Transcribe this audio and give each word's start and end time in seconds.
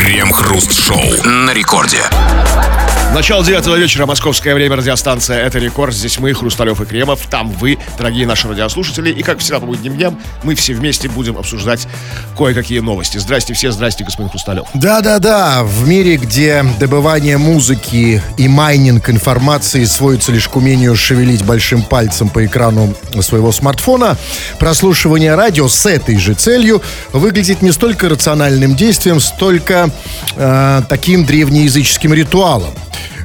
Крем-хруст-шоу 0.00 1.26
на 1.26 1.52
рекорде. 1.52 2.00
Начало 3.14 3.44
девятого 3.44 3.74
вечера, 3.74 4.06
московское 4.06 4.54
время, 4.54 4.76
радиостанция 4.76 5.44
«Это 5.44 5.58
рекорд». 5.58 5.92
Здесь 5.92 6.20
мы, 6.20 6.32
Хрусталев 6.32 6.80
и 6.80 6.84
Кремов, 6.84 7.26
там 7.28 7.50
вы, 7.50 7.76
дорогие 7.98 8.24
наши 8.24 8.46
радиослушатели. 8.46 9.10
И, 9.10 9.22
как 9.24 9.40
всегда, 9.40 9.58
по 9.58 9.66
будним 9.66 9.96
дням, 9.96 10.18
мы 10.44 10.54
все 10.54 10.74
вместе 10.74 11.08
будем 11.08 11.36
обсуждать 11.36 11.88
кое-какие 12.38 12.78
новости. 12.78 13.18
Здрасте 13.18 13.52
все, 13.52 13.72
здрасте, 13.72 14.04
господин 14.04 14.30
Хрусталев. 14.30 14.68
Да-да-да, 14.74 15.64
в 15.64 15.88
мире, 15.88 16.18
где 16.18 16.64
добывание 16.78 17.36
музыки 17.36 18.22
и 18.36 18.48
майнинг 18.48 19.10
информации 19.10 19.84
сводится 19.84 20.30
лишь 20.30 20.48
к 20.48 20.54
умению 20.54 20.94
шевелить 20.94 21.44
большим 21.44 21.82
пальцем 21.82 22.28
по 22.28 22.46
экрану 22.46 22.94
своего 23.22 23.50
смартфона, 23.50 24.16
прослушивание 24.60 25.34
радио 25.34 25.66
с 25.66 25.84
этой 25.84 26.16
же 26.16 26.34
целью 26.34 26.80
выглядит 27.12 27.60
не 27.60 27.72
столько 27.72 28.08
рациональным 28.08 28.76
действием, 28.76 29.18
столько 29.18 29.89
таким 30.88 31.24
древнеязыческим 31.24 32.14
ритуалом 32.14 32.74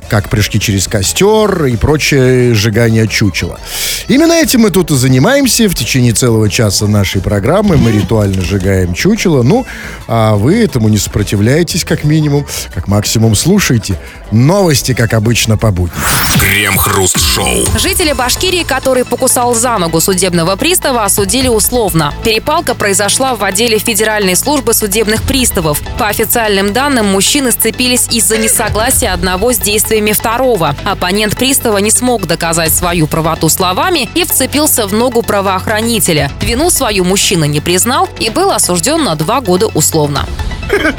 как 0.09 0.29
прыжки 0.29 0.59
через 0.59 0.87
костер 0.87 1.65
и 1.65 1.75
прочее 1.75 2.53
сжигание 2.53 3.07
чучела. 3.07 3.59
Именно 4.07 4.33
этим 4.33 4.61
мы 4.61 4.69
тут 4.69 4.91
и 4.91 4.95
занимаемся. 4.95 5.67
В 5.67 5.75
течение 5.75 6.13
целого 6.13 6.49
часа 6.49 6.87
нашей 6.87 7.21
программы 7.21 7.77
мы 7.77 7.91
ритуально 7.91 8.41
сжигаем 8.41 8.93
чучело. 8.93 9.43
Ну, 9.43 9.65
а 10.07 10.35
вы 10.35 10.63
этому 10.63 10.89
не 10.89 10.97
сопротивляетесь, 10.97 11.83
как 11.83 12.03
минимум. 12.03 12.45
Как 12.73 12.87
максимум 12.87 13.35
слушайте. 13.35 13.99
Новости, 14.31 14.93
как 14.93 15.13
обычно, 15.13 15.57
по 15.57 15.71
будням. 15.71 15.97
Крем-хруст-шоу. 16.39 17.65
Жители 17.79 18.13
Башкирии, 18.13 18.63
который 18.63 19.05
покусал 19.05 19.55
за 19.55 19.77
ногу 19.77 20.01
судебного 20.01 20.55
пристава, 20.55 21.03
осудили 21.03 21.47
условно. 21.47 22.13
Перепалка 22.23 22.75
произошла 22.75 23.35
в 23.35 23.43
отделе 23.43 23.79
Федеральной 23.79 24.35
службы 24.35 24.73
судебных 24.73 25.23
приставов. 25.23 25.81
По 25.97 26.07
официальным 26.07 26.73
данным, 26.73 27.07
мужчины 27.07 27.51
сцепились 27.51 28.07
из-за 28.11 28.37
несогласия 28.37 29.09
одного 29.09 29.53
с 29.53 29.57
действиями 29.57 29.94
второго. 30.13 30.75
Оппонент 30.85 31.35
пристава 31.35 31.77
не 31.77 31.91
смог 31.91 32.25
доказать 32.25 32.73
свою 32.73 33.07
правоту 33.07 33.49
словами 33.49 34.09
и 34.15 34.23
вцепился 34.23 34.87
в 34.87 34.93
ногу 34.93 35.21
правоохранителя. 35.21 36.31
Вину 36.41 36.69
свою 36.69 37.03
мужчина 37.03 37.45
не 37.45 37.59
признал 37.59 38.09
и 38.19 38.29
был 38.29 38.51
осужден 38.51 39.03
на 39.03 39.15
два 39.15 39.41
года 39.41 39.67
условно. 39.67 40.25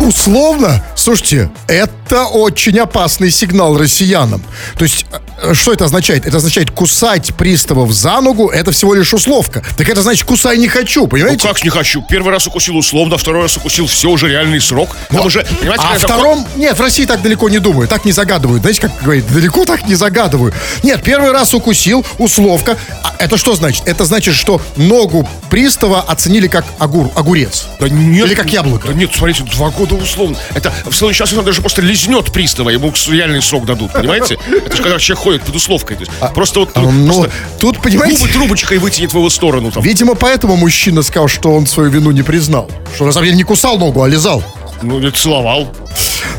Условно, 0.00 0.84
слушайте, 0.96 1.50
это 1.68 2.24
очень 2.24 2.76
опасный 2.80 3.30
сигнал 3.30 3.78
россиянам. 3.78 4.42
То 4.76 4.84
есть, 4.84 5.06
э, 5.12 5.18
что 5.52 5.72
это 5.72 5.84
означает? 5.84 6.26
Это 6.26 6.36
означает 6.38 6.70
кусать 6.70 7.34
приставов 7.34 7.92
за 7.92 8.20
ногу, 8.20 8.48
это 8.48 8.72
всего 8.72 8.94
лишь 8.94 9.12
условка. 9.12 9.62
Так 9.76 9.88
это 9.88 10.02
значит, 10.02 10.24
кусай 10.24 10.58
не 10.58 10.68
хочу, 10.68 11.02
Ну 11.02 11.08
понимаете? 11.08 11.46
как 11.48 11.58
ж 11.58 11.64
не 11.64 11.70
хочу? 11.70 12.02
Первый 12.02 12.30
раз 12.32 12.46
укусил 12.46 12.76
условно, 12.76 13.16
второй 13.18 13.42
раз 13.42 13.56
укусил, 13.56 13.86
все, 13.86 14.10
уже 14.10 14.28
реальный 14.28 14.60
срок. 14.60 14.96
Там 15.08 15.18
Ну, 15.20 15.26
уже, 15.26 15.44
понимаете, 15.60 15.82
а 15.84 15.94
какая 15.94 15.98
закон- 15.98 16.16
втором... 16.16 16.46
Нет, 16.56 16.78
в 16.78 16.80
России 16.80 17.04
так 17.04 17.22
далеко 17.22 17.48
не 17.48 17.58
думают, 17.58 17.90
так 17.90 18.04
не 18.04 18.12
загадывают. 18.12 18.62
Знаете, 18.62 18.80
как 18.82 18.92
говорит, 19.02 19.26
далеко 19.32 19.64
так 19.64 19.86
не 19.86 19.94
загадывают. 19.94 20.54
Нет, 20.82 21.02
первый 21.02 21.32
раз 21.32 21.54
укусил, 21.54 22.04
условка. 22.18 22.76
А 23.02 23.14
это 23.18 23.36
что 23.36 23.54
значит? 23.54 23.82
Это 23.86 24.04
значит, 24.04 24.34
что 24.34 24.60
ногу 24.76 25.28
пристава 25.50 26.00
оценили 26.02 26.48
как 26.48 26.64
огур, 26.78 27.10
огурец. 27.14 27.66
Да 27.80 27.88
нет. 27.88 28.26
Или 28.26 28.34
как 28.34 28.50
яблоко. 28.52 28.88
Да 28.88 28.94
нет, 28.94 29.10
смотрите, 29.14 29.42
два 29.44 29.70
года 29.70 29.94
условно. 29.94 30.36
Это 30.54 30.72
в 30.86 30.92
следующий 30.94 31.22
раз 31.22 31.32
он 31.32 31.44
даже 31.44 31.60
просто 31.60 31.82
лизнет 31.82 32.32
пристава, 32.32 32.70
ему 32.70 32.92
реальный 33.08 33.42
срок 33.42 33.66
дадут, 33.66 33.92
понимаете? 33.92 34.38
Это 34.64 34.76
же 34.76 34.82
когда 34.82 34.98
человек 34.98 35.22
ходит 35.32 35.46
под 35.46 35.56
условкой. 35.56 35.96
То 35.96 36.04
есть 36.04 36.34
просто 36.34 36.60
вот 36.60 36.70
А, 36.74 36.80
ну, 36.80 37.06
просто 37.06 37.30
тут, 37.58 37.80
понимаете... 37.80 38.18
губы 38.18 38.32
трубочкой 38.32 38.78
вытянет 38.78 39.12
в 39.12 39.16
его 39.16 39.30
сторону. 39.30 39.70
Там. 39.70 39.82
Видимо, 39.82 40.14
поэтому 40.14 40.56
мужчина 40.56 41.02
сказал, 41.02 41.28
что 41.28 41.52
он 41.54 41.66
свою 41.66 41.90
вину 41.90 42.10
не 42.10 42.22
признал. 42.22 42.70
Что 42.94 43.06
на 43.06 43.12
самом 43.12 43.26
деле 43.26 43.36
не 43.36 43.44
кусал 43.44 43.78
ногу, 43.78 44.02
а 44.02 44.08
лизал. 44.08 44.42
Ну, 44.82 44.98
или 44.98 45.10
целовал. 45.10 45.68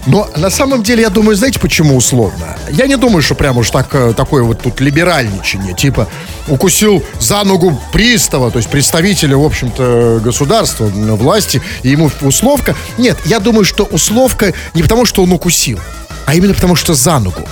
Но 0.06 0.28
на 0.36 0.50
самом 0.50 0.84
деле, 0.84 1.02
я 1.02 1.10
думаю, 1.10 1.38
знаете, 1.38 1.60
почему 1.60 1.96
условно? 1.96 2.58
Я 2.70 2.88
не 2.88 2.98
думаю, 2.98 3.22
что 3.22 3.36
прям 3.36 3.58
уж 3.58 3.70
так, 3.70 3.88
э, 3.94 4.14
такое 4.14 4.44
вот 4.44 4.62
тут 4.62 4.82
либеральничание. 4.82 5.74
Типа, 5.74 6.08
укусил 6.48 7.04
за 7.20 7.44
ногу 7.44 7.80
пристава, 7.94 8.52
то 8.52 8.58
есть 8.58 8.70
представителя, 8.70 9.38
в 9.38 9.44
общем-то, 9.44 10.20
государства, 10.22 10.86
власти, 10.86 11.62
и 11.84 11.90
ему 11.90 12.12
условка. 12.22 12.76
Нет, 12.98 13.18
я 13.26 13.40
думаю, 13.40 13.64
что 13.64 13.86
условка 13.86 14.54
не 14.74 14.84
потому, 14.84 15.06
что 15.06 15.24
он 15.24 15.32
укусил, 15.32 15.80
а 16.26 16.36
именно 16.36 16.54
потому, 16.54 16.76
что 16.76 16.94
за 16.94 17.20
ногу. 17.20 17.48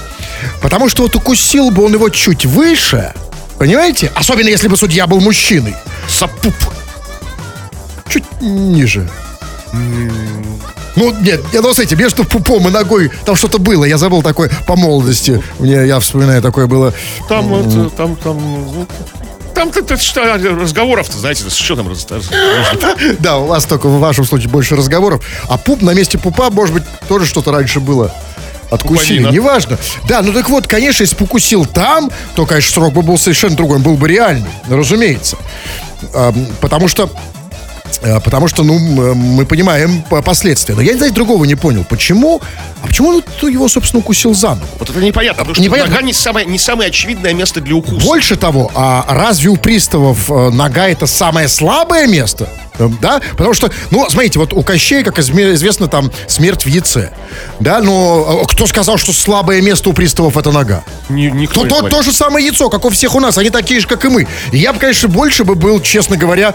Потому 0.62 0.90
что 0.90 1.03
вот 1.03 1.16
укусил 1.16 1.72
бы 1.72 1.84
он 1.84 1.94
его 1.94 2.09
чуть 2.09 2.46
выше, 2.46 3.13
понимаете? 3.57 4.12
Особенно, 4.16 4.50
если 4.50 4.68
бы 4.68 4.78
судья 4.78 5.07
был 5.07 5.19
мужчиной. 5.19 5.75
Сапуп. 6.09 6.56
Чуть 8.09 8.25
ниже. 8.41 9.09
Ну, 10.96 11.13
нет, 11.22 11.41
я 11.53 11.62
ну, 11.62 11.74
смотрите, 11.74 11.96
между 11.96 12.25
пупом 12.25 12.68
и 12.68 12.72
ногой 12.72 13.12
там 13.25 13.35
что-то 13.35 13.59
было. 13.59 13.85
Я 13.85 13.97
забыл 13.97 14.22
такое 14.22 14.52
по 14.68 14.75
молодости. 14.75 15.41
Мне, 15.59 15.88
я 15.88 16.00
вспоминаю, 16.00 16.41
такое 16.41 16.68
было. 16.68 16.94
Там, 17.29 17.47
вот, 17.47 17.96
там, 17.96 18.16
там, 18.18 18.38
ну, 18.38 18.88
там, 19.56 19.72
ты, 19.72 19.81
ты 19.84 19.97
что, 19.97 20.22
разговоров-то, 20.38 21.18
знаете, 21.18 21.50
что 21.50 21.75
там 21.75 21.88
Да, 23.19 23.38
у 23.38 23.46
вас 23.46 23.66
только 23.66 23.88
в 23.88 24.00
вашем 24.00 24.25
случае 24.25 24.50
больше 24.50 24.75
разговоров. 24.75 25.23
А 25.47 25.58
пуп 25.58 25.81
на 25.81 25.94
месте 25.94 26.18
пупа, 26.18 26.50
может 26.50 26.73
быть, 26.73 26.84
тоже 27.08 27.25
что-то 27.25 27.52
раньше 27.52 27.79
было. 27.79 28.13
Откусили, 28.72 29.18
Пуповина. 29.20 29.30
неважно. 29.30 29.78
Да, 30.08 30.22
ну 30.24 30.34
так 30.34 30.50
вот, 30.50 30.66
конечно, 30.66 31.04
если 31.04 31.16
бы 31.16 31.26
укусил 31.26 31.66
там, 31.66 32.09
то, 32.36 32.46
конечно, 32.48 32.72
срок 32.72 32.94
бы 32.94 33.02
был 33.04 33.18
совершенно 33.20 33.56
другой, 33.56 33.78
он 33.78 33.84
был 33.84 33.96
бы 33.98 34.08
реальный, 34.08 34.50
разумеется. 34.70 35.38
Ам, 36.16 36.48
Потому 36.62 36.88
что 36.88 37.09
а, 38.04 38.20
Потому 38.22 38.48
что, 38.48 38.64
ну, 38.64 38.78
м, 38.78 39.18
мы 39.18 39.46
понимаем 39.46 40.02
по- 40.04 40.22
последствия. 40.22 40.74
Но 40.76 40.82
я, 40.82 40.96
знаете, 40.96 41.14
другого 41.14 41.44
не 41.46 41.56
понял. 41.56 41.84
Почему? 41.88 42.42
А 42.82 42.88
почему 42.88 43.09
он 43.09 43.24
его, 43.50 43.68
собственно, 43.68 44.00
укусил 44.00 44.34
за 44.34 44.52
ногу? 44.56 44.66
Вот 44.80 44.90
это 44.90 45.00
непонятно, 45.02 45.40
потому 45.40 45.56
что 45.56 45.64
Непонятно. 45.64 45.92
нога 45.96 46.06
не 46.06 46.14
самое, 46.14 46.46
не 46.48 46.58
самое 46.58 46.88
очевидное 46.90 47.34
место 47.34 47.59
для 47.59 47.76
укуса. 47.76 48.03
Больше 48.06 48.38
того, 48.38 48.72
а 48.74 49.06
разве 49.09 49.50
у 49.50 49.58
приставов 49.58 50.32
э, 50.32 50.50
нога 50.52 50.88
это 50.88 51.06
самое 51.06 51.48
слабое 51.50 52.08
место? 52.08 52.48
Да? 53.02 53.22
Потому 53.31 53.53
что, 53.53 53.72
ну, 53.92 54.08
смотрите, 54.09 54.40
вот 54.40 54.53
у 54.53 54.64
Кощея, 54.64 55.03
как 55.03 55.19
известно, 55.19 55.88
там 55.88 56.12
смерть 56.28 56.64
в 56.66 56.68
яйце. 56.69 57.12
Да, 57.59 57.80
но 57.81 58.42
э, 58.44 58.47
кто 58.47 58.68
сказал, 58.68 58.97
что 58.97 59.14
слабое 59.14 59.62
место 59.62 59.90
у 59.90 59.94
приставов 59.94 60.38
это 60.38 60.52
нога? 60.52 60.84
Ни- 61.09 61.30
никто 61.30 61.62
То, 61.62 61.64
не 61.64 61.70
то, 61.70 61.90
то 61.97 62.02
же 62.03 62.12
самое 62.12 62.46
яйцо, 62.46 62.70
как 62.70 62.86
у 62.86 62.90
всех 62.90 63.16
у 63.16 63.20
нас, 63.20 63.38
они 63.38 63.50
такие 63.50 63.80
же, 63.80 63.88
как 63.88 64.03
и 64.06 64.08
мы. 64.09 64.28
И 64.52 64.58
я 64.58 64.74
бы, 64.74 64.80
конечно, 64.80 65.08
больше 65.08 65.44
бы 65.44 65.56
был, 65.56 65.80
честно 65.81 66.18
говоря, 66.18 66.53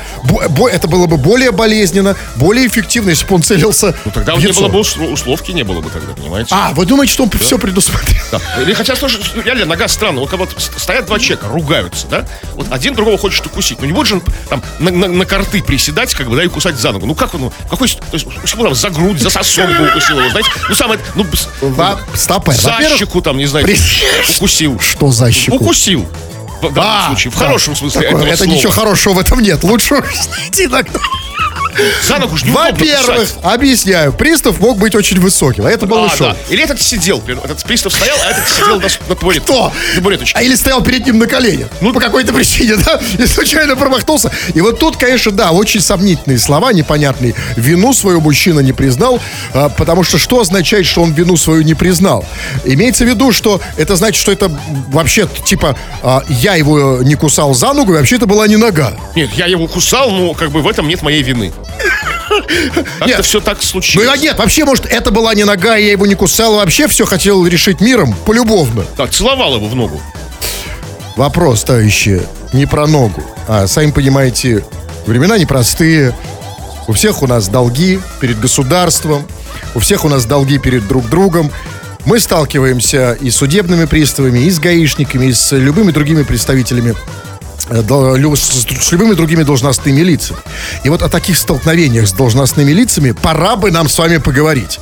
бо- 0.50 0.68
это 0.68 0.88
было 0.88 1.06
бы 1.06 1.16
более 1.16 1.52
болезненно, 1.52 2.16
более 2.36 2.66
эффективно, 2.66 3.10
если 3.10 3.26
бы 3.26 3.34
он 3.36 3.42
целился 3.42 3.94
Ну, 4.04 4.10
тогда 4.12 4.34
в 4.34 4.38
не 4.38 4.44
яйцо. 4.44 4.60
было 4.62 4.68
бы 4.68 4.78
условки, 4.80 5.52
не 5.52 5.62
было 5.62 5.80
бы 5.80 5.90
тогда, 5.90 6.12
понимаете? 6.14 6.48
А, 6.52 6.72
вы 6.72 6.86
думаете, 6.86 7.12
что 7.12 7.24
он 7.24 7.30
все 7.30 7.58
предусмотрел? 7.58 8.16
Да. 8.32 8.40
Или 8.60 8.72
хотя, 8.72 8.96
слушай, 8.96 9.20
реально, 9.44 9.66
нога 9.66 9.88
странная. 9.88 10.20
Вот 10.20 10.30
как 10.30 10.38
вот 10.40 10.50
стоят 10.78 11.06
два 11.06 11.18
человека, 11.18 11.48
ругаются, 11.48 12.06
да? 12.08 12.26
Вот 12.54 12.66
один 12.70 12.94
другого 12.94 13.18
хочет 13.18 13.44
укусить. 13.46 13.80
Ну 13.80 13.86
не 13.86 13.92
будет 13.92 14.06
же 14.08 14.14
он 14.16 14.22
там 14.48 14.62
на, 14.78 14.90
на, 14.90 15.08
на 15.08 15.24
карты 15.26 15.62
приседать, 15.62 16.14
как 16.16 16.28
бы, 16.28 16.36
да, 16.36 16.44
и 16.44 16.48
кусать 16.48 16.76
за 16.76 16.92
ногу. 16.92 17.06
Ну 17.06 17.14
как 17.14 17.34
он, 17.34 17.40
ну, 17.42 17.52
какой, 17.70 17.88
то 17.88 17.96
есть, 18.12 18.26
укусил 18.26 18.58
там 18.64 18.74
за 18.74 18.90
грудь, 18.90 19.20
за 19.20 19.30
сосок 19.30 19.68
бы 19.68 19.88
укусил 19.88 20.18
его, 20.18 20.30
знаете? 20.30 20.50
Ну 20.68 20.74
самое, 20.74 21.00
ну, 21.14 21.24
с- 21.34 21.48
Во- 21.60 21.98
Стопэ. 22.14 22.52
за 22.52 22.76
щеку 22.98 23.20
там, 23.20 23.36
не 23.36 23.46
знаю, 23.46 23.64
при- 23.66 23.78
укусил. 24.36 24.78
Что 24.80 25.10
за 25.10 25.30
щеку? 25.32 25.56
Укусил. 25.56 26.08
В 26.62 26.72
данном 26.72 26.90
А, 27.04 27.06
случае, 27.08 27.30
в 27.32 27.38
да. 27.38 27.44
хорошем 27.46 27.76
смысле 27.76 28.00
Такое, 28.00 28.16
этого 28.16 28.28
это 28.32 28.36
слова. 28.44 28.56
ничего 28.56 28.72
хорошего 28.72 29.12
в 29.14 29.18
этом 29.18 29.40
нет. 29.40 29.62
Лучше 29.62 30.02
знаете, 30.22 30.64
иногда. 30.66 30.98
За 32.02 32.18
ногу 32.18 32.36
неудобно 32.36 32.70
Во-первых, 32.70 33.30
объясняю, 33.42 34.12
пристав 34.12 34.60
мог 34.60 34.78
быть 34.78 34.94
очень 34.94 35.20
высоким, 35.20 35.66
а 35.66 35.70
это 35.70 35.86
шоу. 35.88 36.28
да. 36.28 36.36
Или 36.50 36.62
этот 36.62 36.80
сидел, 36.80 37.22
этот 37.44 37.62
пристав 37.64 37.92
стоял, 37.92 38.16
а 38.24 38.30
этот 38.30 38.48
сидел 38.48 38.80
на, 38.80 38.88
на 39.08 39.14
табурет- 39.14 39.42
Кто? 39.42 39.66
на 39.90 39.94
табуреточке. 39.96 40.38
А 40.38 40.42
или 40.42 40.54
стоял 40.54 40.82
перед 40.82 41.06
ним 41.06 41.18
на 41.18 41.26
коленях. 41.26 41.68
Ну, 41.80 41.92
по 41.92 42.00
какой-то 42.00 42.32
причине, 42.32 42.76
да? 42.76 43.00
И 43.18 43.26
случайно 43.26 43.76
промахнулся. 43.76 44.30
И 44.54 44.60
вот 44.60 44.78
тут, 44.78 44.96
конечно, 44.96 45.32
да, 45.32 45.50
очень 45.52 45.80
сомнительные 45.80 46.38
слова, 46.38 46.72
непонятные. 46.72 47.34
Вину 47.56 47.92
свою 47.92 48.20
мужчина 48.20 48.60
не 48.60 48.72
признал, 48.72 49.20
а, 49.52 49.68
потому 49.68 50.02
что 50.02 50.18
что 50.18 50.40
означает, 50.40 50.86
что 50.86 51.02
он 51.02 51.12
вину 51.12 51.36
свою 51.36 51.62
не 51.62 51.74
признал? 51.74 52.24
Имеется 52.64 53.04
в 53.04 53.08
виду, 53.08 53.32
что 53.32 53.60
это 53.76 53.96
значит, 53.96 54.20
что 54.20 54.32
это 54.32 54.50
вообще, 54.88 55.28
типа, 55.46 55.76
а, 56.02 56.22
я 56.28 56.54
его 56.54 57.02
не 57.02 57.14
кусал 57.14 57.54
за 57.54 57.72
ногу, 57.72 57.92
и 57.94 57.96
вообще 57.96 58.16
это 58.16 58.26
была 58.26 58.46
не 58.48 58.56
нога. 58.56 58.94
Нет, 59.14 59.30
я 59.34 59.46
его 59.46 59.66
кусал, 59.66 60.10
но 60.10 60.34
как 60.34 60.50
бы 60.50 60.60
в 60.62 60.68
этом 60.68 60.88
нет 60.88 61.02
моей 61.02 61.22
вины. 61.22 61.52
Как-то 62.28 63.06
Нет. 63.06 63.24
все 63.24 63.40
так 63.40 63.58
Ну 63.58 63.62
случилось. 63.62 64.08
а 64.12 64.16
нет, 64.16 64.38
вообще, 64.38 64.64
может, 64.64 64.86
это 64.86 65.10
была 65.10 65.34
не 65.34 65.44
нога, 65.44 65.78
и 65.78 65.84
я 65.84 65.92
его 65.92 66.06
не 66.06 66.14
кусал, 66.14 66.54
а 66.54 66.56
вообще 66.58 66.88
все 66.88 67.04
хотел 67.04 67.46
решить 67.46 67.80
миром, 67.80 68.14
полюбовно. 68.26 68.84
Так, 68.96 69.10
целовал 69.10 69.54
его 69.56 69.68
в 69.68 69.74
ногу. 69.74 70.00
Вопрос, 71.16 71.64
товарищи, 71.64 72.22
не 72.52 72.66
про 72.66 72.86
ногу. 72.86 73.22
А, 73.48 73.66
сами 73.66 73.90
понимаете, 73.90 74.64
времена 75.06 75.38
непростые. 75.38 76.14
У 76.88 76.92
всех 76.92 77.22
у 77.22 77.26
нас 77.26 77.48
долги 77.48 78.00
перед 78.20 78.38
государством, 78.38 79.26
у 79.74 79.78
всех 79.80 80.04
у 80.04 80.08
нас 80.08 80.24
долги 80.24 80.58
перед 80.58 80.86
друг 80.86 81.08
другом. 81.08 81.50
Мы 82.04 82.20
сталкиваемся 82.20 83.16
и 83.20 83.30
с 83.30 83.36
судебными 83.36 83.86
приставами, 83.86 84.40
и 84.40 84.50
с 84.50 84.58
гаишниками, 84.60 85.26
и 85.26 85.32
с 85.32 85.52
любыми 85.56 85.90
другими 85.90 86.22
представителями 86.22 86.94
с, 87.68 88.66
с 88.84 88.92
любыми 88.92 89.14
другими 89.14 89.42
должностными 89.42 90.00
лицами. 90.00 90.38
И 90.84 90.88
вот 90.88 91.02
о 91.02 91.08
таких 91.08 91.36
столкновениях 91.36 92.06
с 92.06 92.12
должностными 92.12 92.72
лицами 92.72 93.12
пора 93.12 93.56
бы 93.56 93.70
нам 93.70 93.88
с 93.88 93.98
вами 93.98 94.18
поговорить. 94.18 94.78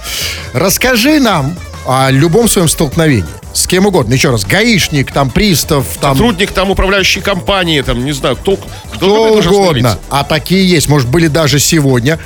Расскажи 0.53 1.21
нам 1.21 1.57
о 1.87 2.11
любом 2.11 2.49
своем 2.49 2.69
столкновении. 2.69 3.25
С 3.53 3.69
кем 3.69 3.87
угодно. 3.87 4.15
Еще 4.15 4.31
раз. 4.31 4.45
Гаишник, 4.45 5.13
там, 5.13 5.31
пристав, 5.31 5.87
там... 6.01 6.17
Сотрудник 6.17 6.51
там 6.51 6.71
управляющей 6.71 7.23
компании, 7.23 7.81
там, 7.83 8.05
не 8.05 8.13
знаю, 8.13 8.37
кто, 8.37 8.59
кто, 8.93 9.35
угодно. 9.39 9.97
А 10.11 10.25
такие 10.25 10.69
есть. 10.69 10.89
Может, 10.89 11.09
были 11.09 11.29
даже 11.29 11.61
сегодня. 11.61 12.19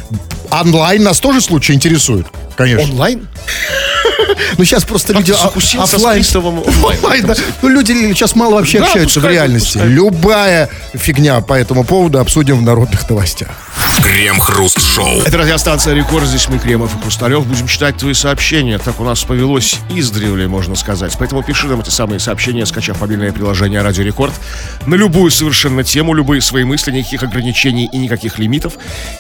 Онлайн 0.50 1.02
нас 1.02 1.20
тоже 1.20 1.43
случаи 1.43 1.75
интересуют. 1.75 2.28
Конечно. 2.56 2.90
Онлайн? 2.90 3.28
Ну, 4.56 4.64
сейчас 4.64 4.84
просто 4.84 5.12
люди 5.12 5.32
да. 7.22 7.34
Ну, 7.62 7.69
люди 7.69 7.92
сейчас 7.92 8.34
мало 8.34 8.54
вообще 8.54 8.80
общаются 8.80 9.20
в 9.20 9.26
реальности. 9.26 9.78
Любая 9.82 10.69
фигня 10.94 11.40
по 11.40 11.54
этому 11.54 11.84
поводу 11.84 12.19
обсудим 12.19 12.58
в 12.58 12.62
народных 12.62 13.08
новостях. 13.08 13.48
Крем-хруст-шоу. 14.02 15.22
Это 15.22 15.38
радиостанция 15.38 15.94
«Рекорд». 15.94 16.26
Здесь 16.26 16.48
мы, 16.48 16.58
Кремов 16.58 16.96
и 16.96 17.00
Хрусталев. 17.00 17.46
Будем 17.46 17.66
читать 17.66 17.96
твои 17.96 18.14
сообщения. 18.14 18.78
Так 18.78 19.00
у 19.00 19.04
нас 19.04 19.22
повелось 19.25 19.76
издревле, 19.90 20.48
можно 20.48 20.76
сказать. 20.76 21.14
Поэтому 21.19 21.42
пиши 21.42 21.66
нам 21.66 21.80
эти 21.80 21.90
самые 21.90 22.19
сообщения, 22.19 22.64
скачав 22.66 23.00
мобильное 23.00 23.32
приложение 23.32 23.82
«Радио 23.82 24.02
Рекорд» 24.04 24.32
на 24.86 24.94
любую 24.94 25.30
совершенно 25.30 25.84
тему, 25.84 26.14
любые 26.14 26.40
свои 26.40 26.64
мысли, 26.64 26.90
никаких 26.90 27.22
ограничений 27.22 27.88
и 27.92 27.98
никаких 27.98 28.38
лимитов. 28.38 28.75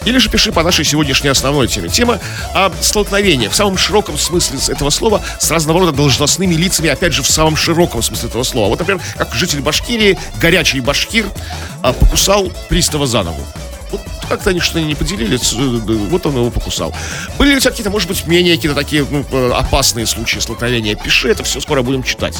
Или 0.04 0.18
же 0.18 0.30
пиши 0.30 0.52
по 0.52 0.62
нашей 0.62 0.84
сегодняшней 0.84 1.30
основной 1.30 1.68
теме. 1.68 1.88
Тема 1.88 2.18
о 2.54 2.70
столкновении 2.80 3.48
в 3.48 3.54
самом 3.54 3.78
широком 3.78 4.18
смысле 4.18 4.58
этого 4.68 4.90
слова 4.90 5.22
с 5.38 5.50
разного 5.50 5.80
рода 5.80 5.92
должностными 5.92 6.54
лицами, 6.54 6.88
опять 6.88 7.12
же, 7.12 7.22
в 7.22 7.30
самом 7.30 7.56
широком 7.56 8.02
смысле 8.02 8.28
этого 8.28 8.42
слова. 8.42 8.68
Вот, 8.68 8.78
например, 8.78 9.02
как 9.16 9.34
житель 9.34 9.60
Башкирии, 9.60 10.18
горячий 10.40 10.80
башкир, 10.80 11.26
а, 11.82 11.92
покусал 11.92 12.50
пристава 12.68 13.06
за 13.06 13.22
ногу. 13.22 13.40
Как-то 14.28 14.50
они 14.50 14.60
что-то 14.60 14.80
не 14.80 14.94
поделились, 14.94 15.54
э, 15.54 15.56
вот 15.56 16.26
он 16.26 16.34
его 16.34 16.50
покусал. 16.50 16.94
Были 17.38 17.50
ли 17.50 17.56
у 17.56 17.60
тебя 17.60 17.70
какие-то, 17.70 17.90
может 17.90 18.08
быть, 18.08 18.26
менее 18.26 18.56
какие-то 18.56 18.76
такие 18.76 19.06
ну, 19.10 19.24
э, 19.30 19.52
опасные 19.54 20.06
случаи 20.06 20.38
столкновения? 20.38 20.94
Пиши, 20.94 21.30
это 21.30 21.42
все 21.42 21.60
скоро 21.60 21.82
будем 21.82 22.02
читать. 22.02 22.36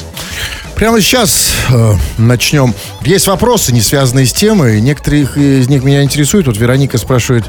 Прямо 0.75 1.01
сейчас 1.01 1.51
э, 1.69 1.93
начнем. 2.17 2.73
Есть 3.01 3.27
вопросы, 3.27 3.73
не 3.73 3.81
связанные 3.81 4.25
с 4.25 4.33
темой. 4.33 4.81
Некоторые 4.81 5.23
из 5.23 5.67
них 5.67 5.83
меня 5.83 6.03
интересуют. 6.03 6.47
Вот 6.47 6.57
Вероника 6.57 6.97
спрашивает, 6.97 7.45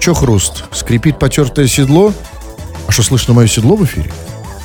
что 0.00 0.14
хруст? 0.14 0.64
Скрипит 0.72 1.18
потертое 1.18 1.66
седло? 1.66 2.12
А 2.86 2.92
что, 2.92 3.02
слышно 3.02 3.34
мое 3.34 3.46
седло 3.46 3.76
в 3.76 3.84
эфире? 3.84 4.10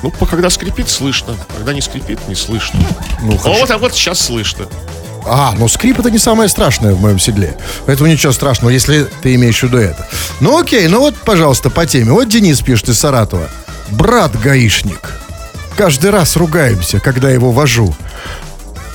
Ну, 0.02 0.10
когда 0.10 0.50
скрипит, 0.50 0.88
слышно. 0.88 1.36
Когда 1.56 1.72
не 1.72 1.80
скрипит, 1.80 2.18
не 2.28 2.34
слышно. 2.34 2.80
Ну, 3.22 3.34
а 3.34 3.38
хорошо. 3.38 3.60
вот, 3.60 3.70
а 3.70 3.78
вот 3.78 3.94
сейчас 3.94 4.20
слышно. 4.20 4.66
А, 5.26 5.54
ну 5.58 5.68
скрип 5.68 6.00
это 6.00 6.10
не 6.10 6.18
самое 6.18 6.48
страшное 6.48 6.94
в 6.94 7.00
моем 7.00 7.18
седле. 7.18 7.56
Поэтому 7.86 8.08
ничего 8.10 8.32
страшного, 8.32 8.70
если 8.70 9.06
ты 9.22 9.34
имеешь 9.34 9.60
в 9.60 9.62
виду 9.64 9.78
это. 9.78 10.06
Ну 10.40 10.58
окей, 10.58 10.86
ну 10.88 11.00
вот, 11.00 11.14
пожалуйста, 11.16 11.70
по 11.70 11.86
теме. 11.86 12.12
Вот 12.12 12.28
Денис 12.28 12.60
пишет 12.60 12.88
из 12.88 12.98
Саратова. 12.98 13.48
Брат 13.90 14.38
гаишник. 14.40 15.12
Каждый 15.76 16.10
раз 16.10 16.36
ругаемся, 16.36 17.00
когда 17.00 17.30
его 17.30 17.52
вожу. 17.52 17.94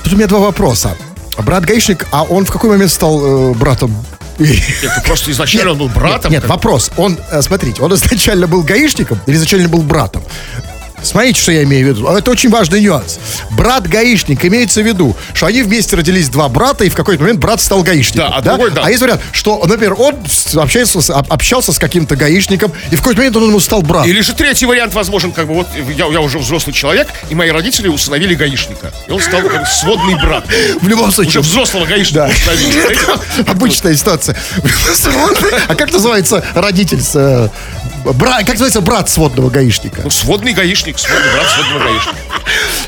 Тут 0.04 0.14
у 0.14 0.16
меня 0.18 0.28
два 0.28 0.40
вопроса. 0.40 0.96
Брат 1.38 1.66
гаишник, 1.66 2.06
а 2.12 2.24
он 2.24 2.46
в 2.46 2.52
какой 2.52 2.70
момент 2.70 2.92
стал 2.92 3.52
э, 3.52 3.54
братом? 3.54 3.94
Нет, 4.38 4.60
ну, 4.84 4.90
просто 5.06 5.32
изначально 5.32 5.72
он 5.72 5.78
был 5.78 5.90
братом. 5.90 6.32
Нет, 6.32 6.42
как- 6.42 6.50
вопрос. 6.50 6.92
Он, 6.98 7.18
э, 7.32 7.42
смотрите, 7.42 7.82
он 7.82 7.94
изначально 7.94 8.48
был 8.48 8.64
гаишником 8.64 9.20
или 9.26 9.36
изначально 9.36 9.68
был 9.70 9.82
братом? 9.82 10.24
Смотрите, 11.06 11.40
что 11.40 11.52
я 11.52 11.64
имею 11.64 11.86
в 11.86 11.90
виду. 11.90 12.08
Это 12.08 12.32
очень 12.32 12.50
важный 12.50 12.82
нюанс. 12.82 13.20
Брат-гаишник 13.52 14.44
имеется 14.46 14.82
в 14.82 14.86
виду, 14.86 15.16
что 15.34 15.46
они 15.46 15.62
вместе 15.62 15.96
родились 15.96 16.30
два 16.30 16.50
брата, 16.50 16.84
и 16.84 16.90
в 16.90 16.96
какой-то 16.96 17.22
момент 17.24 17.40
брат 17.40 17.62
стал 17.62 17.84
гаишником. 17.84 18.32
Да, 18.32 18.38
а 18.38 18.42
другой, 18.42 18.72
да. 18.72 18.82
А 18.86 18.90
есть 18.90 19.02
вариант, 19.02 19.22
что, 19.32 19.64
например, 19.66 19.96
он 19.98 20.16
общается 20.56 21.00
общался 21.30 21.72
с 21.72 21.80
каким-то 21.80 22.16
гаишником, 22.16 22.72
и 22.92 22.96
в 22.96 23.00
какой-то 23.00 23.20
момент 23.20 23.36
он 23.38 23.48
ему 23.48 23.60
стал 23.60 23.82
братом. 23.82 24.10
Или 24.10 24.22
же 24.22 24.34
третий 24.34 24.66
вариант 24.66 24.94
возможен, 24.94 25.32
как 25.32 25.48
бы 25.48 25.54
вот 25.56 25.68
я, 25.96 26.06
я 26.08 26.22
уже 26.22 26.40
взрослый 26.40 26.74
человек, 26.74 27.08
и 27.30 27.36
мои 27.36 27.50
родители 27.50 27.88
усыновили 27.88 28.36
гаишника. 28.36 28.92
И 29.08 29.12
он 29.12 29.22
стал 29.22 29.42
как 29.42 29.62
бы 29.62 29.66
сводный 29.68 30.16
брат. 30.16 30.46
В 30.82 30.88
любом 30.88 31.12
случае. 31.12 31.40
Уже 31.40 31.42
взрослого 31.42 31.86
гаишника 31.86 32.28
Да. 32.28 32.56
знаете? 32.56 33.00
Обычная 33.48 33.96
ситуация. 33.96 34.36
А 35.68 35.76
как 35.76 35.92
называется 35.92 36.44
родитель 36.54 37.02
с... 37.02 37.52
бра- 38.14 38.40
Как 38.40 38.50
называется 38.50 38.82
брат 38.82 39.10
сводного 39.10 39.50
гаишника? 39.50 40.02
Ну, 40.04 40.10
сводный 40.10 40.54
гаишник, 40.54 40.98
сводный 41.00 41.32
брат 41.34 41.48
сводного 41.50 41.80
гаишника. 41.80 42.18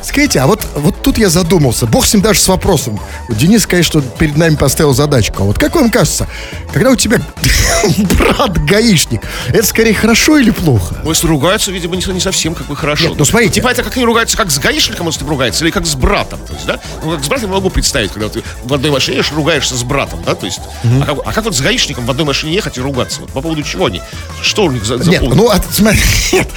Скажите, 0.01 0.39
а 0.39 0.47
вот, 0.47 0.65
вот 0.75 1.01
тут 1.01 1.17
я 1.17 1.29
задумался. 1.29 1.85
Бог 1.85 2.05
с 2.05 2.13
ним 2.13 2.21
даже 2.23 2.39
с 2.39 2.47
вопросом. 2.47 2.99
Денис, 3.29 3.65
конечно, 3.67 4.01
перед 4.01 4.37
нами 4.37 4.55
поставил 4.55 4.93
задачку. 4.93 5.43
А 5.43 5.45
вот 5.45 5.57
как 5.59 5.75
вам 5.75 5.89
кажется, 5.91 6.27
когда 6.73 6.91
у 6.91 6.95
тебя 6.95 7.19
брат 8.17 8.57
гаишник, 8.65 9.21
это 9.49 9.63
скорее 9.65 9.93
хорошо 9.93 10.37
или 10.37 10.51
плохо? 10.51 10.95
Ну, 11.03 11.09
если 11.09 11.27
ругаются, 11.27 11.71
видимо, 11.71 11.95
не, 11.95 12.03
не 12.13 12.19
совсем 12.19 12.55
как 12.55 12.67
бы 12.67 12.75
хорошо. 12.75 13.09
Нет, 13.09 13.17
ну, 13.17 13.25
смотрите. 13.25 13.55
Типа 13.55 13.69
это 13.69 13.83
как 13.83 13.95
они 13.95 14.05
ругаются, 14.05 14.37
как 14.37 14.49
с 14.51 14.59
гаишником, 14.59 15.07
если 15.07 15.19
ты 15.21 15.25
ругается, 15.27 15.63
или 15.65 15.71
как 15.71 15.85
с 15.85 15.95
братом. 15.95 16.39
То 16.47 16.53
есть, 16.53 16.65
да? 16.65 16.79
Ну, 17.03 17.11
как 17.15 17.23
с 17.23 17.27
братом 17.27 17.49
я 17.49 17.55
могу 17.55 17.69
представить, 17.69 18.11
когда 18.11 18.29
ты 18.29 18.43
в 18.63 18.73
одной 18.73 18.91
машине 18.91 19.17
едешь, 19.17 19.31
ругаешься 19.31 19.75
с 19.75 19.83
братом, 19.83 20.23
да? 20.23 20.35
То 20.35 20.45
есть, 20.45 20.59
а, 21.01 21.05
как, 21.05 21.17
а 21.25 21.33
как 21.33 21.43
вот 21.45 21.55
с 21.55 21.61
гаишником 21.61 22.05
в 22.05 22.11
одной 22.11 22.25
машине 22.25 22.53
ехать 22.53 22.77
и 22.77 22.81
ругаться? 22.81 23.21
Вот 23.21 23.31
по 23.31 23.41
поводу 23.41 23.61
чего 23.63 23.87
они? 23.87 24.01
Что 24.41 24.65
у 24.65 24.71
них 24.71 24.85
за 24.85 24.97
Нет, 25.11 25.21
ну, 25.23 25.49
а, 25.49 25.61
смотри, 25.71 25.99
нет. 26.31 26.47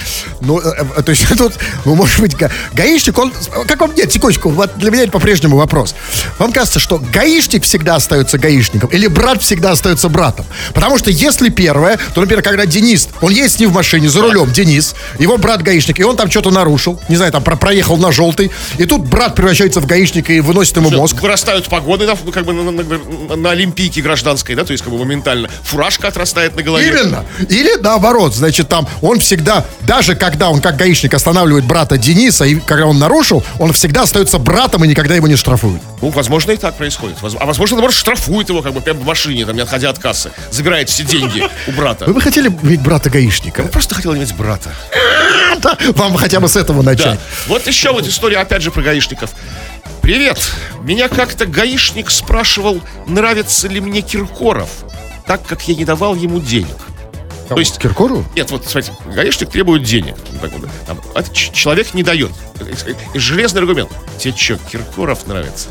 Ну, 0.40 0.58
э, 0.60 0.72
э, 0.96 1.02
то 1.02 1.10
есть 1.10 1.26
тут, 1.38 1.54
ну, 1.84 1.94
может 1.94 2.20
быть, 2.20 2.36
га- 2.36 2.50
гаишник, 2.72 3.18
он, 3.18 3.32
как 3.66 3.80
вам, 3.80 3.94
нет, 3.94 4.12
секундочку, 4.12 4.48
вот 4.50 4.76
для 4.76 4.90
меня 4.90 5.02
это 5.04 5.12
по-прежнему 5.12 5.56
вопрос. 5.56 5.94
Вам 6.38 6.52
кажется, 6.52 6.78
что 6.80 6.98
гаишник 6.98 7.64
всегда 7.64 7.96
остается 7.96 8.38
гаишником 8.38 8.90
или 8.90 9.06
брат 9.06 9.42
всегда 9.42 9.72
остается 9.72 10.08
братом? 10.08 10.46
Потому 10.74 10.98
что 10.98 11.10
если 11.10 11.48
первое, 11.50 11.98
то, 12.14 12.20
например, 12.20 12.42
когда 12.42 12.66
Денис, 12.66 13.08
он 13.20 13.32
едет 13.32 13.52
с 13.52 13.58
ним 13.58 13.70
в 13.70 13.74
машине, 13.74 14.08
за 14.08 14.20
рулем, 14.22 14.50
Денис, 14.52 14.94
его 15.18 15.36
брат 15.36 15.62
гаишник, 15.62 16.00
и 16.00 16.04
он 16.04 16.16
там 16.16 16.30
что-то 16.30 16.50
нарушил, 16.50 17.00
не 17.08 17.16
знаю, 17.16 17.32
там 17.32 17.42
про- 17.42 17.56
проехал 17.56 17.96
на 17.96 18.12
желтый, 18.12 18.50
и 18.78 18.84
тут 18.86 19.02
брат 19.02 19.34
превращается 19.34 19.80
в 19.80 19.86
гаишника 19.86 20.32
и 20.32 20.40
выносит 20.40 20.76
ему 20.76 20.90
мозг. 20.90 21.20
Вырастают 21.20 21.66
погоды 21.68 22.06
на, 22.06 22.16
как 22.16 22.44
бы 22.44 22.52
на, 22.52 22.70
на- 22.70 22.82
на- 22.82 23.36
на 23.36 23.50
Олимпийке 23.50 24.00
гражданской, 24.02 24.54
да, 24.54 24.64
то 24.64 24.72
есть 24.72 24.82
как 24.82 24.92
бы 24.92 24.98
моментально. 24.98 25.48
Фуражка 25.64 26.08
отрастает 26.08 26.56
на 26.56 26.62
голове. 26.62 26.88
Именно. 26.88 27.24
Или 27.48 27.76
наоборот, 27.80 28.34
значит, 28.40 28.68
там 28.68 28.88
он 29.00 29.20
всегда, 29.20 29.64
даже 29.82 30.16
когда 30.16 30.50
он 30.50 30.60
как 30.60 30.76
гаишник 30.76 31.14
останавливает 31.14 31.64
брата 31.64 31.96
Дениса, 31.96 32.44
и 32.44 32.56
когда 32.56 32.86
он 32.86 32.98
нарушил, 32.98 33.44
он 33.58 33.72
всегда 33.72 34.02
остается 34.02 34.38
братом 34.38 34.84
и 34.84 34.88
никогда 34.88 35.14
его 35.14 35.28
не 35.28 35.36
штрафуют. 35.36 35.80
Ну, 36.02 36.08
возможно, 36.10 36.50
и 36.50 36.56
так 36.56 36.74
происходит. 36.76 37.16
А 37.22 37.46
возможно, 37.46 37.76
наоборот, 37.76 37.94
штрафует 37.96 38.48
его 38.48 38.62
как 38.62 38.72
бы 38.74 38.80
прямо 38.80 39.00
в 39.00 39.04
машине, 39.04 39.46
там, 39.46 39.54
не 39.54 39.62
отходя 39.62 39.90
от 39.90 39.98
кассы. 39.98 40.32
Забирает 40.50 40.88
все 40.88 41.04
деньги 41.04 41.44
у 41.68 41.72
брата. 41.72 42.06
Вы 42.06 42.14
бы 42.14 42.20
хотели 42.20 42.48
иметь 42.62 42.80
брата 42.82 43.10
гаишника? 43.10 43.62
Я 43.62 43.68
просто 43.68 43.94
хотел 43.94 44.14
иметь 44.16 44.34
брата. 44.34 44.70
Да, 45.60 45.76
Вам 45.94 46.14
хотя 46.16 46.40
бы 46.40 46.48
с 46.48 46.56
этого 46.56 46.82
Да. 46.82 46.90
начать. 46.92 47.20
Вот 47.46 47.66
еще 47.66 47.92
вот 47.92 48.06
история, 48.06 48.38
опять 48.38 48.62
же, 48.62 48.70
про 48.70 48.82
гаишников. 48.82 49.30
Привет. 50.00 50.40
Меня 50.82 51.08
как-то 51.08 51.44
гаишник 51.44 52.10
спрашивал, 52.10 52.80
нравится 53.06 53.68
ли 53.68 53.80
мне 53.80 54.00
Киркоров, 54.00 54.70
так 55.26 55.44
как 55.44 55.60
я 55.68 55.74
не 55.74 55.84
давал 55.84 56.14
ему 56.14 56.40
денег. 56.40 56.76
То 57.54 57.60
есть, 57.60 57.78
Киркору? 57.78 58.24
нет, 58.36 58.50
вот, 58.50 58.64
смотрите, 58.64 58.96
гаишник 59.06 59.50
требует 59.50 59.82
денег. 59.82 60.14
Так 60.40 60.52
вот, 60.52 60.68
там, 60.86 61.00
а 61.14 61.22
человек 61.22 61.94
не 61.94 62.02
дает. 62.02 62.30
И 63.14 63.18
железный 63.18 63.60
аргумент. 63.60 63.90
Тебе 64.18 64.34
что, 64.36 64.56
Киркоров 64.58 65.26
нравится? 65.26 65.68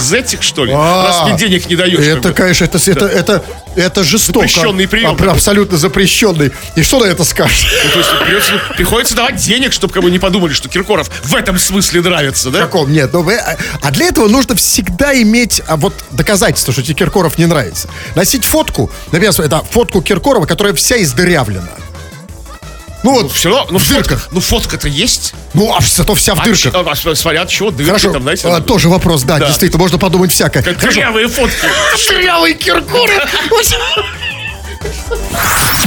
Из 0.00 0.12
этих, 0.12 0.42
что 0.42 0.64
ли? 0.64 0.72
Раз 0.72 1.24
мне 1.28 1.36
денег 1.38 1.68
не 1.68 1.76
даешь. 1.76 1.96
как 1.98 2.06
А, 2.06 2.18
Это, 2.18 2.28
бы. 2.28 2.34
конечно, 2.34 2.64
это, 2.64 2.78
это, 2.78 3.06
это, 3.06 3.44
это 3.76 4.04
жестоко. 4.04 4.46
Запрещенный 4.48 4.88
прием. 4.88 5.10
Аб- 5.10 5.22
Абсолютно 5.22 5.78
запрещенный. 5.78 6.52
И 6.76 6.82
что 6.82 7.00
на 7.00 7.04
это 7.04 7.24
скажешь? 7.24 7.66
Ну, 7.84 7.90
то 7.92 7.98
есть 7.98 8.10
придется- 8.24 8.74
приходится 8.76 9.14
давать 9.14 9.36
денег, 9.36 9.72
чтобы 9.72 9.92
как 9.92 10.02
бы 10.02 10.10
не 10.10 10.18
подумали, 10.18 10.52
что 10.52 10.68
Киркоров 10.68 11.10
в 11.24 11.34
этом 11.34 11.58
смысле 11.58 12.00
нравится, 12.00 12.50
да? 12.50 12.60
каком? 12.60 12.92
Нет, 12.92 13.10
ну, 13.12 13.28
а, 13.30 13.56
а 13.82 13.90
для 13.90 14.06
этого 14.06 14.28
нужно 14.28 14.54
всегда 14.56 15.14
иметь 15.22 15.60
а, 15.66 15.76
вот 15.76 15.94
доказательство, 16.10 16.72
что 16.72 16.82
тебе 16.82 16.94
Киркоров 16.94 17.38
не 17.38 17.46
нравится. 17.46 17.88
Носить 18.14 18.44
фотку, 18.44 18.90
например, 19.12 19.32
это 19.40 19.62
фотку 19.70 20.02
Киркорова, 20.02 20.46
которая 20.46 20.74
вся 20.74 21.00
издырявлена. 21.00 21.68
Ну 23.02 23.12
вот, 23.12 23.32
Все 23.32 23.48
равно, 23.48 23.66
ну, 23.70 23.78
в 23.78 23.88
дырках. 23.88 24.28
ну 24.30 24.40
фотка-то 24.40 24.86
есть. 24.88 25.32
Ну, 25.54 25.74
а 25.74 25.80
зато 25.80 26.14
вся 26.14 26.34
в 26.34 26.40
А 26.40 26.44
дырках. 26.44 26.74
а, 26.74 26.80
а, 26.90 27.14
смотря 27.14 27.42
от 27.42 27.48
чего 27.48 27.70
дырки 27.70 27.86
Хорошо, 27.88 28.12
там, 28.12 28.22
знаете. 28.22 28.46
а, 28.48 28.60
тоже 28.60 28.88
вопрос, 28.90 29.22
да, 29.22 29.38
Да. 29.38 29.46
действительно, 29.46 29.80
можно 29.82 29.98
подумать 29.98 30.32
всякое. 30.32 30.62
как 30.62 30.78
Хорошо. 30.78 31.00
Дырявые 31.00 31.28
фотки. 31.28 31.66
Дырявый 32.08 32.54
Киркоров. 32.54 33.34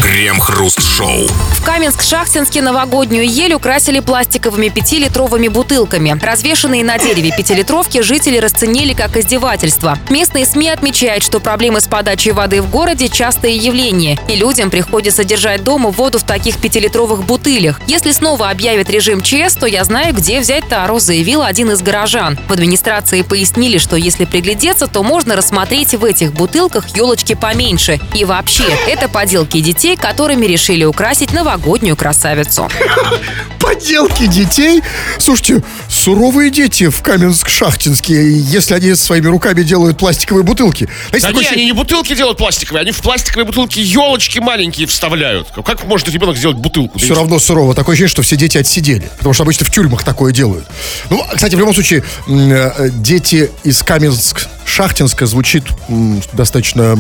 Крем-хруст-шоу. 0.02 1.28
В 1.28 1.66
Каменск-Шахтинске 1.66 2.62
новогоднюю 2.62 3.28
ель 3.28 3.54
украсили 3.54 4.00
пластиковыми 4.02 4.70
пятилитровыми 4.70 5.48
бутылками. 5.48 6.20
Развешенные 6.22 6.84
на 6.84 6.98
дереве 6.98 7.32
пятилитровки 7.36 8.02
жители 8.02 8.38
расценили 8.38 8.94
как 8.94 9.18
издевательство. 9.18 9.98
Местные 10.10 10.46
СМИ 10.46 10.70
отмечают, 10.70 11.24
что 11.24 11.40
проблемы 11.40 11.80
с 11.80 11.88
подачей 11.88 12.32
воды 12.32 12.62
в 12.62 12.70
городе– 12.70 13.08
частое 13.10 13.52
явление, 13.52 14.20
и 14.28 14.36
людям 14.36 14.70
приходится 14.70 15.24
держать 15.24 15.64
дома 15.64 15.90
воду 15.90 16.20
в 16.20 16.24
таких 16.24 16.58
пятилитровых 16.58 17.24
бутылях. 17.24 17.80
Если 17.88 18.12
снова 18.12 18.50
объявят 18.50 18.90
режим 18.90 19.22
ЧС, 19.22 19.56
то 19.56 19.66
я 19.66 19.84
знаю, 19.86 20.14
где 20.14 20.40
взять 20.40 20.68
тару, 20.68 21.00
заявил 21.00 21.44
один 21.44 21.72
из 21.72 21.82
горожан. 21.82 22.38
В 22.48 22.52
администрации 22.52 23.22
пояснили, 23.22 23.78
что 23.78 23.96
если 23.96 24.26
приглядеться, 24.26 24.88
то 24.88 25.02
можно 25.02 25.36
рассмотреть 25.36 25.96
в 25.96 26.04
этих 26.04 26.34
бутылках 26.34 26.96
елочки 26.96 27.34
поменьше. 27.34 28.00
И 28.14 28.26
вообще, 28.26 28.66
это 28.88 29.08
поделки 29.08 29.60
детей, 29.62 29.96
которыми 29.96 30.46
решили 30.46 30.84
украсить 30.84 31.32
новогоднюю 31.34 31.96
красавицу. 31.96 32.70
Поделки 33.60 34.28
детей. 34.28 34.82
Слушайте, 35.18 35.64
суровые 35.88 36.52
дети 36.52 36.90
в 36.90 37.02
Каменск-Шахтинске, 37.02 38.14
если 38.38 38.74
они 38.74 38.94
своими 38.94 39.28
руками 39.28 39.64
делают 39.64 39.98
пластиковые 39.98 40.44
бутылки. 40.44 40.90
Знаете, 41.10 41.28
Да 41.28 41.40
не, 41.42 41.48
они 41.48 41.66
не 41.66 41.72
бутылки 41.72 42.14
делают 42.14 42.38
пластиковые, 42.38 42.82
они 42.82 42.92
в 42.92 43.00
пластиковые 43.02 43.46
бутылки 43.46 43.80
елочки 43.80 44.40
маленькие 44.40 44.86
вставляют. 44.88 45.48
Как 45.66 45.86
может 45.86 46.10
ребенок 46.10 46.36
сделать 46.38 46.58
бутылку? 46.58 47.00
все 47.00 47.16
равно 47.16 47.40
сурово. 47.40 47.74
Такое 47.74 47.94
ощущение, 47.94 48.10
что 48.10 48.22
все 48.22 48.36
дети 48.36 48.58
отсидели. 48.58 49.10
Потому 49.18 49.34
что 49.34 49.44
обычно 49.44 49.66
в 49.66 49.72
тюрьмах 49.72 50.04
такое 50.04 50.34
делают. 50.34 50.66
Ну, 51.10 51.24
кстати, 51.34 51.56
в 51.56 51.60
любом 51.60 51.74
случае, 51.74 52.04
э, 52.28 52.90
дети 52.92 53.50
из 53.64 53.82
Каменск-Шахтинска 53.82 55.26
звучит 55.26 55.64
м, 55.88 56.22
достаточно 56.34 56.98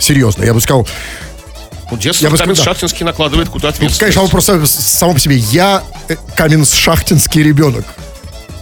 серьезно. 0.00 0.42
Я 0.44 0.52
бы 0.52 0.60
сказал, 0.60 0.86
Ну, 1.92 1.98
детство 1.98 2.24
Я 2.24 2.30
бы 2.30 2.38
сказал, 2.38 2.54
Шахтинский 2.56 3.04
накладывает 3.04 3.50
куда 3.50 3.68
ну, 3.68 3.74
ответственность. 3.74 4.00
конечно, 4.00 4.22
вопрос 4.22 4.46
сам- 4.46 4.66
само 4.66 5.12
по 5.12 5.18
себе. 5.20 5.36
Я 5.36 5.82
э, 6.08 6.16
Каменск-Шахтинский 6.36 7.42
ребенок. 7.42 7.84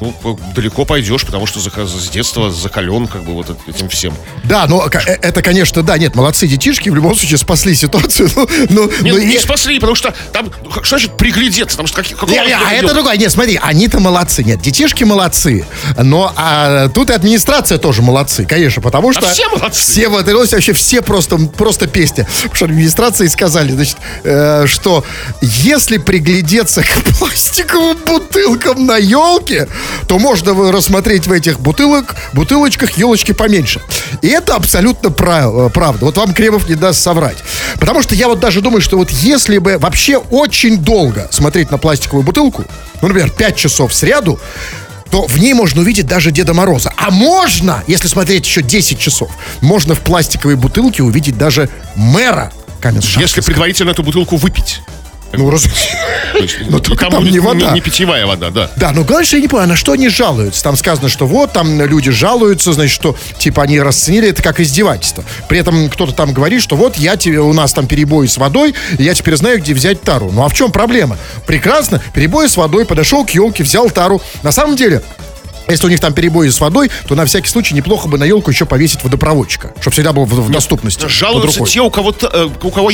Ну, 0.00 0.38
далеко 0.54 0.84
пойдешь, 0.84 1.24
потому 1.26 1.46
что 1.46 1.60
с 1.60 2.08
детства 2.08 2.50
закален 2.50 3.06
как 3.06 3.22
бы 3.24 3.34
вот 3.34 3.54
этим 3.66 3.88
всем. 3.88 4.14
Да, 4.44 4.66
но 4.66 4.86
э, 4.86 4.98
это, 5.22 5.42
конечно, 5.42 5.82
да, 5.82 5.98
нет, 5.98 6.14
молодцы 6.14 6.46
детишки, 6.46 6.88
в 6.88 6.94
любом 6.94 7.14
случае 7.14 7.38
спасли 7.38 7.74
ситуацию. 7.74 8.30
но- 8.36 8.46
но- 8.70 8.90
Не, 9.02 9.12
но 9.12 9.18
не 9.18 9.34
и- 9.34 9.38
спасли, 9.38 9.78
потому 9.78 9.94
что 9.94 10.14
там, 10.32 10.50
ну, 10.64 10.70
что 10.82 10.98
значит 10.98 11.16
приглядеться? 11.16 11.76
Там 11.76 11.86
что, 11.86 11.96
какие, 11.96 12.14
какого 12.14 12.30
Не, 12.30 12.46
не, 12.46 12.52
а 12.52 12.72
это 12.72 12.94
другое. 12.94 13.16
Нет, 13.16 13.30
смотри, 13.30 13.58
они-то 13.62 14.00
молодцы. 14.00 14.42
Нет, 14.42 14.60
детишки 14.60 15.04
молодцы. 15.04 15.66
Но 15.96 16.32
а, 16.36 16.88
тут 16.88 17.10
и 17.10 17.12
администрация 17.12 17.78
тоже 17.78 18.02
молодцы, 18.02 18.44
конечно, 18.44 18.80
потому 18.82 19.12
что... 19.12 19.28
все 19.28 19.48
молодцы. 19.48 19.80
Все 19.80 20.08
в 20.08 20.16
этой 20.16 20.32
роли 20.32 20.48
вообще 20.50 20.72
все 20.72 21.02
просто, 21.02 21.36
просто 21.36 21.86
песня. 21.86 22.24
Потому 22.24 22.54
что 22.54 22.64
администрации 22.66 23.26
сказали, 23.26 23.72
значит, 23.72 23.96
э, 24.24 24.66
что 24.66 25.04
если 25.42 25.98
приглядеться 25.98 26.82
к 26.82 27.18
пластиковым 27.18 27.98
бутылкам 28.06 28.86
на 28.86 28.96
елке, 28.96 29.68
то 30.06 30.18
можно 30.18 30.72
рассмотреть 30.72 31.26
в 31.26 31.32
этих 31.32 31.60
бутылок, 31.60 32.14
бутылочках 32.32 32.92
елочки 32.98 33.32
поменьше. 33.32 33.80
И 34.22 34.28
это 34.28 34.54
абсолютно 34.54 35.10
прав- 35.10 35.54
э, 35.54 35.70
правда. 35.70 36.06
Вот 36.06 36.16
вам 36.16 36.32
Кремов 36.34 36.68
не 36.68 36.74
даст 36.74 37.00
соврать. 37.00 37.36
Потому 37.78 38.02
что 38.02 38.14
я 38.14 38.28
вот 38.28 38.40
даже 38.40 38.60
думаю, 38.60 38.80
что 38.80 38.96
вот 38.96 39.10
если 39.10 39.58
бы 39.58 39.78
вообще 39.78 40.16
очень 40.16 40.78
долго 40.78 41.28
смотреть 41.30 41.70
на 41.70 41.78
пластиковую 41.78 42.24
бутылку, 42.24 42.64
ну, 43.02 43.08
например, 43.08 43.30
5 43.30 43.56
часов 43.56 43.94
сряду, 43.94 44.38
то 45.10 45.26
в 45.26 45.38
ней 45.38 45.54
можно 45.54 45.80
увидеть 45.80 46.06
даже 46.06 46.30
Деда 46.30 46.54
Мороза. 46.54 46.92
А 46.96 47.10
можно, 47.10 47.82
если 47.88 48.06
смотреть 48.06 48.46
еще 48.46 48.62
10 48.62 48.98
часов, 48.98 49.30
можно 49.60 49.94
в 49.94 50.00
пластиковой 50.00 50.54
бутылке 50.54 51.02
увидеть 51.02 51.36
даже 51.36 51.68
мэра 51.96 52.52
каменск 52.80 53.16
Если 53.18 53.40
предварительно 53.40 53.90
эту 53.90 54.02
бутылку 54.02 54.36
выпить. 54.36 54.80
Ну, 55.32 55.48
раз- 55.50 55.62
То 56.32 56.38
есть, 56.38 56.56
Но 56.68 56.78
и 56.78 56.80
только 56.80 57.06
там 57.06 57.24
не 57.24 57.38
вода. 57.38 57.70
Не, 57.72 57.80
питьевая 57.80 58.26
вода, 58.26 58.50
да. 58.50 58.70
Да, 58.76 58.90
но 58.92 59.04
главное, 59.04 59.24
что 59.26 59.36
я 59.36 59.42
не 59.42 59.48
понимаю, 59.48 59.68
на 59.68 59.76
что 59.76 59.92
они 59.92 60.08
жалуются. 60.08 60.62
Там 60.62 60.76
сказано, 60.76 61.08
что 61.08 61.26
вот, 61.26 61.52
там 61.52 61.80
люди 61.80 62.10
жалуются, 62.10 62.72
значит, 62.72 62.94
что, 62.94 63.16
типа, 63.38 63.62
они 63.62 63.80
расценили 63.80 64.28
это 64.28 64.42
как 64.42 64.58
издевательство. 64.60 65.24
При 65.48 65.58
этом 65.58 65.88
кто-то 65.88 66.12
там 66.12 66.32
говорит, 66.32 66.62
что 66.62 66.76
вот, 66.76 66.96
я 66.96 67.16
тебе, 67.16 67.40
у 67.40 67.52
нас 67.52 67.72
там 67.72 67.86
перебои 67.86 68.26
с 68.26 68.38
водой, 68.38 68.74
и 68.98 69.04
я 69.04 69.14
теперь 69.14 69.36
знаю, 69.36 69.60
где 69.60 69.72
взять 69.74 70.02
тару. 70.02 70.30
Ну, 70.32 70.44
а 70.44 70.48
в 70.48 70.54
чем 70.54 70.72
проблема? 70.72 71.16
Прекрасно, 71.46 72.02
перебои 72.14 72.46
с 72.46 72.56
водой, 72.56 72.84
подошел 72.84 73.24
к 73.24 73.30
елке, 73.30 73.62
взял 73.62 73.88
тару. 73.90 74.20
На 74.42 74.52
самом 74.52 74.76
деле, 74.76 75.02
если 75.68 75.86
у 75.86 75.88
них 75.88 76.00
там 76.00 76.12
перебои 76.12 76.48
с 76.48 76.60
водой, 76.60 76.90
то 77.08 77.14
на 77.14 77.24
всякий 77.24 77.48
случай 77.48 77.74
неплохо 77.74 78.08
бы 78.08 78.18
на 78.18 78.24
елку 78.24 78.50
еще 78.50 78.66
повесить 78.66 79.02
водопроводчика, 79.02 79.72
чтобы 79.80 79.92
всегда 79.92 80.12
был 80.12 80.24
в, 80.24 80.32
в 80.32 80.50
доступности. 80.50 81.06
Жалуются 81.08 81.64
те, 81.64 81.80
у 81.80 81.90
кого, 81.90 82.14
э, 82.20 82.48
у 82.62 82.70
кого 82.70 82.90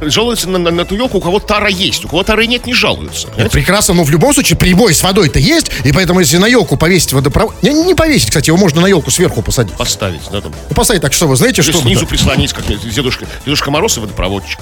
жалуются 0.00 0.48
на, 0.48 0.58
на, 0.58 0.70
на 0.70 0.84
ту 0.84 0.94
елку, 0.94 1.18
у 1.18 1.20
кого 1.20 1.38
тара 1.38 1.68
есть. 1.68 2.04
У 2.04 2.08
кого 2.08 2.22
тары 2.22 2.46
нет, 2.46 2.66
не 2.66 2.74
жалуются. 2.74 3.28
Понимаете? 3.28 3.52
прекрасно, 3.52 3.94
но 3.94 4.04
в 4.04 4.10
любом 4.10 4.32
случае 4.32 4.58
прибой 4.58 4.94
с 4.94 5.02
водой-то 5.02 5.38
есть, 5.38 5.70
и 5.84 5.92
поэтому 5.92 6.20
если 6.20 6.38
на 6.38 6.46
елку 6.46 6.76
повесить 6.76 7.12
водопровод... 7.12 7.62
Не, 7.62 7.72
не 7.72 7.94
повесить, 7.94 8.28
кстати, 8.28 8.48
его 8.48 8.56
можно 8.56 8.80
на 8.80 8.86
елку 8.86 9.10
сверху 9.10 9.42
посадить. 9.42 9.74
Поставить, 9.74 10.22
да, 10.30 10.40
там. 10.40 10.52
Ну, 10.68 10.74
Поставить 10.74 11.02
так, 11.02 11.12
что 11.12 11.26
вы 11.26 11.36
знаете, 11.36 11.62
Или 11.62 11.70
что... 11.70 11.80
снизу 11.80 12.06
прислонить, 12.06 12.52
как 12.52 12.66
дедушка, 12.66 13.26
дедушка 13.44 13.70
Мороз 13.70 13.96
и 13.96 14.00
водопроводчик. 14.00 14.58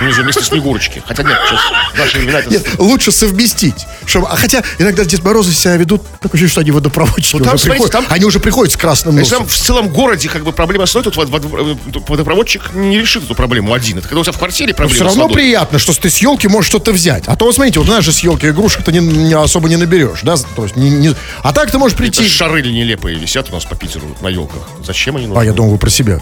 Внизу 0.00 0.22
вместо 0.22 0.42
Снегурочки. 0.44 1.02
Хотя 1.06 1.22
нет, 1.22 1.38
сейчас 1.48 1.60
наши 1.96 2.18
времена 2.18 2.40
это... 2.40 2.50
Нет, 2.50 2.66
лучше 2.78 3.12
совместить. 3.12 3.86
Чтобы, 4.06 4.26
а 4.28 4.36
хотя 4.36 4.62
иногда 4.78 5.04
Дед 5.04 5.22
Морозы 5.22 5.52
себя 5.52 5.76
ведут, 5.76 6.02
такое 6.20 6.30
ощущение, 6.32 6.48
что 6.50 6.60
они 6.62 6.70
водопроводчики 6.72 7.36
Ну, 7.36 7.44
там, 7.44 7.54
уже 7.54 7.64
смотрите, 7.64 7.84
приходят. 7.88 7.92
там- 7.92 8.14
Они 8.14 8.24
уже 8.24 8.40
приходят 8.40 8.72
с 8.72 8.76
красным 8.76 9.16
носом. 9.16 9.38
там 9.38 9.46
в 9.48 9.54
целом 9.54 9.88
городе 9.88 10.28
как 10.28 10.42
бы 10.44 10.52
проблема 10.52 10.86
с 10.86 10.94
водой, 10.94 11.12
тут 11.12 11.30
вод- 11.30 11.44
вод- 11.44 11.78
тут 11.92 12.08
водопроводчик 12.08 12.72
не 12.74 12.98
решит 12.98 13.22
эту 13.24 13.34
проблему 13.34 13.72
один. 13.72 13.98
Это 13.98 14.08
когда 14.08 14.20
у 14.20 14.24
тебя 14.24 14.32
в 14.32 14.38
квартире 14.38 14.74
проблема 14.74 14.94
Все 14.94 15.04
с 15.04 15.16
равно 15.16 15.32
приятно, 15.32 15.78
что 15.78 15.92
ты 15.98 16.10
с 16.10 16.18
елки 16.18 16.48
можешь 16.48 16.68
что-то 16.70 16.92
взять. 16.92 17.24
А 17.26 17.36
то, 17.36 17.44
вот 17.46 17.54
смотрите, 17.54 17.78
вот 17.78 17.88
у 17.88 17.92
нас 17.92 18.04
же 18.04 18.12
с 18.12 18.18
елки 18.20 18.48
игрушек-то 18.48 18.90
не, 18.92 18.98
не 18.98 19.32
особо 19.34 19.68
не 19.68 19.76
наберешь, 19.76 20.20
да? 20.22 20.36
То 20.56 20.64
есть 20.64 20.76
не- 20.76 20.90
не- 20.90 21.14
А 21.42 21.52
так 21.52 21.70
ты 21.70 21.78
можешь 21.78 21.94
Это 21.94 22.02
прийти... 22.02 22.28
шары 22.28 22.62
нелепые 22.62 23.16
висят 23.16 23.50
у 23.50 23.54
нас 23.54 23.64
по 23.64 23.76
Питеру 23.76 24.06
на 24.20 24.28
елках. 24.28 24.62
Зачем 24.84 25.16
они 25.16 25.26
нужны? 25.28 25.40
А, 25.40 25.44
я 25.44 25.52
думал, 25.52 25.70
вы 25.72 25.78
про 25.78 25.90
себя. 25.90 26.18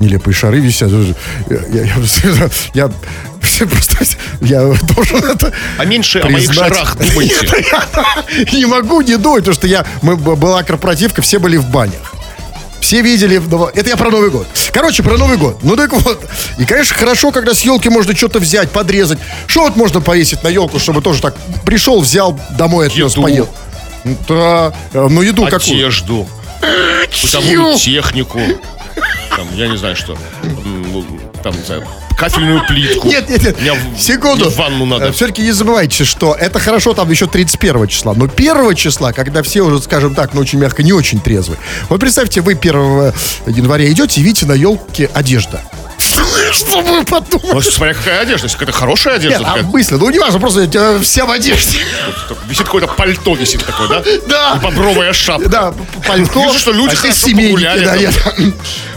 Нелепые 0.00 0.34
шары 0.34 0.60
висят. 0.60 0.90
Я, 0.90 1.56
я, 1.68 1.82
я- 1.84 2.50
я- 2.74 2.90
я 3.60 3.66
просто... 3.66 3.96
Я 4.40 4.60
должен 4.94 5.22
это 5.24 5.52
А 5.76 5.84
меньше 5.84 6.20
о 6.20 6.28
моих 6.30 6.46
признать. 6.48 6.74
шарах 6.74 6.96
думайте. 6.96 7.46
Я 8.50 8.58
не 8.58 8.66
могу 8.66 9.02
не 9.02 9.16
думать, 9.18 9.40
потому 9.40 9.54
что 9.54 9.66
я, 9.66 9.84
мы, 10.02 10.16
была 10.16 10.62
корпоративка, 10.62 11.20
все 11.20 11.38
были 11.38 11.58
в 11.58 11.66
банях. 11.68 12.14
Все 12.80 13.02
видели, 13.02 13.36
Ново- 13.36 13.70
это 13.74 13.90
я 13.90 13.96
про 13.98 14.10
Новый 14.10 14.30
год. 14.30 14.46
Короче, 14.72 15.02
про 15.02 15.18
Новый 15.18 15.36
год. 15.36 15.58
Ну 15.62 15.76
так 15.76 15.92
вот. 15.92 16.24
И, 16.58 16.64
конечно, 16.64 16.96
хорошо, 16.96 17.30
когда 17.30 17.52
с 17.52 17.60
елки 17.60 17.90
можно 17.90 18.16
что-то 18.16 18.38
взять, 18.38 18.70
подрезать. 18.70 19.18
Что 19.46 19.62
вот 19.64 19.76
можно 19.76 20.00
повесить 20.00 20.42
на 20.42 20.48
елку, 20.48 20.78
чтобы 20.78 21.02
тоже 21.02 21.20
так 21.20 21.34
пришел, 21.66 22.00
взял, 22.00 22.40
домой 22.56 22.86
отнес, 22.86 23.12
Еду. 23.12 23.22
поел. 23.22 23.48
Ну, 24.04 24.16
Да, 24.26 24.72
э, 24.94 25.08
ну 25.10 25.20
еду 25.20 25.44
какую? 25.44 25.74
Одежду. 25.76 26.26
Бытовую 27.22 27.76
технику. 27.76 28.40
Там, 29.36 29.48
я 29.54 29.68
не 29.68 29.76
знаю 29.76 29.96
что. 29.96 30.16
Там, 31.42 31.54
не 31.56 31.62
знаю, 31.64 31.86
кафельную 32.16 32.62
плитку. 32.66 33.08
Нет, 33.08 33.28
нет, 33.30 33.42
нет. 33.42 33.56
Мне 33.60 33.98
Секунду. 33.98 34.50
в 34.50 34.56
ванну 34.56 34.84
надо. 34.84 35.12
Все-таки 35.12 35.42
не 35.42 35.52
забывайте, 35.52 36.04
что 36.04 36.34
это 36.34 36.58
хорошо 36.58 36.92
там 36.92 37.10
еще 37.10 37.26
31 37.26 37.86
числа. 37.86 38.14
Но 38.14 38.26
1 38.26 38.74
числа, 38.74 39.12
когда 39.12 39.42
все 39.42 39.62
уже, 39.62 39.80
скажем 39.80 40.14
так, 40.14 40.34
ну 40.34 40.40
очень 40.42 40.58
мягко, 40.58 40.82
не 40.82 40.92
очень 40.92 41.20
трезвы. 41.20 41.56
Вот 41.88 42.00
представьте, 42.00 42.42
вы 42.42 42.52
1 42.52 42.74
января 43.46 43.90
идете 43.90 44.20
и 44.20 44.24
видите 44.24 44.46
на 44.46 44.52
елке 44.52 45.08
одежда. 45.14 45.62
Что 46.52 46.80
вы 46.80 46.90
Ну, 46.98 47.04
подумали? 47.04 47.60
смотря 47.60 47.94
какая 47.94 48.20
одежда. 48.20 48.46
Если 48.46 48.58
какая-то 48.58 48.78
хорошая 48.78 49.16
одежда, 49.16 49.38
Нет, 49.38 49.46
а 49.48 49.54
такая, 49.54 49.70
мысли, 49.70 49.94
ну 49.94 50.10
не 50.10 50.18
важно, 50.18 50.38
просто 50.40 50.66
тебя 50.66 50.98
вся 51.00 51.24
в 51.26 51.30
одежде. 51.30 51.78
висит 52.46 52.64
какое-то 52.64 52.88
пальто, 52.88 53.34
висит 53.34 53.64
такое, 53.64 53.88
да? 53.88 54.02
Да. 54.28 54.56
И 54.56 54.64
бобровая 54.64 55.12
шапка. 55.12 55.48
Да, 55.48 55.74
пальто. 56.06 56.44
Вижу, 56.44 56.58
что 56.58 56.72
люди 56.72 56.94
а 56.94 56.96
хорошо 56.96 57.26
погуляли 57.30 57.84
да, 57.84 57.96
нет. 57.96 58.14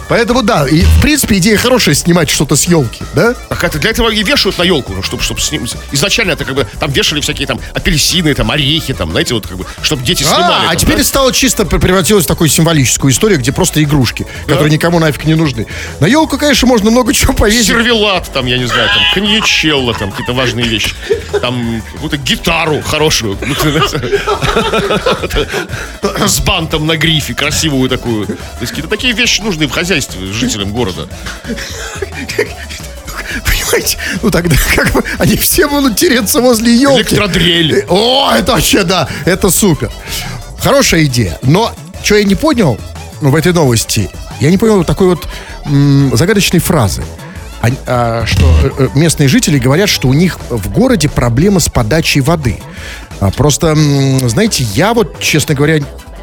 Поэтому 0.09 0.43
да, 0.43 0.67
и 0.67 0.81
в 0.81 1.01
принципе 1.01 1.37
идея 1.37 1.57
хорошая 1.57 1.95
снимать 1.95 2.29
что-то 2.29 2.55
с 2.55 2.65
елки, 2.65 3.03
да? 3.13 3.33
Так 3.49 3.63
это 3.63 3.79
для 3.79 3.89
этого 3.89 4.09
и 4.09 4.21
вешают 4.21 4.57
на 4.57 4.63
елку, 4.63 4.93
ну, 4.93 5.01
чтобы, 5.01 5.23
чтобы 5.23 5.39
с 5.39 5.49
ним... 5.51 5.65
Изначально 5.91 6.31
это 6.33 6.43
как 6.45 6.55
бы 6.55 6.67
там 6.79 6.91
вешали 6.91 7.21
всякие 7.21 7.47
там 7.47 7.59
апельсины, 7.73 8.33
там 8.35 8.51
орехи, 8.51 8.93
там, 8.93 9.11
знаете, 9.11 9.33
вот 9.33 9.47
как 9.47 9.57
бы, 9.57 9.65
чтобы 9.81 10.03
дети 10.03 10.23
снимали. 10.23 10.43
А, 10.43 10.63
а 10.65 10.67
там, 10.69 10.77
теперь 10.77 10.97
да? 10.97 11.03
стало 11.03 11.31
чисто 11.33 11.65
пр- 11.65 11.79
превратилось 11.79 12.25
в 12.25 12.27
такую 12.27 12.49
символическую 12.49 13.11
историю, 13.13 13.39
где 13.39 13.51
просто 13.53 13.81
игрушки, 13.81 14.27
которые 14.45 14.69
никому 14.71 14.99
нафиг 14.99 15.23
не 15.23 15.35
нужны. 15.35 15.67
На 16.01 16.05
елку, 16.05 16.37
конечно, 16.37 16.67
можно 16.67 16.91
много 16.91 17.13
чего 17.13 17.22
повесить. 17.31 17.67
сервелат, 17.67 18.29
там, 18.33 18.45
я 18.45 18.57
не 18.57 18.65
знаю, 18.65 18.89
там, 18.89 19.01
коньячелло, 19.13 19.93
там, 19.93 20.11
какие-то 20.11 20.33
важные 20.33 20.67
вещи. 20.67 20.93
Там, 21.41 21.81
какую-то 21.93 22.17
гитару 22.17 22.81
хорошую. 22.81 23.37
ну, 23.41 23.55
С 26.27 26.39
бантом 26.39 26.85
на 26.85 26.97
грифе, 26.97 27.33
красивую 27.33 27.89
такую. 27.89 28.27
То 28.27 28.35
есть 28.59 28.71
какие-то 28.71 28.89
такие 28.89 29.13
вещи 29.13 29.41
нужны 29.41 29.67
в 29.67 29.71
хозяйстве 29.71 30.33
жителям 30.33 30.73
города. 30.73 31.07
Понимаете? 33.45 33.97
Ну 34.21 34.29
тогда 34.29 34.55
как 34.75 34.91
бы 34.93 35.03
они 35.17 35.35
все 35.37 35.67
будут 35.67 35.97
тереться 35.97 36.41
возле 36.41 36.75
елки. 36.75 37.01
Электродрель. 37.01 37.85
О, 37.89 38.31
это 38.35 38.51
вообще, 38.53 38.83
да, 38.83 39.07
это 39.25 39.49
супер. 39.49 39.91
Хорошая 40.59 41.05
идея. 41.05 41.39
Но 41.41 41.73
что 42.03 42.15
я 42.15 42.23
не 42.23 42.35
понял 42.35 42.77
ну, 43.21 43.31
в 43.31 43.35
этой 43.35 43.53
новости, 43.53 44.09
я 44.43 44.51
не 44.51 44.57
понял 44.57 44.83
такой 44.83 45.07
вот 45.07 45.27
м, 45.65 46.11
загадочной 46.15 46.59
фразы. 46.59 47.03
Ань- 47.61 47.77
а, 47.87 48.25
что 48.25 48.45
э, 48.63 48.69
э, 48.77 48.87
местные 48.93 49.29
жители 49.29 49.57
говорят, 49.57 49.87
что 49.89 50.09
у 50.09 50.13
них 50.13 50.37
в 50.49 50.69
городе 50.69 51.07
проблема 51.07 51.61
с 51.61 51.69
подачей 51.69 52.19
воды. 52.21 52.61
А, 53.21 53.31
просто, 53.31 53.67
м, 53.67 54.27
знаете, 54.29 54.65
я 54.75 54.93
вот, 54.93 55.17
честно 55.21 55.55
говоря, 55.55 55.79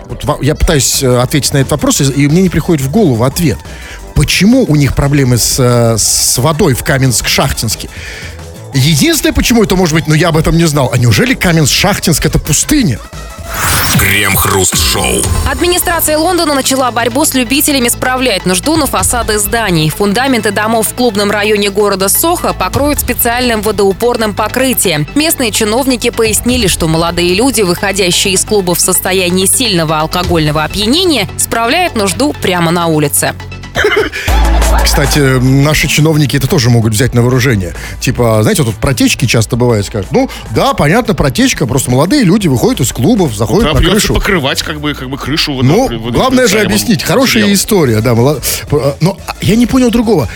вот 0.07 0.23
во- 0.25 0.39
я 0.43 0.55
пытаюсь 0.55 1.03
э, 1.03 1.19
ответить 1.19 1.55
на 1.55 1.59
этот 1.59 1.71
вопрос, 1.73 2.01
и, 2.03 2.29
мне 2.29 2.43
не 2.43 2.51
приходит 2.51 2.85
в 2.85 2.91
голову 2.91 3.25
ответ. 3.25 3.59
Почему 4.15 4.67
у 4.69 4.77
них 4.77 4.95
проблемы 4.95 5.39
с, 5.39 5.59
с 5.97 6.37
водой 6.37 6.75
в 6.75 6.83
Каменск-Шахтинске? 6.83 7.89
Единственное, 8.75 9.33
почему 9.33 9.63
это 9.65 9.77
может 9.77 9.95
быть, 9.95 10.07
но 10.07 10.15
я 10.15 10.29
об 10.29 10.37
этом 10.37 10.57
не 10.59 10.67
знал. 10.67 10.91
А 10.93 10.99
неужели 10.99 11.35
Каменск-Шахтинск 11.35 12.27
это 12.27 12.39
пустыня? 12.39 12.99
Крем-хруст-шоу. 13.99 15.23
Администрация 15.51 16.17
Лондона 16.17 16.55
начала 16.55 16.91
борьбу 16.91 17.25
с 17.25 17.35
любителями 17.35 17.89
справлять 17.89 18.47
нужду 18.47 18.77
на 18.77 18.87
фасады 18.87 19.39
зданий. 19.39 19.91
Фундаменты 19.91 20.51
домов 20.53 20.89
в 20.89 20.95
клубном 20.95 21.31
районе 21.31 21.71
города 21.71 22.09
Сохо 22.09 22.55
покроют 22.55 23.01
специальным 23.01 23.63
водоупорным 23.63 24.35
покрытием. 24.35 25.07
Местные 25.15 25.51
чиновники 25.51 26.11
пояснили, 26.11 26.67
что 26.67 26.89
молодые 26.89 27.35
люди, 27.35 27.63
выходящие 27.63 28.35
из 28.35 28.45
клуба 28.45 28.75
в 28.75 28.81
состоянии 28.81 29.47
сильного 29.47 30.01
алкогольного 30.01 30.65
опьянения, 30.65 31.29
справляют 31.39 31.95
нужду 31.95 32.33
прямо 32.41 32.71
на 32.71 32.87
улице. 32.87 33.35
Кстати, 34.85 35.19
наши 35.41 35.89
чиновники 35.89 36.37
это 36.37 36.47
тоже 36.49 36.71
могут 36.71 36.93
взять 36.95 37.15
на 37.15 37.23
вооружение. 37.23 37.75
Типа, 38.01 38.41
знаете, 38.43 38.63
вот 38.63 38.73
тут 38.73 38.81
протечки 38.81 39.27
часто 39.27 39.57
бывают, 39.57 39.87
скажут, 39.87 40.11
ну, 40.13 40.29
да, 40.53 40.75
понятно, 40.75 41.15
протечка, 41.15 41.67
просто 41.67 41.91
молодые 41.91 42.25
люди 42.25 42.49
выходят 42.49 42.81
из 42.81 42.93
клубов, 42.93 43.35
заходят 43.35 43.73
Да, 43.75 43.81
на 43.81 43.89
крышу. 43.91 44.15
покрывать 44.15 44.63
как 44.63 44.81
бы, 44.81 44.95
как 44.95 45.09
бы 45.11 45.17
крышу. 45.17 45.53
Ну, 45.63 45.89
водо- 45.89 46.13
главное 46.13 46.47
же 46.49 46.61
объяснить. 46.61 47.03
Хорошая 47.03 47.43
материалом. 47.45 47.55
история, 47.55 48.01
да. 48.01 48.15
мало- 48.15 48.41
П- 48.69 48.95
Но 49.01 49.17
а, 49.27 49.35
я 49.41 49.57
не 49.57 49.67
понял 49.67 49.91
другого. 49.91 50.29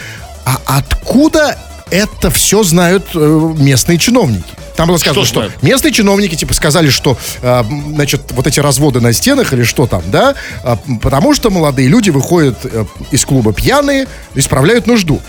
А 0.44 0.58
откуда 0.66 1.58
это 1.94 2.30
все 2.30 2.62
знают 2.62 3.06
э, 3.14 3.54
местные 3.58 3.98
чиновники? 3.98 4.44
Там 4.76 4.88
было 4.88 4.96
сказано, 4.96 5.24
Что 5.24 5.48
что, 5.48 5.52
местные 5.62 5.92
чиновники 5.92 6.34
типа 6.34 6.52
сказали, 6.54 6.90
что 6.90 7.16
э, 7.42 7.62
значит 7.94 8.32
вот 8.32 8.46
эти 8.46 8.58
разводы 8.60 9.00
на 9.00 9.12
стенах 9.12 9.52
или 9.52 9.62
что 9.62 9.86
там, 9.86 10.02
да, 10.06 10.34
м, 10.64 10.98
потому 10.98 11.32
что 11.34 11.50
молодые 11.50 11.88
люди 11.88 12.10
выходят 12.10 12.58
э, 12.64 12.84
из 13.12 13.24
клуба 13.24 13.52
пьяные, 13.52 14.06
исправляют 14.34 14.86
нужду. 14.88 15.22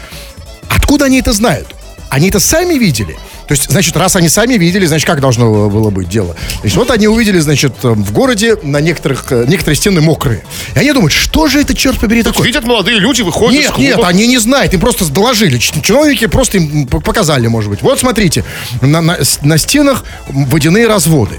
Откуда 0.68 1.06
они 1.06 1.20
это 1.20 1.32
знают? 1.34 1.68
Они 2.10 2.30
это 2.30 2.40
сами 2.40 2.74
видели? 2.76 3.18
То 3.48 3.54
есть, 3.54 3.70
значит, 3.70 3.96
раз 3.96 4.16
они 4.16 4.28
сами 4.30 4.56
видели, 4.56 4.86
значит, 4.86 5.06
как 5.06 5.22
должно 5.22 5.70
было 5.70 5.90
быть 5.92 6.10
дело? 6.10 6.36
Значит, 6.62 6.78
вот 6.78 6.92
они 6.92 7.08
увидели, 7.08 7.40
значит, 7.40 7.74
э, 7.84 7.90
в 7.90 8.12
городе 8.12 8.56
на 8.64 8.82
некоторых, 8.82 9.32
э, 9.32 9.46
некоторые 9.48 9.76
стены 9.76 10.02
мокрые. 10.02 10.44
И 10.76 10.80
они 10.80 10.92
думают, 10.94 11.14
что 11.14 11.48
же 11.48 11.62
это, 11.62 11.76
черт 11.76 12.00
побери, 12.00 12.24
такое? 12.24 12.46
Видят 12.48 12.64
молодые 12.66 12.98
люди, 12.98 13.22
выходят 13.22 13.54
из 13.60 13.66
Нет, 13.66 13.72
клуба. 13.72 13.88
нет, 13.88 14.00
они 14.04 14.28
не 14.28 14.38
знают, 14.40 14.74
им 14.74 14.80
просто 14.80 15.06
доложили. 15.12 15.58
Чиновники 15.60 16.26
просто 16.28 16.58
им 16.58 16.88
показали, 16.88 17.48
может 17.48 17.70
быть. 17.70 17.82
Вот 17.84 18.00
смотрите, 18.00 18.44
на, 18.82 19.02
на- 19.02 19.20
на 19.42 19.58
стенах 19.58 20.04
водяные 20.28 20.88
разводы. 20.88 21.36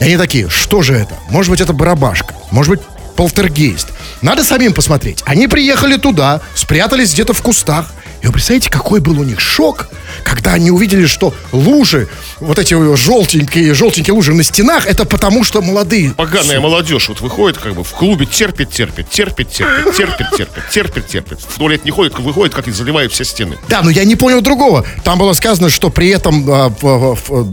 И 0.00 0.04
они 0.04 0.16
такие, 0.16 0.48
что 0.48 0.80
же 0.82 0.94
это? 0.94 1.14
Может 1.28 1.50
быть, 1.50 1.60
это 1.60 1.72
барабашка, 1.74 2.34
может 2.50 2.70
быть, 2.70 2.80
полтергейст. 3.20 3.88
Надо 4.22 4.42
самим 4.42 4.72
посмотреть. 4.72 5.22
Они 5.26 5.46
приехали 5.46 5.98
туда, 5.98 6.40
спрятались 6.54 7.12
где-то 7.12 7.34
в 7.34 7.42
кустах. 7.42 7.92
И 8.22 8.26
вы 8.26 8.32
представляете, 8.32 8.70
какой 8.70 9.00
был 9.00 9.20
у 9.20 9.24
них 9.24 9.40
шок, 9.40 9.88
когда 10.24 10.54
они 10.54 10.70
увидели, 10.70 11.04
что 11.04 11.34
лужи, 11.52 12.08
вот 12.38 12.58
эти 12.58 12.72
желтенькие, 12.96 13.74
желтенькие 13.74 14.14
лужи 14.14 14.32
на 14.32 14.42
стенах, 14.42 14.86
это 14.86 15.04
потому 15.04 15.44
что 15.44 15.60
молодые. 15.60 16.12
Поганая 16.12 16.60
молодежь 16.60 17.10
вот 17.10 17.20
выходит 17.20 17.58
как 17.58 17.74
бы 17.74 17.84
в 17.84 17.90
клубе, 17.90 18.24
терпит, 18.24 18.70
терпит, 18.70 19.10
терпит, 19.10 19.50
терпит, 19.50 19.94
терпит, 19.94 20.30
терпит, 20.34 20.70
терпит, 20.70 21.06
терпит. 21.06 21.40
В 21.40 21.58
туалет 21.58 21.84
не 21.84 21.90
ходит, 21.90 22.18
выходит, 22.18 22.54
как 22.54 22.68
и 22.68 22.70
заливают 22.70 23.12
все 23.12 23.24
стены. 23.24 23.58
Да, 23.68 23.82
но 23.82 23.90
я 23.90 24.04
не 24.04 24.16
понял 24.16 24.40
другого. 24.40 24.86
Там 25.04 25.18
было 25.18 25.34
сказано, 25.34 25.68
что 25.68 25.90
при 25.90 26.08
этом 26.08 26.46
а, 26.48 26.72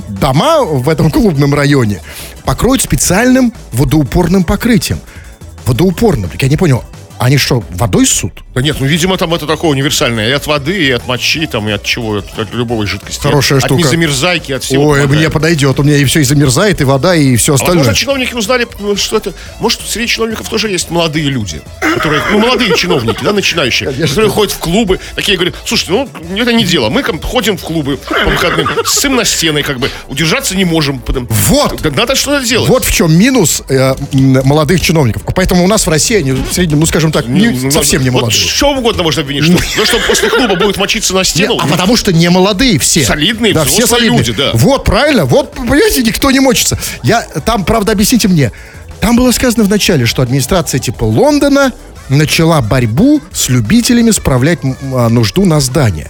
дома 0.08 0.64
в 0.64 0.88
этом 0.88 1.12
клубном 1.12 1.54
районе 1.54 2.02
покроют 2.46 2.82
специальным 2.82 3.54
водоупорным 3.74 4.46
покрытием. 4.46 5.02
Водоупорным. 5.68 6.30
Так 6.30 6.42
Я 6.42 6.48
не 6.48 6.56
понял, 6.56 6.84
они 7.20 7.38
что, 7.38 7.64
водой 7.72 8.06
ссут? 8.06 8.44
Да 8.54 8.62
нет, 8.62 8.78
ну, 8.80 8.86
видимо, 8.86 9.18
там 9.18 9.34
это 9.34 9.46
такое 9.46 9.72
универсальное. 9.72 10.30
И 10.30 10.32
от 10.32 10.48
воды, 10.48 10.88
и 10.88 10.92
от 10.92 11.08
мочи, 11.08 11.46
там, 11.48 11.68
и 11.70 11.72
от 11.72 11.84
чего, 11.84 12.18
от, 12.18 12.40
от 12.40 12.54
любой 12.54 12.88
жидкости. 12.88 13.22
Хорошая 13.22 13.60
от 13.60 13.66
штука. 13.66 13.82
незамерзайки, 13.82 14.52
от 14.52 14.64
всего. 14.64 14.88
Ой, 14.88 15.00
помогает. 15.02 15.20
мне 15.20 15.30
подойдет. 15.30 15.80
У 15.80 15.84
меня 15.84 15.98
и 15.98 16.06
все 16.06 16.22
и 16.22 16.24
замерзает, 16.24 16.82
и 16.82 16.84
вода, 16.84 17.16
и 17.16 17.36
все 17.36 17.54
А 17.54 17.56
остальное. 17.56 17.78
возможно, 17.80 18.00
чиновники 18.00 18.34
узнали, 18.34 18.68
ну, 18.80 18.96
что 18.96 19.18
это... 19.18 19.34
Может, 19.60 19.82
среди 19.88 20.08
чиновников 20.08 20.50
тоже 20.50 20.70
есть 20.70 20.90
молодые 20.90 21.30
люди, 21.30 21.62
которые, 21.96 22.22
ну, 22.32 22.40
молодые 22.40 22.76
чиновники, 22.76 23.24
да, 23.24 23.32
начинающие, 23.34 23.92
которые 23.92 24.30
ходят 24.32 24.54
в 24.54 24.60
клубы, 24.60 25.00
такие 25.16 25.38
говорят, 25.38 25.56
слушайте, 25.66 25.92
ну, 25.92 26.10
это 26.38 26.54
не 26.54 26.64
дело, 26.64 26.90
мы 26.90 27.04
ходим 27.04 27.58
в 27.58 27.62
клубы 27.62 27.98
по 27.98 28.30
выходным, 28.30 28.68
ссым 28.86 29.16
на 29.16 29.26
стены, 29.26 29.64
как 29.64 29.80
бы, 29.80 29.90
удержаться 30.08 30.56
не 30.56 30.66
можем. 30.66 31.00
Потом, 31.00 31.28
Вот. 31.30 31.84
Надо 31.96 32.16
что-то 32.16 32.46
делать. 32.46 32.70
Вот 32.70 32.86
в 32.86 32.94
чем 32.94 33.18
минус 33.18 33.64
э, 33.70 33.94
молодых 34.12 34.82
чиновников. 34.82 35.24
Поэтому 35.36 35.64
у 35.64 35.68
нас 35.68 35.86
в 35.86 35.90
России 35.90 36.18
они 36.18 36.32
в 36.32 36.52
среднем, 36.52 36.80
ну 36.80 36.86
скажем 36.86 37.07
так, 37.12 37.28
не- 37.28 37.50
Ну, 37.50 37.72
совсем 37.72 38.02
не 38.04 38.10
вот 38.10 38.22
молодые. 38.22 38.40
что 38.42 38.72
угодно 38.72 39.04
можно 39.04 39.22
обвинить, 39.22 39.44
что, 39.44 39.54
ну, 39.78 39.86
что 39.86 40.00
после 40.08 40.30
клуба 40.30 40.56
будет 40.56 40.78
мочиться 40.78 41.14
на 41.14 41.20
Не, 41.20 41.24
стену. 41.26 41.58
а 41.62 41.68
потому 41.68 41.96
что 41.98 42.12
не 42.14 42.30
молодые 42.30 42.80
все. 42.80 43.04
Солидные, 43.06 43.54
да, 43.54 43.64
все 43.66 43.86
солидные. 43.88 44.18
люди, 44.20 44.32
да. 44.34 44.52
Вот, 44.54 44.84
правильно. 44.86 45.26
Вот, 45.26 45.54
понимаете, 45.54 46.04
никто 46.04 46.32
не 46.32 46.40
мочится. 46.40 46.78
Я, 47.04 47.22
там, 47.46 47.66
правда, 47.66 47.92
объясните 47.94 48.28
мне. 48.28 48.52
Там 49.00 49.16
было 49.16 49.32
сказано 49.32 49.64
в 49.64 49.70
начале, 49.70 50.06
что 50.06 50.22
администрация 50.22 50.80
типа 50.80 51.04
Лондона 51.04 51.72
начала 52.10 52.62
борьбу 52.62 53.22
с 53.32 53.50
любителями 53.50 54.12
справлять 54.12 54.60
а, 54.64 55.10
нужду 55.10 55.46
на 55.46 55.60
здание. 55.60 56.10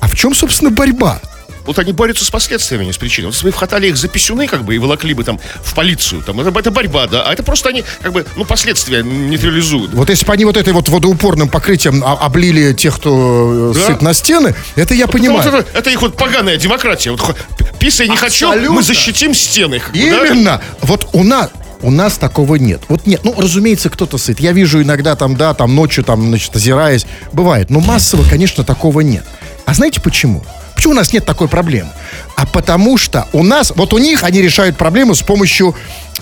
А 0.00 0.08
в 0.08 0.14
чем, 0.16 0.34
собственно, 0.34 0.70
борьба? 0.70 1.20
Вот 1.66 1.78
они 1.78 1.92
борются 1.92 2.24
с 2.24 2.30
последствиями, 2.30 2.84
не 2.84 2.92
с 2.92 2.98
причиной. 2.98 3.26
Вот 3.26 3.34
если 3.34 3.46
бы 3.46 3.52
хватали 3.52 3.88
их 3.88 3.96
за 3.96 4.08
писюны, 4.08 4.46
как 4.46 4.64
бы, 4.64 4.74
и 4.74 4.78
волокли 4.78 5.14
бы 5.14 5.24
там 5.24 5.40
в 5.62 5.74
полицию, 5.74 6.22
там, 6.22 6.40
это, 6.40 6.56
это 6.58 6.70
борьба, 6.70 7.06
да. 7.06 7.22
А 7.22 7.32
это 7.32 7.42
просто 7.42 7.70
они, 7.70 7.84
как 8.02 8.12
бы, 8.12 8.26
ну, 8.36 8.44
последствия 8.44 9.02
нейтрализуют. 9.02 9.92
Вот 9.94 10.10
если 10.10 10.26
бы 10.26 10.32
они 10.32 10.44
вот 10.44 10.56
этой 10.56 10.72
вот 10.72 10.88
водоупорным 10.88 11.48
покрытием 11.48 12.04
облили 12.04 12.72
тех, 12.74 12.96
кто 12.96 13.72
э, 13.74 13.78
Да. 13.78 13.86
сыт 13.86 14.02
на 14.02 14.14
стены, 14.14 14.54
это 14.76 14.94
я 14.94 15.06
Ну, 15.06 15.12
понимаю. 15.12 15.50
вот 15.50 15.60
это, 15.60 15.78
это 15.78 15.90
их 15.90 16.02
вот 16.02 16.16
поганая 16.16 16.56
демократия. 16.56 17.10
Вот, 17.12 17.36
писай 17.78 18.08
не 18.08 18.16
хочу, 18.16 18.48
Абсолютно. 18.48 18.74
мы 18.76 18.82
защитим 18.82 19.34
стены. 19.34 19.80
как 19.80 19.92
бы, 19.92 19.98
да? 20.10 20.26
Именно. 20.26 20.60
Вот 20.82 21.08
у 21.12 21.22
нас 21.22 21.50
у 21.82 21.90
нас 21.90 22.16
такого 22.16 22.54
нет. 22.56 22.80
Вот 22.88 23.06
нет. 23.06 23.20
Ну, 23.24 23.34
разумеется, 23.38 23.90
кто-то 23.90 24.16
сыт. 24.16 24.40
Я 24.40 24.52
вижу 24.52 24.80
иногда 24.82 25.16
там, 25.16 25.36
да, 25.36 25.52
там 25.52 25.74
ночью, 25.74 26.02
там, 26.02 26.28
значит, 26.28 26.56
озираясь. 26.56 27.04
Бывает. 27.32 27.68
Но 27.68 27.80
массово, 27.80 28.24
конечно, 28.26 28.64
такого 28.64 29.00
нет. 29.00 29.24
А 29.66 29.74
знаете 29.74 30.00
почему? 30.00 30.42
Почему 30.84 30.96
у 30.96 30.98
нас 30.98 31.14
нет 31.14 31.24
такой 31.24 31.48
проблемы? 31.48 31.88
А 32.36 32.44
потому 32.44 32.98
что 32.98 33.26
у 33.32 33.42
нас, 33.42 33.72
вот 33.74 33.94
у 33.94 33.96
них 33.98 34.22
они 34.22 34.42
решают 34.42 34.76
проблему 34.76 35.14
с 35.14 35.22
помощью 35.22 35.74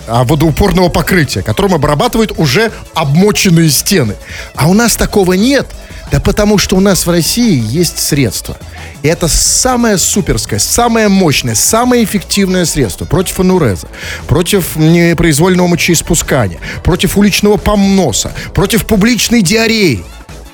а, 0.07 0.23
водоупорного 0.23 0.87
покрытия, 0.87 1.41
которым 1.41 1.73
обрабатывают 1.73 2.31
уже 2.37 2.71
обмоченные 2.93 3.69
стены. 3.69 4.15
А 4.55 4.69
у 4.69 4.73
нас 4.73 4.95
такого 4.95 5.33
нет. 5.33 5.67
Да 6.13 6.21
потому 6.21 6.57
что 6.57 6.77
у 6.77 6.79
нас 6.79 7.05
в 7.05 7.09
России 7.09 7.61
есть 7.61 7.99
средства. 7.99 8.55
И 9.01 9.09
это 9.09 9.27
самое 9.27 9.97
суперское, 9.97 10.59
самое 10.59 11.09
мощное, 11.09 11.55
самое 11.55 12.01
эффективное 12.01 12.63
средство 12.63 13.03
против 13.03 13.41
ануреза, 13.41 13.89
против 14.29 14.77
непроизвольного 14.77 15.67
мочеиспускания, 15.67 16.59
против 16.85 17.17
уличного 17.17 17.57
помноса, 17.57 18.31
против 18.53 18.85
публичной 18.85 19.41
диареи. 19.41 20.05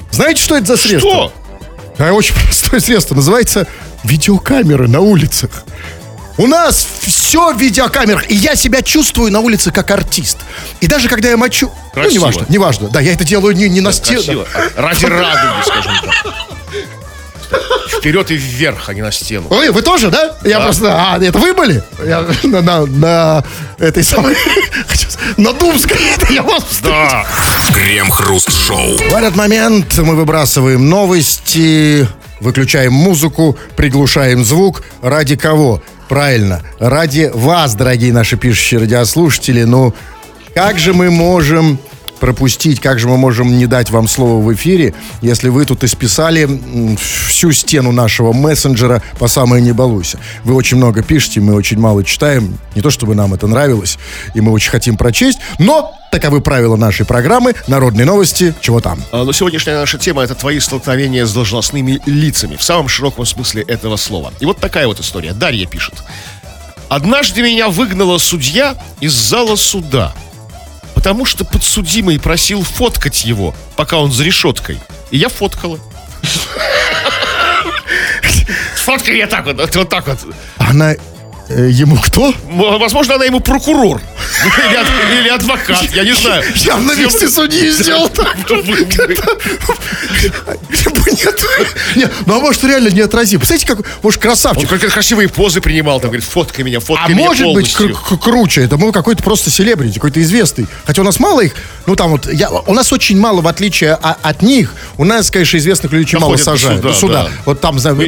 Знаете, 0.10 0.42
что 0.42 0.58
это 0.58 0.66
за 0.66 0.78
средство? 0.78 1.12
Что? 1.12 1.34
А, 2.00 2.12
очень 2.14 2.34
простое 2.46 2.80
средство. 2.80 3.16
Называется 3.16 3.68
видеокамеры 4.04 4.88
на 4.88 5.02
улицах. 5.02 5.64
У 6.38 6.48
нас 6.48 6.88
все 7.02 7.54
в 7.54 7.60
видеокамерах, 7.60 8.32
и 8.32 8.34
я 8.34 8.56
себя 8.56 8.82
чувствую 8.82 9.30
на 9.30 9.42
улице 9.42 9.72
как 9.72 9.92
артист. 9.92 10.38
И 10.80 10.88
даже 10.88 11.10
когда 11.10 11.28
я 11.28 11.36
мочу... 11.36 11.70
Красиво. 11.94 12.28
Ну, 12.28 12.32
неважно, 12.32 12.46
неважно. 12.48 12.88
Да, 12.88 13.02
я 13.02 13.12
это 13.12 13.26
делаю 13.26 13.54
не, 13.54 13.68
не 13.68 13.82
на. 13.82 13.92
Красиво. 13.92 14.48
Ради 14.78 15.06
радуги, 15.06 15.66
скажем 15.66 15.94
так. 16.02 16.49
Вперед 18.00 18.32
и 18.32 18.36
вверх, 18.36 18.90
а 18.90 18.94
не 18.94 19.02
на 19.02 19.12
стену. 19.12 19.48
Ой, 19.50 19.70
вы 19.70 19.82
тоже, 19.82 20.10
да? 20.10 20.38
Я 20.44 20.60
просто... 20.60 20.94
А, 20.94 21.20
это 21.22 21.38
вы 21.38 21.54
были? 21.54 21.84
Я 22.06 22.26
на, 22.44 22.62
на, 22.62 22.86
на 22.86 23.44
этой 23.78 24.04
самой... 24.04 24.36
На 25.38 25.54
Думской. 25.54 25.98
Я 26.30 26.44
вас. 26.44 26.80
Да. 26.82 27.26
Крем-хруст-шоу. 27.74 28.98
В 28.98 29.14
этот 29.14 29.36
момент 29.36 29.98
мы 29.98 30.16
выбрасываем 30.16 30.90
новости, 30.90 32.08
выключаем 32.40 32.94
музыку, 32.94 33.58
приглушаем 33.76 34.44
звук. 34.44 34.84
Ради 35.02 35.36
кого? 35.36 35.82
Правильно, 36.08 36.64
ради 36.80 37.30
вас, 37.34 37.76
дорогие 37.76 38.12
наши 38.12 38.36
пишущие 38.36 38.80
радиослушатели. 38.80 39.64
Ну, 39.64 39.94
как 40.56 40.80
же 40.80 40.94
мы 40.94 41.12
можем 41.12 41.80
пропустить, 42.20 42.80
как 42.80 43.00
же 43.00 43.08
мы 43.08 43.18
можем 43.18 43.58
не 43.58 43.66
дать 43.66 43.90
вам 43.90 44.08
слово 44.08 44.44
в 44.44 44.54
эфире, 44.54 44.94
если 45.22 45.50
вы 45.50 45.66
тут 45.66 45.84
исписали 45.84 46.48
всю 46.98 47.52
стену 47.52 47.92
нашего 47.92 48.34
мессенджера 48.34 49.02
по 49.18 49.28
самой 49.28 49.62
не 49.62 49.72
балуйся. 49.72 50.20
Вы 50.44 50.54
очень 50.54 50.78
много 50.78 51.02
пишете, 51.02 51.40
мы 51.40 51.56
очень 51.56 51.80
мало 51.80 52.04
читаем. 52.04 52.58
Не 52.76 52.82
то 52.82 52.90
чтобы 52.90 53.16
нам 53.16 53.34
это 53.34 53.48
нравилось, 53.48 53.98
и 54.34 54.42
мы 54.42 54.52
очень 54.52 54.72
хотим 54.72 54.98
прочесть, 54.98 55.40
но 55.58 55.96
таковы 56.12 56.42
правила 56.42 56.76
нашей 56.76 57.06
программы 57.06 57.56
«Народные 57.68 58.06
новости. 58.06 58.54
Чего 58.62 58.82
там?». 58.82 59.02
А, 59.12 59.24
Но 59.24 59.32
сегодняшняя 59.32 59.76
наша 59.76 59.98
тема 59.98 60.24
это 60.24 60.36
твои 60.36 60.60
столкновения 60.60 61.26
с 61.26 61.34
должностными 61.34 62.02
лицами 62.06 62.56
в 62.56 62.64
самом 62.64 62.88
широком 62.88 63.26
смысле 63.26 63.64
этого 63.64 63.96
слова. 63.96 64.34
И 64.40 64.46
вот 64.46 64.58
такая 64.58 64.88
вот 64.88 65.00
история. 65.00 65.34
Дарья 65.34 65.66
пишет. 65.66 65.96
Однажды 66.90 67.44
меня 67.44 67.70
выгнала 67.70 68.18
судья 68.18 68.76
из 69.00 69.14
зала 69.14 69.56
суда, 69.56 70.14
потому 71.00 71.24
что 71.24 71.46
подсудимый 71.46 72.20
просил 72.20 72.62
фоткать 72.62 73.24
его, 73.24 73.56
пока 73.78 74.00
он 74.00 74.12
за 74.12 74.26
решеткой. 74.26 74.78
И 75.12 75.18
я 75.18 75.30
фоткала. 75.30 75.80
Фоткай 78.84 79.16
я 79.18 79.28
так 79.28 79.46
вот, 79.46 79.74
вот 79.74 79.88
так 79.88 80.08
вот. 80.08 80.20
Она 80.58 80.96
э, 81.48 81.70
ему 81.72 81.96
кто? 81.96 82.34
Возможно, 82.50 83.16
она 83.16 83.24
ему 83.24 83.40
прокурор. 83.40 84.02
Или, 84.46 84.76
ад- 84.76 84.88
или 85.20 85.28
адвокат, 85.30 85.84
я 85.94 86.04
не 86.04 86.14
знаю. 86.14 86.44
Я 86.56 86.78
на 86.78 86.94
месте 86.96 87.28
судьи 87.30 87.70
сделал 87.72 88.10
так. 88.16 88.38
Нет, 91.12 91.46
нет, 91.96 92.12
ну 92.26 92.38
а 92.38 92.40
может 92.40 92.64
реально 92.64 92.90
неотразим. 92.90 93.40
Представляете, 93.40 93.68
как, 93.84 94.04
может, 94.04 94.18
Он 94.20 94.22
красавчик. 94.30 94.70
как 94.70 94.80
красивые 94.82 95.28
позы 95.30 95.62
принимал, 95.62 96.00
там, 96.00 96.10
говорит, 96.12 96.28
фоткай 96.28 96.64
меня, 96.64 96.78
А 96.78 96.82
фоткай 96.82 97.14
меня 97.14 97.26
может 97.26 97.54
быть 97.54 97.74
круче, 98.22 98.62
это 98.64 98.78
был 98.78 98.92
какой-то 98.92 99.24
просто 99.24 99.50
селебрити, 99.50 99.96
какой-то 99.96 100.22
известный. 100.22 100.68
Хотя 100.86 101.02
у 101.02 101.06
нас 101.06 101.20
мало 101.20 101.42
их, 101.42 101.54
ну 101.86 101.96
там 101.96 102.12
вот, 102.12 102.28
у 102.68 102.74
нас 102.74 102.94
очень 102.94 103.20
мало, 103.20 103.42
в 103.42 103.48
отличие 103.48 103.94
от 103.94 104.42
них, 104.42 104.74
у 104.98 105.04
нас, 105.06 105.32
конечно, 105.32 105.58
известных 105.58 105.92
людей 105.92 106.06
очень 106.06 106.20
мало 106.20 106.36
сажают. 106.38 106.78
суда, 106.82 106.90
До 106.90 106.94
суда. 106.96 107.24
да. 107.24 107.30
Вот 107.46 107.62
там, 107.62 107.76
Ну, 107.78 108.02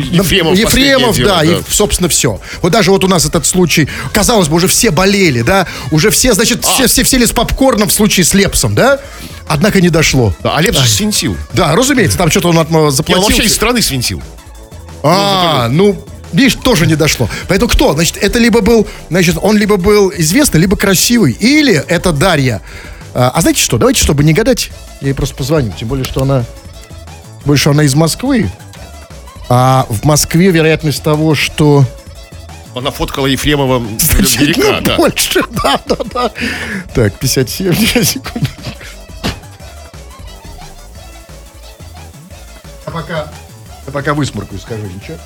Ефремов 0.53 1.17
да, 1.17 1.43
и, 1.43 1.57
собственно, 1.69 2.09
все. 2.09 2.39
Вот 2.61 2.71
даже 2.71 2.91
вот 2.91 3.03
у 3.03 3.07
нас 3.07 3.25
этот 3.25 3.45
случай, 3.45 3.89
казалось 4.13 4.47
бы, 4.47 4.55
уже 4.57 4.67
все 4.67 4.91
болели, 4.91 5.41
да, 5.41 5.67
уже 5.91 6.10
все, 6.11 6.33
значит, 6.33 6.63
А. 6.63 6.71
все, 6.71 6.87
все, 6.87 7.03
все 7.03 7.25
с 7.25 7.31
попкорном 7.31 7.89
в 7.89 7.93
случае 7.93 8.25
с 8.25 8.33
Лепсом, 8.33 8.75
да, 8.75 8.99
однако 9.47 9.81
не 9.81 9.89
дошло. 9.89 10.33
Да, 10.43 10.55
а 10.57 10.61
Лепс 10.61 10.77
же 10.79 10.87
свинтил. 10.87 11.35
Да, 11.53 11.75
разумеется, 11.75 12.17
там 12.17 12.29
что-то 12.29 12.49
он 12.49 12.59
от- 12.59 12.71
он 12.71 12.91
заплатил. 12.91 13.23
вообще 13.23 13.43
из 13.43 13.53
страны 13.53 13.81
свинтил. 13.81 14.21
А, 15.03 15.67
ну, 15.69 16.03
видишь, 16.31 16.55
тоже 16.55 16.85
не 16.85 16.95
дошло. 16.95 17.27
Поэтому 17.47 17.69
кто? 17.71 17.93
Значит, 17.93 18.17
это 18.17 18.39
либо 18.39 18.61
был, 18.61 18.87
значит, 19.09 19.37
он 19.41 19.57
либо 19.57 19.77
был 19.77 20.11
известный, 20.15 20.59
либо 20.59 20.77
красивый, 20.77 21.31
или 21.33 21.73
это 21.73 22.11
Дарья. 22.11 22.61
А, 23.13 23.31
а 23.33 23.41
знаете 23.41 23.61
что? 23.61 23.77
Давайте, 23.77 24.01
чтобы 24.01 24.23
не 24.23 24.33
гадать, 24.33 24.69
я 25.01 25.09
ей 25.09 25.13
просто 25.13 25.35
позвоню. 25.35 25.73
Тем 25.77 25.87
более, 25.87 26.05
что 26.05 26.21
она, 26.21 26.45
больше 27.45 27.69
она 27.69 27.83
из 27.83 27.95
Москвы. 27.95 28.49
А 29.49 29.85
в 29.89 30.05
Москве 30.05 30.49
вероятность 30.51 31.03
того, 31.03 31.35
что... 31.35 31.85
Она 32.75 32.89
фоткала 32.91 33.25
Ефремова 33.27 33.81
Значительно 33.99 34.45
берега, 34.45 34.81
да. 34.81 34.95
больше, 34.97 35.41
да, 35.63 35.79
да, 35.87 35.95
да. 36.13 36.31
Так, 36.93 37.13
57 37.19 37.73
секунд. 38.03 38.49
А 42.85 42.91
пока, 42.91 43.27
я 43.85 43.91
пока 43.91 44.13
высморкаю, 44.13 44.59
скажи, 44.59 44.83
ничего? 44.83 45.17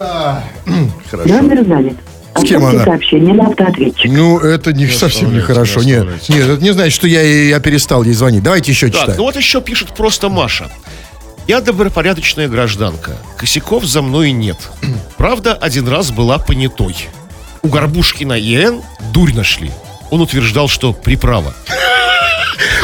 А, 0.00 0.42
Хорошо. 1.10 1.28
Номер 1.34 1.66
занят. 1.66 1.96
С 2.36 2.42
кем 2.42 2.64
Оставьте 2.64 2.76
она? 2.76 2.84
сообщение 2.84 3.34
на 3.34 3.46
автоответчик. 3.46 4.10
Ну, 4.10 4.38
это 4.40 4.72
не 4.72 4.88
совсем 4.88 5.28
оставляйте, 5.28 5.36
нехорошо. 5.36 5.80
не 5.84 5.92
Нет, 5.92 6.28
нет, 6.28 6.48
это 6.48 6.62
не 6.64 6.72
значит, 6.72 6.92
что 6.92 7.06
я, 7.06 7.22
я 7.22 7.60
перестал 7.60 8.02
ей 8.02 8.12
звонить. 8.12 8.42
Давайте 8.42 8.72
еще 8.72 8.88
Так, 8.88 9.00
читаем. 9.02 9.18
ну 9.18 9.24
вот 9.24 9.36
еще 9.36 9.60
пишет 9.60 9.94
просто 9.94 10.28
Маша. 10.28 10.68
Я 11.46 11.60
добропорядочная 11.60 12.48
гражданка. 12.48 13.16
Косяков 13.36 13.84
за 13.84 14.00
мной 14.00 14.32
нет. 14.32 14.56
Правда, 15.16 15.54
один 15.54 15.88
раз 15.88 16.10
была 16.10 16.38
понятой. 16.38 16.96
У 17.62 17.68
Горбушкина 17.68 18.34
ЕН 18.34 18.82
дурь 19.12 19.34
нашли. 19.34 19.70
Он 20.10 20.20
утверждал, 20.20 20.68
что 20.68 20.92
приправа. 20.92 21.54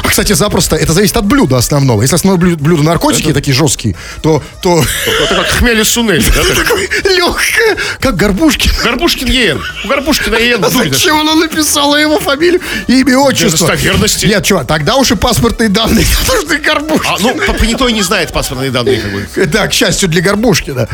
А, 0.03 0.09
Кстати, 0.09 0.33
запросто, 0.33 0.77
это 0.77 0.93
зависит 0.93 1.17
от 1.17 1.25
блюда 1.25 1.57
основного. 1.59 2.03
Если 2.03 2.15
основное 2.17 2.41
блю- 2.41 2.57
блюдо 2.57 2.83
наркотики 2.83 3.33
такие 3.33 3.55
жесткие, 3.55 3.95
то, 4.23 4.43
то 4.63 4.83
Это 5.23 5.35
как 5.35 5.47
хмели 5.49 5.83
сунель. 5.83 6.25
да, 6.35 6.43
легкое, 7.11 7.77
как 8.01 8.17
горбушки. 8.17 8.71
Горбушкин 8.83 9.29
ЕН. 9.29 9.61
У 9.85 9.89
Горбушкина 9.89 10.37
ЕН. 10.37 10.65
Зачем 10.71 11.21
она 11.21 11.35
написала 11.35 11.97
его 11.97 12.19
фамилию, 12.19 12.61
имя, 12.87 13.19
отчество? 13.19 13.69
достоверности. 13.69 14.27
Нет, 14.27 14.45
чувак, 14.45 14.67
тогда 14.67 14.97
уж 14.97 15.11
и 15.11 15.17
паспортные 15.17 15.69
данные 15.69 16.07
нужны 16.29 16.59
горбушки. 16.59 17.07
А, 17.09 17.17
ну, 17.21 17.35
по- 17.47 17.53
понятой 17.55 17.93
не 17.93 18.03
знает 18.03 18.33
паспортные 18.33 18.71
данные, 18.71 19.01
как 19.01 19.13
бы. 19.13 19.47
Да, 19.47 19.67
к 19.69 19.73
счастью 19.73 20.09
для 20.09 20.23
Горбушкина. 20.23 20.89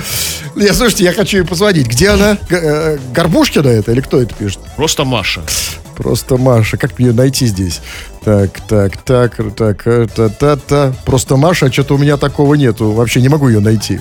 Я, 0.56 0.74
слушайте, 0.74 1.04
я 1.04 1.12
хочу 1.12 1.38
ей 1.38 1.44
позвонить. 1.44 1.86
Где 1.86 2.10
она? 2.10 2.38
Э, 2.50 2.98
Горбушкина 3.12 3.68
это 3.68 3.92
или 3.92 4.00
кто 4.00 4.20
это 4.20 4.34
пишет? 4.34 4.58
Просто 4.76 5.04
Маша. 5.04 5.42
Просто 5.96 6.36
Маша. 6.36 6.76
Как 6.76 6.98
мне 6.98 7.08
ее 7.08 7.14
найти 7.14 7.46
здесь? 7.46 7.80
Так, 8.24 8.60
так, 8.60 8.96
так, 8.98 9.36
так, 9.56 9.82
та 10.14 10.28
та 10.28 10.56
та 10.56 10.94
Просто 11.04 11.36
Маша, 11.36 11.66
а 11.66 11.72
что-то 11.72 11.94
у 11.94 11.98
меня 11.98 12.16
такого 12.16 12.54
нету. 12.54 12.92
Вообще 12.92 13.20
не 13.20 13.28
могу 13.28 13.48
ее 13.48 13.60
найти. 13.60 14.00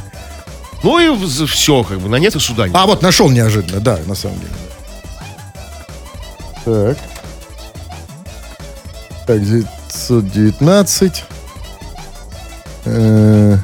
Ну 0.84 1.00
и 1.00 1.46
все, 1.48 1.84
как 1.84 2.00
бы, 2.00 2.10
на 2.10 2.18
нет 2.18 2.36
и 2.36 2.40
суда 2.40 2.68
нет. 2.68 2.76
А, 2.76 2.86
вот 2.86 3.02
нашел 3.02 3.30
неожиданно, 3.30 3.80
да, 3.80 3.98
на 4.06 4.16
самом 4.16 4.38
деле. 4.40 4.52
Так. 6.66 6.98
Так, 9.26 9.42
919. 9.44 11.24
Э. 12.86 13.58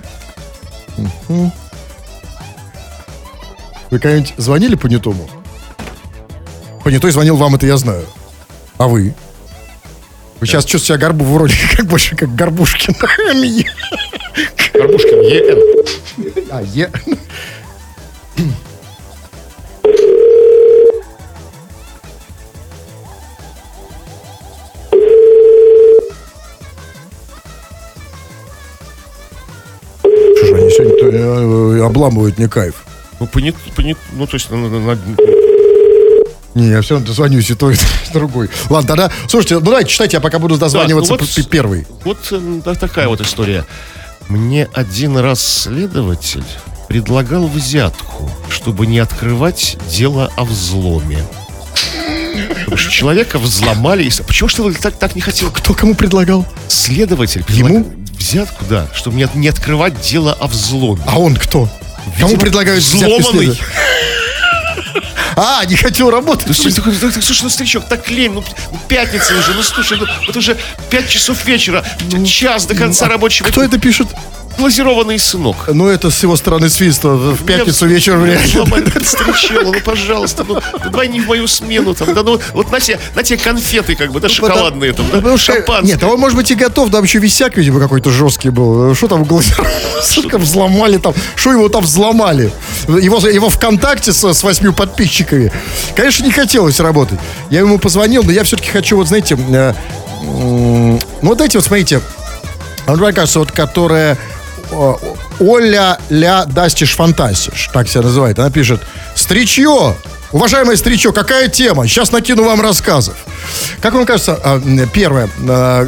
Вы 3.92 4.00
когда-нибудь 4.00 4.34
звонили 4.38 4.76
понятому? 4.76 5.30
Понятой 6.84 7.12
звонил 7.12 7.36
вам, 7.36 7.56
это 7.56 7.68
я 7.68 7.78
знаю. 7.78 8.06
А 8.82 8.88
вы? 8.88 9.14
Вы 10.40 10.48
сейчас 10.48 10.66
чувствуете 10.66 10.86
себя 11.00 11.08
горбу 11.08 11.24
вроде 11.24 11.54
как 11.78 11.86
больше 11.86 12.16
как 12.16 12.34
Горбушкин. 12.34 12.96
Горбушкин 14.74 15.22
ЕН. 15.22 16.48
А, 16.50 16.64
е... 16.64 16.90
Что 30.02 30.46
же 30.48 30.56
они 30.56 30.70
сегодня 30.72 31.20
э, 31.82 31.86
обламывают 31.86 32.40
мне 32.40 32.50
кайф? 32.50 32.84
Ну, 33.20 33.28
понят, 33.28 33.56
понят, 33.76 33.98
ну, 34.14 34.26
то 34.26 34.34
есть, 34.34 34.50
на- 34.50 34.58
на- 34.58 34.80
на- 34.80 35.51
Не, 36.54 36.70
я 36.70 36.82
все 36.82 36.96
равно 36.96 37.08
дозвонюсь 37.08 37.50
и 37.50 37.56
то, 37.56 37.72
и 37.72 37.76
другой. 38.14 38.50
Ладно, 38.70 38.88
тогда, 38.88 39.12
слушайте, 39.28 39.56
ну 39.56 39.62
давайте 39.62 39.90
читайте, 39.90 40.18
я 40.18 40.22
пока 40.22 40.40
буду 40.40 40.58
дозваниваться 40.58 41.12
Так, 41.18 41.22
ну 41.22 41.28
вот 41.36 41.50
первый. 41.50 41.88
Вот 42.04 42.18
э, 42.32 42.62
да, 42.66 42.76
такая 42.76 43.08
вот 43.08 43.22
история. 43.22 43.66
Мне 44.28 44.68
один 44.74 45.18
раз 45.18 45.46
следователь 45.46 46.44
предлагал 46.88 47.48
взятку, 47.48 48.30
чтобы 48.50 48.86
не 48.86 49.00
открывать 49.00 49.78
дело 49.90 50.32
о 50.36 50.44
взломе. 50.44 51.24
Потому 52.60 52.78
что 52.78 52.92
человека 52.92 53.40
взломали. 53.40 54.04
и 54.04 54.12
Почему 54.24 54.50
что 54.50 54.64
вы 54.64 54.74
так, 54.74 54.98
так 54.98 55.16
не 55.16 55.22
хотел? 55.22 55.52
Кто 55.52 55.74
кому 55.74 55.96
предлагал? 55.96 56.46
Следователь 56.68 57.44
Ему? 57.50 57.84
предлагал 57.84 58.02
взятку, 58.22 58.66
да, 58.70 58.88
чтобы 58.94 59.18
не, 59.18 59.28
не 59.36 59.48
открывать 59.48 60.00
дело 60.02 60.34
о 60.34 60.48
взломе. 60.48 61.02
А 61.08 61.20
он 61.20 61.36
кто? 61.36 61.68
Кому 62.18 62.30
Видимо, 62.30 62.40
предлагают 62.42 62.84
взятку 62.84 63.20
взломанный. 63.20 63.58
А, 65.36 65.64
не 65.66 65.76
хотел 65.76 66.10
работать. 66.10 66.48
Ну, 66.48 66.54
слушай, 66.54 67.44
ну, 67.44 67.50
старичок, 67.50 67.88
так 67.88 68.10
лень, 68.10 68.34
ну, 68.34 68.44
ну, 68.72 68.80
пятница 68.88 69.36
уже, 69.38 69.54
ну, 69.54 69.64
слушай, 69.64 69.98
ну, 69.98 70.06
вот 70.28 70.36
уже 70.36 70.58
пять 70.90 71.10
часов 71.10 71.46
вечера, 71.46 71.86
час 72.26 72.66
до 72.66 72.76
конца 72.76 73.08
рабочего 73.08 73.48
Кто 73.48 73.64
это 73.64 73.80
пишет? 73.80 74.08
Глазированный 74.58 75.18
сынок. 75.20 75.56
Ну, 75.68 75.88
это 75.88 76.10
с 76.12 76.22
его 76.24 76.36
стороны 76.36 76.70
свинство. 76.70 77.16
В 77.16 77.44
пятницу 77.46 77.86
вечером. 77.88 78.22
Ломать 78.56 78.86
старичок, 79.06 79.64
ну, 79.64 79.74
пожалуйста, 79.84 80.46
ну, 80.48 80.60
давай 80.84 81.08
не 81.08 81.20
в 81.22 81.28
мою 81.28 81.48
смену, 81.48 81.94
там, 81.94 82.14
да, 82.14 82.24
ну, 82.24 82.40
вот 82.54 82.72
на 82.72 82.80
тебе, 82.80 83.00
на 83.16 83.24
тебе 83.24 83.38
конфеты, 83.38 83.96
как 83.96 84.12
бы, 84.12 84.20
да, 84.20 84.30
шоколадные, 84.30 84.94
там, 84.94 85.06
да, 85.12 85.20
что- 85.38 85.54
шампанское. 85.54 85.94
Нет, 85.94 86.04
а 86.04 86.08
он, 86.08 86.20
может 86.20 86.38
быть, 86.38 86.52
и 86.52 86.56
готов. 86.56 86.92
Там 86.92 87.04
еще 87.04 87.20
висяк, 87.20 87.58
видимо, 87.58 87.80
какой-то 87.80 88.10
жесткий 88.10 88.50
был. 88.50 88.94
Что 88.96 89.08
там 89.08 89.24
глазировал? 89.24 89.70
Сука, 90.04 90.38
взломали 90.38 90.98
там. 90.98 91.14
Что 91.36 91.52
его 91.52 91.70
там 91.70 91.84
взломали? 91.84 92.52
Его, 92.88 93.18
его 93.28 93.50
ВКонтакте 93.50 94.12
с, 94.14 94.24
с 94.34 94.44
восьмью 94.44 94.74
подписчиками. 94.74 95.52
Конечно, 95.96 96.24
не 96.24 96.32
хотелось 96.32 96.80
работать. 96.80 97.20
Я 97.50 97.60
ему 97.60 97.80
позвонил, 97.80 98.24
но 98.24 98.32
я 98.32 98.44
все-таки 98.44 98.70
хочу, 98.70 98.98
вот, 98.98 99.08
знаете, 99.08 99.38
ну, 100.22 101.00
вот 101.22 101.42
эти 101.42 101.58
вот, 101.58 101.66
смотрите, 101.66 102.02
а 102.86 102.96
мне 102.96 103.14
кажется, 103.14 103.40
вот 103.40 103.52
которая 103.52 104.18
Оля 105.40 105.98
Ля 106.10 106.46
Дастиш 106.46 106.96
Фантастиш, 106.96 107.70
так 107.74 107.88
себя 107.88 108.04
называет. 108.04 108.40
Она 108.40 108.50
пишет, 108.50 108.82
Стричье, 109.16 109.96
уважаемое 110.32 110.76
Стричье, 110.76 111.12
какая 111.12 111.48
тема? 111.50 111.88
Сейчас 111.88 112.12
накину 112.12 112.44
вам 112.44 112.62
рассказов. 112.62 113.16
Как 113.82 113.94
вам 113.94 114.06
кажется, 114.06 114.40
а, 114.44 114.62
первое, 114.94 115.30
а, 115.48 115.88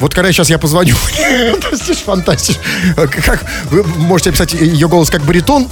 вот 0.00 0.14
когда 0.14 0.32
сейчас 0.32 0.50
я 0.50 0.58
позвоню, 0.58 0.96
здесь 1.72 1.98
фантастика. 1.98 2.58
Как, 2.96 3.44
вы 3.70 3.84
можете 3.84 4.30
описать 4.30 4.54
ее 4.54 4.88
голос 4.88 5.10
как 5.10 5.22
баритон? 5.22 5.68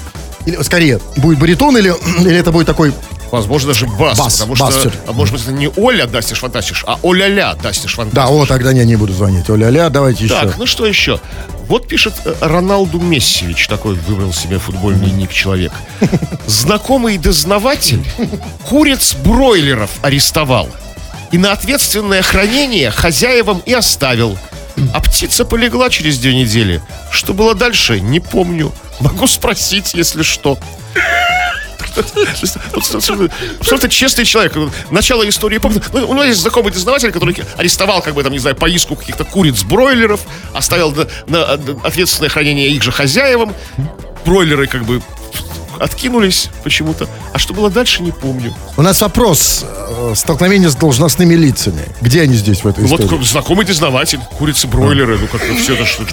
Или, 0.46 0.62
скорее, 0.62 1.00
будет 1.16 1.38
баритон 1.38 1.76
или, 1.76 1.92
или 2.20 2.36
это 2.36 2.52
будет 2.52 2.66
такой... 2.66 2.92
Возможно, 3.32 3.68
даже 3.68 3.86
бас. 3.86 4.18
Бас, 4.18 4.34
потому 4.34 4.56
бас 4.56 4.78
что, 4.78 4.92
а 5.08 5.12
может 5.12 5.32
быть, 5.32 5.42
это 5.42 5.52
не 5.52 5.70
Оля 5.76 6.06
das 6.06 6.22
ist 6.22 6.38
fantastisch, 6.40 6.84
а 6.86 6.98
О-ля-ля 7.02 7.54
das 7.54 7.74
ist 7.74 7.94
fantastisch. 7.94 8.14
Да, 8.14 8.28
о, 8.28 8.44
тогда 8.44 8.74
не, 8.74 8.84
не 8.84 8.96
буду 8.96 9.14
звонить. 9.14 9.48
О-ля-ля, 9.48 9.88
давайте 9.88 10.24
еще. 10.24 10.34
Так, 10.34 10.58
ну 10.58 10.66
что 10.66 10.84
еще? 10.84 11.18
Вот 11.66 11.88
пишет 11.88 12.12
э, 12.26 12.34
Роналду 12.42 13.00
Мессевич, 13.00 13.68
такой 13.68 13.94
выбрал 13.94 14.34
себе 14.34 14.58
футбольный 14.58 15.10
ник 15.10 15.32
человек. 15.32 15.72
Знакомый 16.46 17.16
дознаватель 17.16 18.04
куриц 18.68 19.14
бройлеров 19.14 19.90
арестовал. 20.02 20.68
И 21.30 21.38
на 21.38 21.52
ответственное 21.52 22.20
хранение 22.20 22.90
хозяевам 22.90 23.62
и 23.64 23.72
оставил. 23.72 24.36
А 24.92 25.00
птица 25.00 25.46
полегла 25.46 25.88
через 25.88 26.18
две 26.18 26.34
недели. 26.34 26.82
Что 27.10 27.32
было 27.32 27.54
дальше, 27.54 27.98
не 27.98 28.20
помню. 28.20 28.72
Могу 29.00 29.26
спросить, 29.26 29.94
если 29.94 30.22
что. 30.22 30.58
Просто 33.58 33.88
честный 33.88 34.24
человек. 34.24 34.54
Начало 34.90 35.28
истории 35.28 35.58
помню. 35.58 35.80
Ну, 35.92 36.08
У 36.08 36.14
него 36.14 36.24
есть 36.24 36.40
знакомый 36.40 36.72
дознаватель, 36.72 37.10
который 37.12 37.36
арестовал, 37.56 38.02
как 38.02 38.14
бы, 38.14 38.22
там, 38.22 38.32
не 38.32 38.38
знаю, 38.38 38.56
поиску 38.56 38.96
каких-то 38.96 39.24
куриц-бройлеров, 39.24 40.20
оставил 40.54 40.94
на, 41.26 41.52
ответственное 41.84 42.28
хранение 42.30 42.68
их 42.68 42.82
же 42.82 42.92
хозяевам. 42.92 43.54
Бройлеры, 44.24 44.66
как 44.68 44.84
бы, 44.84 45.02
откинулись 45.80 46.48
почему-то. 46.62 47.08
А 47.32 47.38
что 47.38 47.54
было 47.54 47.70
дальше, 47.70 48.02
не 48.02 48.12
помню. 48.12 48.54
У 48.76 48.82
нас 48.82 49.00
вопрос. 49.00 49.64
э, 49.66 50.12
Столкновение 50.14 50.68
с 50.70 50.76
должностными 50.76 51.34
лицами. 51.34 51.82
Где 52.00 52.22
они 52.22 52.34
здесь 52.34 52.62
в 52.62 52.68
этой 52.68 52.82
Ну, 52.82 52.88
вот 52.88 53.00
истории? 53.00 53.18
как 53.18 53.26
знакомый 53.26 53.66
дознаватель, 53.66 54.20
курицы-бройлеры, 54.38 55.18
ну 55.18 55.26
как 55.26 55.42
все 55.58 55.74
это 55.74 55.84
что 55.86 56.04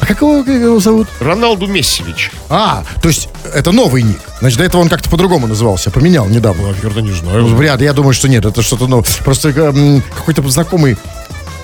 А 0.00 0.06
как 0.06 0.20
его, 0.20 0.44
как 0.44 0.54
его 0.54 0.78
зовут? 0.78 1.08
Роналду 1.20 1.66
Мессевич. 1.66 2.30
А, 2.48 2.84
то 3.02 3.08
есть 3.08 3.28
это 3.54 3.72
новый 3.72 4.02
ник. 4.02 4.20
Значит, 4.40 4.58
до 4.58 4.64
этого 4.64 4.80
он 4.82 4.88
как-то 4.88 5.08
по-другому 5.08 5.46
назывался. 5.46 5.90
Поменял 5.90 6.26
недавно. 6.26 6.68
Наверное, 6.68 7.02
не 7.02 7.10
Ну, 7.10 7.16
знаю. 7.16 7.46
Вряд 7.56 7.80
ли, 7.80 7.86
я 7.86 7.92
думаю, 7.92 8.12
что 8.12 8.28
нет, 8.28 8.44
это 8.44 8.62
что-то 8.62 8.86
новое. 8.86 9.06
Просто 9.24 9.48
э, 9.48 10.00
какой-то 10.16 10.46
знакомый, 10.50 10.96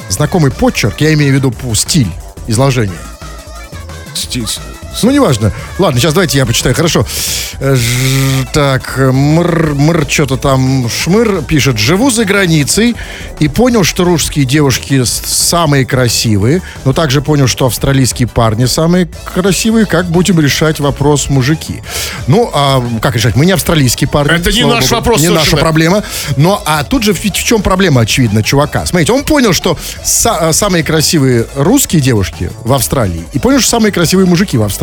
знакомый 0.08 0.50
почерк, 0.50 1.00
я 1.00 1.12
имею 1.14 1.32
в 1.32 1.34
виду 1.36 1.54
стиль 1.74 2.08
изложения. 2.46 2.98
Стиль. 4.14 4.46
Ну, 5.02 5.10
неважно. 5.10 5.52
Ладно, 5.78 6.00
сейчас 6.00 6.14
давайте 6.14 6.38
я 6.38 6.46
почитаю. 6.46 6.74
Хорошо. 6.74 7.06
Э, 7.60 7.76
Так, 8.52 8.98
мр, 8.98 9.74
мр, 9.74 10.06
что-то 10.08 10.36
там 10.36 10.88
шмыр 10.88 11.42
пишет. 11.42 11.78
Живу 11.78 12.10
за 12.10 12.24
границей 12.24 12.94
и 13.40 13.48
понял, 13.48 13.84
что 13.84 14.04
русские 14.04 14.44
девушки 14.44 15.02
самые 15.04 15.86
красивые, 15.86 16.60
но 16.84 16.92
также 16.92 17.22
понял, 17.22 17.46
что 17.46 17.66
австралийские 17.66 18.28
парни 18.28 18.66
самые 18.66 19.08
красивые. 19.34 19.86
Как 19.86 20.06
будем 20.06 20.38
решать 20.40 20.80
вопрос 20.80 21.28
мужики? 21.30 21.82
Ну, 22.26 22.50
а 22.52 22.82
как 23.00 23.16
решать? 23.16 23.36
Мы 23.36 23.46
не 23.46 23.52
австралийские 23.52 24.08
парни. 24.08 24.34
Это 24.34 24.52
не 24.52 24.64
наш 24.64 24.84
богу. 24.84 24.94
вопрос 24.96 25.20
Не 25.20 25.28
наша 25.30 25.56
проблема. 25.56 26.02
Но, 26.36 26.62
а 26.66 26.84
тут 26.84 27.02
же 27.04 27.12
ведь 27.12 27.36
в 27.36 27.44
чем 27.44 27.62
проблема, 27.62 28.02
очевидно, 28.02 28.42
чувака? 28.42 28.84
Смотрите, 28.86 29.12
он 29.12 29.24
понял, 29.24 29.52
что 29.52 29.78
са- 30.04 30.50
э, 30.50 30.52
самые 30.52 30.84
красивые 30.84 31.46
русские 31.56 32.02
девушки 32.02 32.50
в 32.64 32.72
Австралии, 32.72 33.24
и 33.32 33.38
понял, 33.38 33.60
что 33.60 33.70
самые 33.70 33.92
красивые 33.92 34.26
мужики 34.26 34.56
в 34.58 34.62
Австралии. 34.62 34.81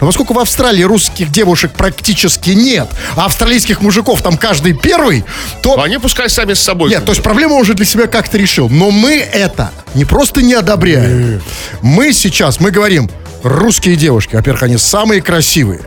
Но 0.00 0.06
поскольку 0.06 0.34
в 0.34 0.38
Австралии 0.38 0.82
русских 0.82 1.30
девушек 1.30 1.72
практически 1.72 2.50
нет, 2.50 2.88
а 3.16 3.26
австралийских 3.26 3.80
мужиков 3.80 4.22
там 4.22 4.36
каждый 4.36 4.72
первый, 4.72 5.24
то... 5.62 5.80
Они 5.80 5.98
пускай 5.98 6.28
сами 6.28 6.54
с 6.54 6.60
собой. 6.60 6.90
Нет, 6.90 7.04
то 7.04 7.12
есть 7.12 7.22
проблему 7.22 7.56
уже 7.56 7.74
для 7.74 7.86
себя 7.86 8.06
как-то 8.06 8.38
решил. 8.38 8.68
Но 8.68 8.90
мы 8.90 9.16
это 9.16 9.70
не 9.94 10.04
просто 10.04 10.42
не 10.42 10.54
одобряем. 10.54 11.42
Мы 11.82 12.12
сейчас, 12.12 12.60
мы 12.60 12.70
говорим, 12.70 13.10
русские 13.42 13.96
девушки, 13.96 14.36
во-первых, 14.36 14.62
они 14.62 14.76
самые 14.76 15.20
красивые. 15.22 15.80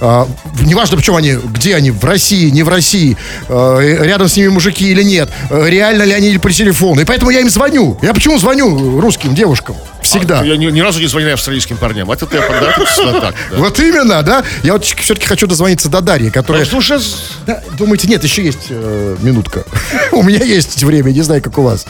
А, 0.00 0.28
неважно, 0.60 0.96
причем 0.96 1.16
они, 1.16 1.32
где 1.32 1.74
они, 1.74 1.90
в 1.90 2.04
России, 2.04 2.50
не 2.50 2.62
в 2.62 2.68
России, 2.68 3.16
э, 3.48 3.98
рядом 4.02 4.28
с 4.28 4.36
ними 4.36 4.48
мужики 4.48 4.90
или 4.90 5.02
нет, 5.02 5.30
э, 5.50 5.68
реально 5.68 6.02
ли 6.02 6.12
они 6.12 6.36
по 6.38 6.50
телефону. 6.50 7.00
И 7.00 7.04
поэтому 7.04 7.30
я 7.30 7.40
им 7.40 7.48
звоню. 7.48 7.98
Я 8.02 8.12
почему 8.12 8.38
звоню 8.38 9.00
русским 9.00 9.34
девушкам? 9.34 9.76
Всегда. 10.02 10.42
Я 10.42 10.56
ни, 10.56 10.66
ни 10.66 10.80
разу 10.80 11.00
не 11.00 11.06
звонил 11.06 11.32
австралийским 11.32 11.78
парням. 11.78 12.10
Это 12.10 12.26
ты 12.26 12.38
да, 12.38 12.70
это 12.70 12.84
всегда 12.86 13.20
так. 13.20 13.34
да. 13.50 13.56
Вот 13.56 13.78
именно, 13.80 14.22
да? 14.22 14.44
Я 14.62 14.74
вот 14.74 14.84
все-таки 14.84 15.26
хочу 15.26 15.46
дозвониться 15.46 15.88
до 15.88 16.00
Дарьи, 16.00 16.30
которая... 16.30 16.62
Уже 16.62 17.00
Да, 17.46 17.62
думаете, 17.78 18.06
нет, 18.06 18.22
еще 18.22 18.44
есть 18.44 18.66
э, 18.68 19.16
минутка. 19.22 19.64
У 20.12 20.22
меня 20.22 20.44
есть 20.44 20.82
время, 20.84 21.10
не 21.10 21.22
знаю, 21.22 21.42
как 21.42 21.58
у 21.58 21.62
вас. 21.62 21.86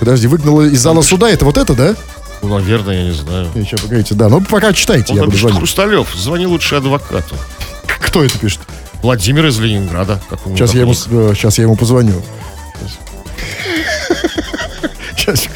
Подожди, 0.00 0.26
выгнала 0.26 0.62
из 0.62 0.80
зала 0.80 1.02
суда, 1.02 1.30
это 1.30 1.44
вот 1.44 1.56
это, 1.56 1.74
да? 1.74 1.94
Ну, 2.42 2.48
наверное, 2.48 3.02
я 3.02 3.04
не 3.04 3.12
знаю. 3.14 3.50
Сейчас, 3.54 3.80
погодите, 3.80 4.14
да. 4.14 4.28
Ну, 4.28 4.40
пока 4.40 4.72
читайте, 4.72 5.12
Он 5.12 5.18
я 5.18 5.24
буду 5.24 5.36
звонить. 5.36 5.58
Хрусталев, 5.58 6.08
звони 6.14 6.46
лучше 6.46 6.76
адвокату. 6.76 7.36
Кто 7.86 8.24
это 8.24 8.38
пишет? 8.38 8.60
Владимир 9.02 9.46
из 9.46 9.58
Ленинграда. 9.58 10.20
Сейчас 10.54 10.74
я, 10.74 10.82
ему, 10.82 10.92
э, 10.92 11.32
сейчас 11.34 11.58
я 11.58 11.64
ему 11.64 11.76
позвоню. 11.76 12.22
Сейчас. 15.16 15.46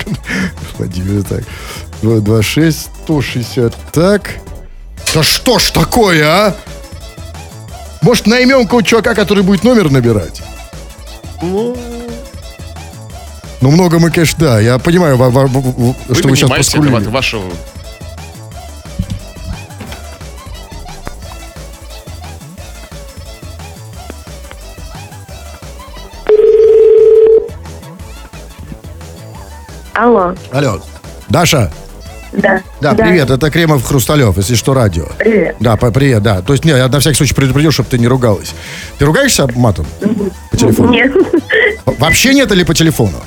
Владимир, 0.78 1.24
так. 1.24 1.42
226, 2.02 2.90
160, 3.04 3.74
так. 3.92 4.30
Да 5.14 5.22
что 5.22 5.58
ж 5.58 5.70
такое, 5.70 6.26
а? 6.26 6.56
Может, 8.02 8.26
наймем 8.26 8.66
кого 8.66 8.82
чувака, 8.82 9.14
который 9.14 9.42
будет 9.42 9.64
номер 9.64 9.90
набирать? 9.90 10.42
Ну, 11.40 11.76
Ну, 13.64 13.70
много 13.70 13.98
мы, 13.98 14.10
конечно, 14.10 14.38
да. 14.44 14.60
Я 14.60 14.78
понимаю, 14.78 15.16
во- 15.16 15.30
во- 15.30 15.46
во- 15.46 15.60
вы 15.62 16.14
что 16.14 16.28
вы 16.28 16.36
сейчас 16.36 16.50
поскулили. 16.50 16.92
ва- 16.92 17.10
вашего... 17.10 17.44
Алло, 29.94 30.34
Алло. 30.52 30.80
Даша? 31.28 31.70
да. 32.32 32.60
Да, 32.80 32.94
привет, 32.94 33.30
это 33.30 33.48
Кремов 33.50 33.84
Хрусталев, 33.84 34.36
если 34.36 34.56
что, 34.56 34.74
радио. 34.74 35.06
Привет. 35.18 35.56
Да, 35.60 35.76
по- 35.76 35.92
привет, 35.92 36.22
да. 36.22 36.42
То 36.42 36.52
есть, 36.52 36.64
не, 36.64 36.72
я 36.72 36.88
на 36.88 36.98
всякий 36.98 37.16
случай 37.16 37.34
предупредил, 37.34 37.70
чтобы 37.70 37.88
ты 37.88 37.98
не 37.98 38.08
ругалась. 38.08 38.52
Ты 38.98 39.04
ругаешься 39.04 39.48
матом 39.54 39.86
по 40.50 40.56
телефону? 40.56 40.90
Нет. 40.90 41.12
Вообще 41.98 42.34
нет 42.34 42.50
или 42.50 42.64
по 42.64 42.74
телефону? 42.74 43.18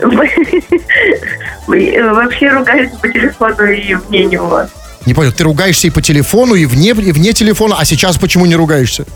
Вообще 1.66 2.48
ругаюсь 2.50 2.90
по 3.00 3.08
телефону 3.08 3.64
и 3.64 3.94
мне 4.08 4.24
не 4.24 4.38
у 4.38 4.46
вас. 4.46 4.70
Не 5.06 5.14
понял, 5.14 5.32
ты 5.32 5.44
ругаешься 5.44 5.86
и 5.86 5.90
по 5.90 6.02
телефону, 6.02 6.54
и 6.54 6.66
вне, 6.66 6.90
и 6.90 7.12
вне 7.12 7.32
телефона, 7.32 7.76
а 7.78 7.84
сейчас 7.84 8.18
почему 8.18 8.44
не 8.46 8.54
ругаешься? 8.56 9.06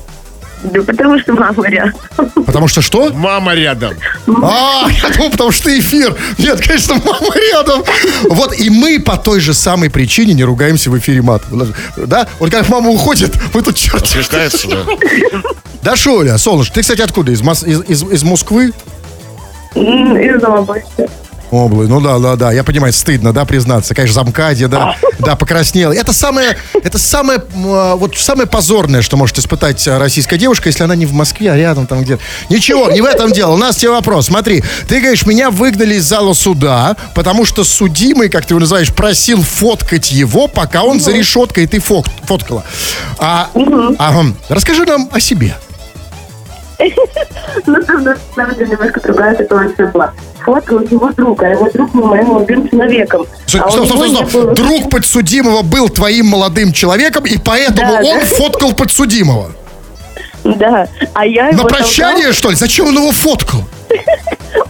Да 0.62 0.81
потому 0.83 1.18
что 1.18 1.35
мама 1.35 1.68
рядом. 1.68 1.92
Потому 2.47 2.68
что 2.68 2.81
что? 2.81 3.12
Мама 3.12 3.55
рядом. 3.55 3.92
А, 4.42 4.87
я 4.88 5.11
думал, 5.11 5.31
потому 5.31 5.51
что 5.51 5.68
эфир. 5.79 6.16
Нет, 6.38 6.59
конечно, 6.66 6.94
мама 6.94 7.35
рядом. 7.53 7.85
Вот, 8.31 8.59
и 8.59 8.70
мы 8.70 8.99
по 8.99 9.18
той 9.18 9.40
же 9.40 9.53
самой 9.53 9.90
причине 9.90 10.33
не 10.33 10.42
ругаемся 10.42 10.90
в 10.90 10.99
эфире 10.99 11.20
матом. 11.20 11.70
Да? 11.99 12.27
Вот 12.38 12.51
как 12.51 12.66
мама 12.70 12.88
уходит, 12.88 13.35
мы 13.53 13.61
тут 13.61 13.77
черт. 13.77 14.03
Освеждается, 14.03 14.66
да. 14.68 14.85
Да, 15.83 15.97
Шуля, 15.97 16.38
солнышко, 16.38 16.77
ты, 16.77 16.81
кстати, 16.81 17.03
откуда? 17.03 17.31
Из, 17.33 17.42
из, 17.42 17.83
из- 17.83 18.03
из 18.03 18.23
Москвы? 18.23 18.73
Из 19.74 20.44
области. 20.44 21.08
Облы, 21.50 21.87
ну 21.87 22.00
да, 22.00 22.18
да, 22.18 22.37
да, 22.37 22.52
я 22.52 22.64
понимаю, 22.64 22.92
стыдно, 22.92 23.32
да, 23.32 23.44
признаться, 23.44 23.94
конечно, 23.94 24.24
замкаде, 24.24 24.66
да, 24.66 24.96
да, 25.20 25.37
покраснела. 25.37 25.92
Это 25.92 26.12
самое, 26.12 26.56
это 26.82 26.98
самое, 26.98 27.40
а, 27.66 27.94
вот 27.94 28.16
самое 28.16 28.48
позорное, 28.48 29.02
что 29.02 29.16
может 29.16 29.38
испытать 29.38 29.87
а, 29.87 29.98
российская 29.98 30.37
девушка, 30.37 30.68
если 30.68 30.82
она 30.82 30.96
не 30.96 31.06
в 31.06 31.12
Москве, 31.12 31.52
а 31.52 31.56
рядом 31.56 31.87
там 31.87 32.02
где-то. 32.02 32.22
Ничего, 32.48 32.90
не 32.90 33.00
в 33.00 33.04
этом 33.04 33.30
дело. 33.30 33.52
У 33.52 33.56
нас 33.56 33.76
тебе 33.76 33.90
вопрос. 33.90 34.26
Смотри, 34.26 34.64
ты 34.88 35.00
говоришь, 35.00 35.26
меня 35.26 35.50
выгнали 35.50 35.94
из 35.94 36.04
зала 36.04 36.32
суда, 36.32 36.96
потому 37.14 37.44
что 37.44 37.62
судимый, 37.62 38.30
как 38.30 38.46
ты 38.46 38.54
его 38.54 38.60
называешь, 38.60 38.92
просил 38.92 39.42
фоткать 39.42 40.10
его, 40.10 40.48
пока 40.48 40.82
он 40.82 40.98
за 40.98 41.12
решеткой, 41.12 41.64
и 41.64 41.66
ты 41.66 41.78
фот, 41.78 42.06
фоткала. 42.24 42.64
А, 43.18 43.50
ага. 43.98 44.34
Расскажи 44.48 44.84
нам 44.84 45.08
о 45.12 45.20
себе. 45.20 45.54
Ну, 47.66 47.82
там 47.82 48.02
на 48.04 48.16
самом 48.34 48.54
деле 48.56 48.72
немножко 48.72 49.00
другая 49.00 49.37
ситуация 49.37 49.87
была. 49.88 50.12
Фоткал 50.44 50.80
его 50.80 51.10
друг, 51.12 51.42
а 51.42 51.48
его 51.48 51.70
друг 51.70 51.90
был 51.92 52.06
моим 52.06 52.26
молодым 52.26 52.68
человеком. 52.68 53.26
Стоп, 53.46 53.62
А 53.62 53.66
у 53.66 53.70
стоп, 53.70 53.87
стоп, 53.87 54.08
стоп, 54.08 54.28
стоп. 54.28 54.54
Друг 54.54 54.90
подсудимого 54.90 55.62
был 55.62 55.88
твоим 55.88 56.26
молодым 56.26 56.72
человеком, 56.72 57.24
и 57.24 57.38
поэтому 57.38 57.94
он 57.94 58.20
фоткал 58.20 58.72
подсудимого. 58.72 59.52
Да, 60.44 60.87
а 61.14 61.26
я 61.26 61.52
На 61.52 61.64
прощание, 61.64 62.32
что 62.32 62.50
ли? 62.50 62.56
Зачем 62.56 62.88
он 62.88 62.94
его 62.94 63.12
фоткал? 63.12 63.60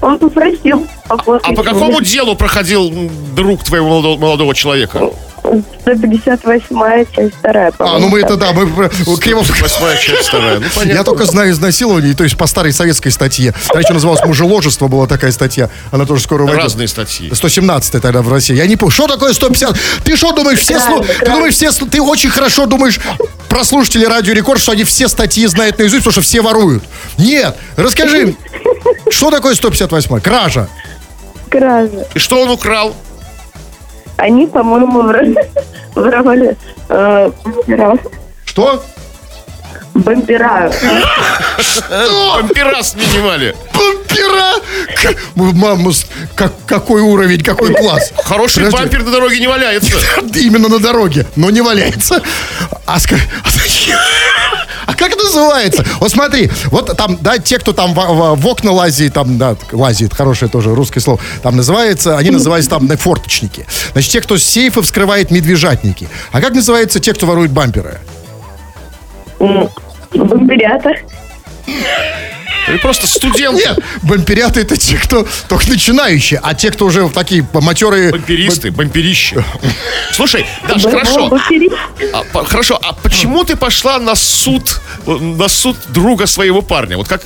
Он 0.01 0.19
попросил 0.19 0.87
А 1.09 1.17
пофоткать 1.17 1.57
по 1.57 1.63
какому 1.63 2.01
делу 2.03 2.37
проходил 2.37 2.91
друг 3.35 3.63
твоего 3.65 4.01
молодого 4.17 4.55
человека? 4.55 5.11
158 5.45 7.05
часть 7.15 7.35
вторая, 7.37 7.73
А, 7.79 7.99
ну 7.99 8.09
мы 8.09 8.21
это, 8.21 8.37
да, 8.37 8.53
мы. 8.53 8.65
Восьмая 8.67 9.97
часть 9.99 10.29
вторая. 10.29 10.59
Ну, 10.59 10.67
понятно. 10.75 10.93
Я 10.99 11.05
только 11.05 11.27
знаю 11.27 11.51
изнасилование, 11.51 12.15
то 12.15 12.25
есть 12.25 12.37
по 12.37 12.47
старой 12.47 12.73
советской 12.73 13.11
статье. 13.11 13.53
Раньше 13.73 13.93
называлась 13.93 14.25
мужеложество, 14.25 14.89
была 14.89 15.07
такая 15.07 15.33
статья. 15.33 15.69
Она 15.91 16.07
тоже 16.07 16.23
скоро 16.23 16.45
войдет. 16.45 16.63
Разные 16.63 16.89
статьи. 16.89 17.31
117 17.33 18.01
тогда 18.01 18.23
в 18.23 18.33
России. 18.33 18.55
Я 18.55 18.67
не 18.67 18.77
помню. 18.77 18.93
Что 18.93 19.07
такое 19.07 19.33
150? 19.33 19.77
Ты 20.05 20.17
что 20.17 20.33
думаешь, 20.33 20.61
все 20.61 20.81
слу... 20.81 21.05
Ты 21.05 21.27
думаешь, 21.27 21.55
все 21.55 21.69
слу- 21.69 21.89
Ты 21.91 22.01
очень 22.01 22.31
хорошо 22.31 22.67
думаешь 22.67 22.99
про 23.49 23.65
слушателей 23.65 24.07
Радио 24.07 24.33
Рекорд, 24.33 24.61
что 24.61 24.73
они 24.73 24.85
все 24.85 25.09
статьи 25.09 25.47
знают 25.47 25.79
наизусть, 25.79 26.05
потому 26.05 26.13
что 26.13 26.23
все 26.23 26.41
воруют. 26.41 26.83
Нет. 27.19 27.57
Расскажи 27.77 28.35
что 29.11 29.31
такое 29.31 29.55
158? 29.55 30.21
Кража. 30.21 30.69
Кража. 31.51 32.07
И 32.15 32.19
что 32.19 32.41
он 32.43 32.51
украл? 32.51 32.97
Они, 34.17 34.47
по-моему, 34.47 35.03
вор- 35.03 35.25
воровали 35.95 36.57
э, 36.89 37.31
бампера. 37.45 37.97
Что? 38.45 38.83
Бампера. 39.95 40.71
Вампира 41.91 42.83
снимали. 42.83 43.55
Бампера! 43.75 44.04
К- 44.15 45.15
Мама, 45.35 45.93
с- 45.93 46.07
как, 46.35 46.53
какой 46.67 47.03
уровень, 47.03 47.43
какой 47.43 47.75
класс. 47.75 48.13
Хороший 48.25 48.65
Подожди. 48.65 48.77
бампер 48.79 49.03
на 49.05 49.11
дороге 49.13 49.41
не 49.41 49.47
валяется. 49.47 49.93
Именно 50.35 50.69
на 50.69 50.79
дороге, 50.79 51.27
но 51.37 51.51
не 51.51 51.61
валяется. 51.61 52.23
А, 52.87 52.97
ска- 52.99 53.19
а 53.45 53.51
зачем? 53.51 53.99
А 54.87 54.95
как 54.95 55.13
это 55.13 55.25
называется? 55.25 55.85
Вот 55.99 56.11
смотри, 56.11 56.51
вот 56.67 56.95
там, 56.97 57.17
да, 57.21 57.39
те, 57.39 57.59
кто 57.59 57.73
там 57.73 57.95
в, 57.95 57.97
в- 57.97 58.37
в 58.41 58.47
окна 58.47 58.71
лазит, 58.71 59.15
там, 59.15 59.39
да, 59.39 59.57
лазит, 59.73 60.13
хорошее 60.13 60.51
тоже 60.51 60.75
русское 60.75 61.01
слово, 61.01 61.21
там 61.43 61.57
называется, 61.57 62.19
они 62.19 62.31
называются 62.31 62.71
там 62.71 62.87
на 62.87 62.97
форточники. 62.99 63.67
Значит, 63.93 64.13
те, 64.13 64.21
кто 64.21 64.37
сейфы 64.37 64.83
вскрывает 64.83 65.31
медвежатники. 65.31 66.09
А 66.33 66.41
как 66.43 66.53
называется 66.55 67.01
те, 67.01 67.15
кто 67.15 67.25
ворует 67.27 67.51
бамперы? 67.51 67.99
М, 69.41 69.71
Ты 72.67 72.79
просто 72.79 73.07
студент. 73.07 73.59
Нет, 73.59 73.79
бамперяты 74.03 74.61
это 74.61 74.77
те, 74.77 74.97
кто 74.97 75.27
только 75.49 75.69
начинающие, 75.69 76.41
а 76.43 76.55
те, 76.55 76.71
кто 76.71 76.87
уже 76.87 77.09
такие 77.11 77.47
матерые... 77.53 78.11
Бамперисты, 78.11 78.71
бамперище. 78.71 79.45
Слушай, 80.13 80.47
Даша, 80.67 80.91
хорошо. 80.91 81.39
А, 82.13 82.45
хорошо, 82.45 82.79
а 82.83 82.93
почему 82.95 83.45
ты 83.45 83.57
пошла 83.57 83.99
на 83.99 84.15
суд, 84.15 84.81
э, 85.07 85.11
на 85.11 85.49
суд 85.49 85.77
друга 85.89 86.27
своего 86.27 86.63
парня? 86.63 86.97
Вот 86.97 87.09
как, 87.09 87.23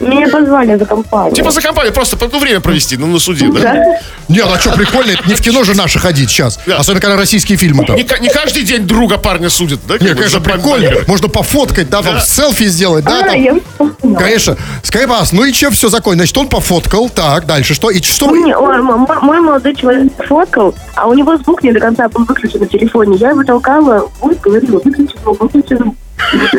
Меня 0.00 0.28
позвали 0.28 0.76
за 0.76 0.84
компанию. 0.84 1.34
типа 1.34 1.50
за 1.50 1.60
компанию, 1.60 1.92
просто 1.92 2.16
ну, 2.32 2.38
время 2.38 2.60
провести, 2.60 2.96
ну, 2.96 3.06
на 3.06 3.18
суде, 3.18 3.48
да? 3.48 3.60
Да. 3.60 3.84
Нет, 4.28 4.46
а 4.52 4.58
что, 4.58 4.72
прикольно, 4.72 5.12
это 5.12 5.26
не 5.28 5.34
в 5.34 5.40
кино 5.40 5.64
же 5.64 5.74
наши 5.74 5.98
ходить 5.98 6.30
сейчас. 6.30 6.58
Да. 6.66 6.76
Особенно, 6.78 7.00
когда 7.00 7.16
российские 7.16 7.56
фильмы 7.58 7.84
там. 7.84 7.96
Не, 7.96 8.02
не 8.20 8.28
каждый 8.28 8.62
день 8.62 8.86
друга 8.86 9.18
парня 9.18 9.48
судят, 9.48 9.80
да? 9.86 9.94
как 9.94 10.02
Не, 10.02 10.08
бы, 10.08 10.14
конечно, 10.16 10.40
прикольно. 10.40 10.88
бампер? 10.90 11.04
Можно 11.08 11.28
пофоткать, 11.28 11.88
да, 11.90 12.02
там 12.02 12.14
Да. 12.16 12.20
селфи 12.20 12.66
сделать, 12.66 13.04
да, 13.04 13.20
А, 13.20 13.22
там. 13.26 13.42
я 13.42 13.54
вспомнила. 13.54 14.18
Конечно. 14.18 14.56
Скажи, 14.82 15.06
пожалуйста, 15.06 15.36
ну 15.36 15.44
и 15.44 15.52
чем 15.52 15.72
все 15.72 15.88
закончилось? 15.88 16.30
Значит, 16.30 16.38
он 16.38 16.48
пофоткал, 16.48 17.08
так, 17.08 17.46
дальше 17.46 17.74
что? 17.74 17.90
И 17.90 18.02
что? 18.02 18.28
Мне- 18.28 18.56
ой, 18.56 18.80
мой 18.82 19.40
молодой 19.40 19.74
человек 19.74 20.12
фоткал, 20.26 20.74
а 20.94 21.06
у 21.08 21.14
него 21.14 21.36
звук 21.38 21.62
не 21.62 21.72
до 21.72 21.80
конца 21.80 22.08
был 22.08 22.24
выключен 22.24 22.60
на 22.60 22.66
телефоне. 22.66 23.16
Я 23.16 23.30
его 23.30 23.42
толкала, 23.44 24.08
вот, 24.20 24.38
говорила, 24.40 24.80
выключи 24.84 25.14
звук, 25.22 25.40
выключи 25.42 25.78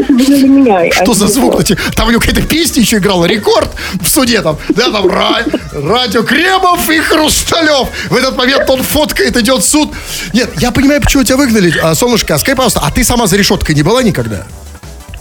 меня. 0.09 0.91
Что 0.91 1.13
за 1.13 1.27
звук? 1.27 1.63
Там 1.95 2.07
у 2.07 2.11
него 2.11 2.19
какая-то 2.21 2.41
песня 2.47 2.81
еще 2.81 2.97
играла, 2.97 3.25
рекорд 3.25 3.69
в 4.01 4.07
суде 4.07 4.41
там, 4.41 4.57
да, 4.69 4.91
там 4.91 5.07
ра- 5.07 5.59
радио 5.87 6.23
Кремов 6.23 6.89
и 6.89 6.99
Хрусталев. 6.99 7.87
В 8.09 8.15
этот 8.15 8.37
момент 8.37 8.69
он 8.69 8.83
фоткает, 8.83 9.35
идет 9.37 9.63
суд. 9.63 9.91
Нет, 10.33 10.49
я 10.59 10.71
понимаю, 10.71 11.01
почему 11.01 11.23
тебя 11.23 11.37
выгнали, 11.37 11.73
а, 11.81 11.95
солнышко, 11.95 12.35
а 12.35 12.39
скажи, 12.39 12.55
пожалуйста, 12.55 12.81
а 12.83 12.91
ты 12.91 13.03
сама 13.03 13.27
за 13.27 13.37
решеткой 13.37 13.75
не 13.75 13.83
была 13.83 14.03
никогда? 14.03 14.45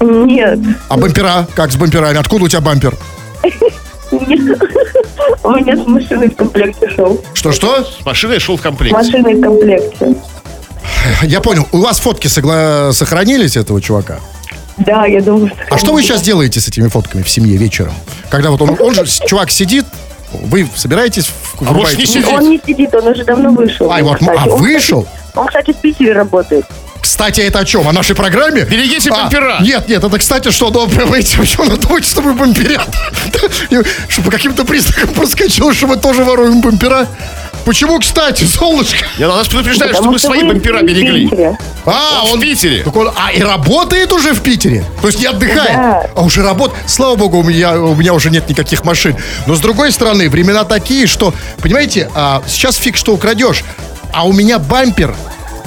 Нет. 0.01 0.59
А 0.89 0.97
бампера? 0.97 1.47
Как 1.55 1.73
с 1.73 1.77
бамперами? 1.77 2.19
Откуда 2.19 2.45
у 2.45 2.49
тебя 2.49 2.61
бампер? 2.61 2.95
Нет. 4.13 4.63
У 5.43 5.51
меня 5.51 5.77
с 5.77 5.87
машиной 5.87 6.29
в 6.29 6.37
комплекте 6.37 6.89
шел. 6.91 7.23
Что-что? 7.35 7.83
С 7.85 8.05
машиной 8.05 8.39
шел 8.39 8.57
в 8.57 8.63
комплекте. 8.63 8.95
Машиной 8.97 9.35
в 9.35 9.41
комплекте. 9.41 10.15
Я 11.23 11.41
понял. 11.41 11.67
У 11.73 11.79
вас 11.79 11.99
фотки 12.01 12.27
согла- 12.27 12.93
сохранились 12.93 13.57
этого 13.57 13.81
чувака? 13.81 14.21
Да, 14.79 15.07
я 15.07 15.23
думаю, 15.23 15.49
что... 15.49 15.75
А 15.75 15.79
что 15.79 15.93
вы 15.93 16.03
сейчас 16.03 16.21
делаете 16.21 16.61
с 16.61 16.69
этими 16.69 16.89
фотками 16.89 17.23
в 17.23 17.31
семье 17.31 17.57
вечером? 17.57 17.95
Когда 18.29 18.51
вот 18.51 18.61
он, 18.61 18.77
он 18.79 18.95
же, 18.95 19.07
чувак 19.27 19.51
сидит, 19.51 19.87
вы 20.33 20.69
собираетесь, 20.75 21.29
в- 21.29 21.63
А 21.67 21.73
может, 21.73 21.99
не 21.99 22.05
сидит? 22.07 22.27
Он 22.29 22.51
не 22.51 22.61
сидит, 22.65 22.95
он 22.95 23.07
уже 23.07 23.25
давно 23.25 23.51
вышел. 23.51 23.91
А, 23.91 23.99
его 23.99 24.15
а, 24.21 24.49
вышел? 24.51 25.07
Он, 25.35 25.47
кстати, 25.47 25.73
в 25.73 25.77
Питере 25.77 26.13
работает. 26.13 26.67
Кстати, 27.07 27.41
это 27.41 27.61
о 27.61 27.65
чем? 27.65 27.87
О 27.87 27.93
нашей 27.93 28.17
программе? 28.17 28.63
Берегите 28.63 29.11
А, 29.11 29.15
бампера. 29.23 29.59
Нет, 29.61 29.89
нет, 29.89 30.03
это, 30.03 30.19
кстати, 30.19 30.51
что, 30.51 30.71
ну, 30.71 30.89
понимаете, 30.89 31.39
почему 31.39 31.67
он 31.67 31.79
думает, 31.79 32.05
что 32.05 32.21
мы 32.21 32.35
бамперят? 32.35 32.89
И 33.71 33.77
Что 34.09 34.23
по 34.23 34.31
каким-то 34.33 34.65
признакам 34.65 35.11
проскочил, 35.15 35.73
что 35.73 35.87
мы 35.87 35.99
тоже 35.99 36.25
воруем 36.25 36.61
бампера? 36.61 37.07
Почему, 37.65 38.01
кстати, 38.01 38.43
солнышко? 38.43 39.07
Я 39.19 39.29
нас 39.29 39.47
предупреждаю, 39.47 39.95
что 39.95 40.11
мы 40.11 40.19
свои 40.19 40.43
бампера 40.43 40.83
берегли. 40.83 41.31
А, 41.85 42.23
Он 42.25 42.41
в 42.41 42.43
Питере. 42.43 42.83
Так 42.83 42.97
он, 42.97 43.13
а, 43.15 43.31
и 43.33 43.41
работает 43.41 44.13
уже 44.13 44.33
в 44.33 44.41
Питере? 44.43 44.85
То 45.01 45.07
есть 45.07 45.21
не 45.21 45.27
отдыхает? 45.27 45.77
Да. 45.77 46.11
А 46.17 46.23
уже 46.23 46.43
работает? 46.43 46.91
Слава 46.91 47.15
богу, 47.15 47.39
у 47.39 47.45
меня, 47.45 47.81
у 47.81 47.95
меня 47.95 48.15
уже 48.15 48.31
нет 48.31 48.49
никаких 48.49 48.85
машин. 48.85 49.17
Но 49.47 49.55
с 49.55 49.61
другой 49.61 49.93
стороны, 49.93 50.29
времена 50.29 50.65
такие, 50.65 51.07
что, 51.07 51.33
понимаете, 51.63 52.11
а, 52.17 52.43
сейчас 52.49 52.75
фиг 52.77 52.97
что 52.97 53.15
украдешь. 53.15 53.63
А 54.13 54.27
у 54.27 54.33
меня 54.33 54.59
бампер 54.59 55.15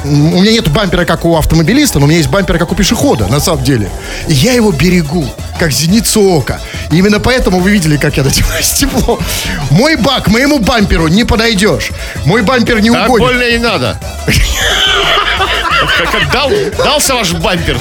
у 0.03 0.07
меня 0.41 0.51
нет 0.51 0.67
бампера, 0.69 1.05
как 1.05 1.25
у 1.25 1.35
автомобилиста, 1.35 1.99
но 1.99 2.05
у 2.05 2.07
меня 2.07 2.17
есть 2.17 2.29
бампер, 2.29 2.57
как 2.57 2.71
у 2.71 2.75
пешехода, 2.75 3.27
на 3.27 3.39
самом 3.39 3.63
деле. 3.63 3.89
И 4.27 4.33
я 4.33 4.53
его 4.53 4.71
берегу, 4.71 5.25
как 5.59 5.71
зеницу 5.71 6.21
ока. 6.21 6.59
И 6.91 6.97
именно 6.97 7.19
поэтому 7.19 7.59
вы 7.59 7.71
видели, 7.71 7.97
как 7.97 8.17
я 8.17 8.23
надеваюсь 8.23 8.69
тепло. 8.79 9.19
Мой 9.71 9.95
бак 9.95 10.27
моему 10.27 10.59
бамперу 10.59 11.07
не 11.07 11.23
подойдешь. 11.23 11.91
Мой 12.25 12.41
бампер 12.41 12.79
не 12.81 12.89
Так 12.91 13.07
угодит. 13.09 13.25
больно 13.27 13.43
и 13.43 13.57
надо. 13.57 13.99
Как, 15.79 16.11
как 16.11 16.31
дал, 16.31 16.51
дался 16.83 17.15
ваш 17.15 17.33
бампер. 17.33 17.79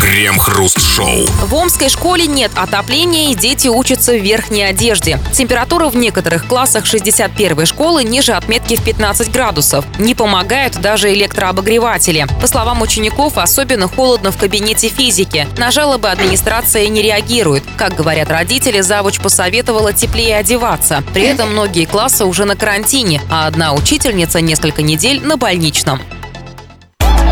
Крем-хруст-шоу. 0.00 1.26
В 1.46 1.54
Омской 1.54 1.88
школе 1.88 2.26
нет 2.26 2.50
отопления 2.56 3.30
и 3.30 3.34
дети 3.34 3.68
учатся 3.68 4.12
в 4.12 4.20
верхней 4.20 4.62
одежде. 4.62 5.20
Температура 5.32 5.88
в 5.88 5.96
некоторых 5.96 6.46
классах 6.46 6.86
61 6.86 7.66
школы 7.66 8.02
ниже 8.02 8.32
отметки 8.32 8.76
в 8.76 8.82
15 8.82 9.30
градусов. 9.30 9.84
Не 9.98 10.14
помогают 10.14 10.80
даже 10.80 11.12
электрообогреватели. 11.12 12.26
По 12.40 12.46
словам 12.46 12.82
учеников, 12.82 13.38
особенно 13.38 13.88
холодно 13.88 14.32
в 14.32 14.36
кабинете 14.36 14.88
физики. 14.88 15.46
На 15.58 15.70
жалобы 15.70 16.08
администрация 16.08 16.88
не 16.88 17.02
реагирует. 17.02 17.62
Как 17.76 17.94
говорят 17.94 18.30
родители, 18.30 18.80
завуч 18.80 19.20
посоветовала 19.20 19.92
теплее 19.92 20.36
одеваться. 20.36 21.04
При 21.12 21.22
этом 21.22 21.52
многие 21.52 21.84
классы 21.84 22.24
уже 22.24 22.46
на 22.46 22.56
карантине, 22.56 23.20
а 23.30 23.46
одна 23.46 23.74
учительница 23.74 24.40
несколько 24.40 24.82
недель 24.82 25.20
на 25.24 25.36
больничном. 25.36 26.00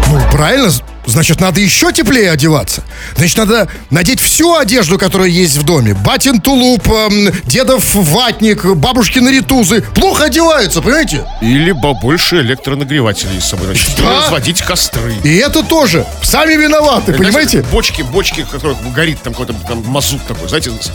Ну, 0.09 0.21
правильно. 0.33 0.71
Значит, 1.07 1.40
надо 1.40 1.59
еще 1.61 1.90
теплее 1.92 2.31
одеваться. 2.31 2.83
Значит, 3.16 3.38
надо 3.38 3.68
надеть 3.90 4.21
всю 4.21 4.55
одежду, 4.57 4.99
которая 4.99 5.29
есть 5.29 5.57
в 5.57 5.62
доме. 5.64 5.94
Батин 5.94 6.38
тулуп, 6.40 6.87
эм, 6.87 7.31
дедов 7.44 7.94
ватник, 7.94 8.64
бабушкины 8.64 9.31
ритузы. 9.31 9.81
Плохо 9.94 10.25
одеваются, 10.25 10.83
понимаете? 10.83 11.25
Или 11.40 11.73
побольше 11.73 12.40
электронагревателей 12.42 13.40
с 13.40 13.47
собой. 13.47 13.66
Значит, 13.68 13.90
Да. 13.99 14.21
разводить 14.23 14.61
костры. 14.61 15.14
И 15.25 15.35
это 15.37 15.62
тоже. 15.62 16.05
Сами 16.23 16.55
виноваты, 16.55 17.12
понимаете? 17.12 17.33
Знаете, 17.33 17.62
Бочки, 17.71 18.03
бочки, 18.03 18.42
в 18.42 18.49
которых 18.51 18.77
горит 18.92 19.23
там 19.23 19.33
какой-то 19.33 19.55
там 19.66 19.83
мазут 19.87 20.27
такой, 20.27 20.47
знаете, 20.49 20.71
с- 20.71 20.90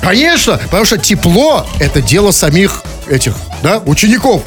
Конечно, 0.00 0.58
потому 0.58 0.84
что 0.84 0.98
тепло– 0.98 1.66
это 1.78 2.00
дело 2.00 2.32
самих 2.32 2.82
этих, 3.08 3.34
да, 3.62 3.78
учеников. 3.84 4.42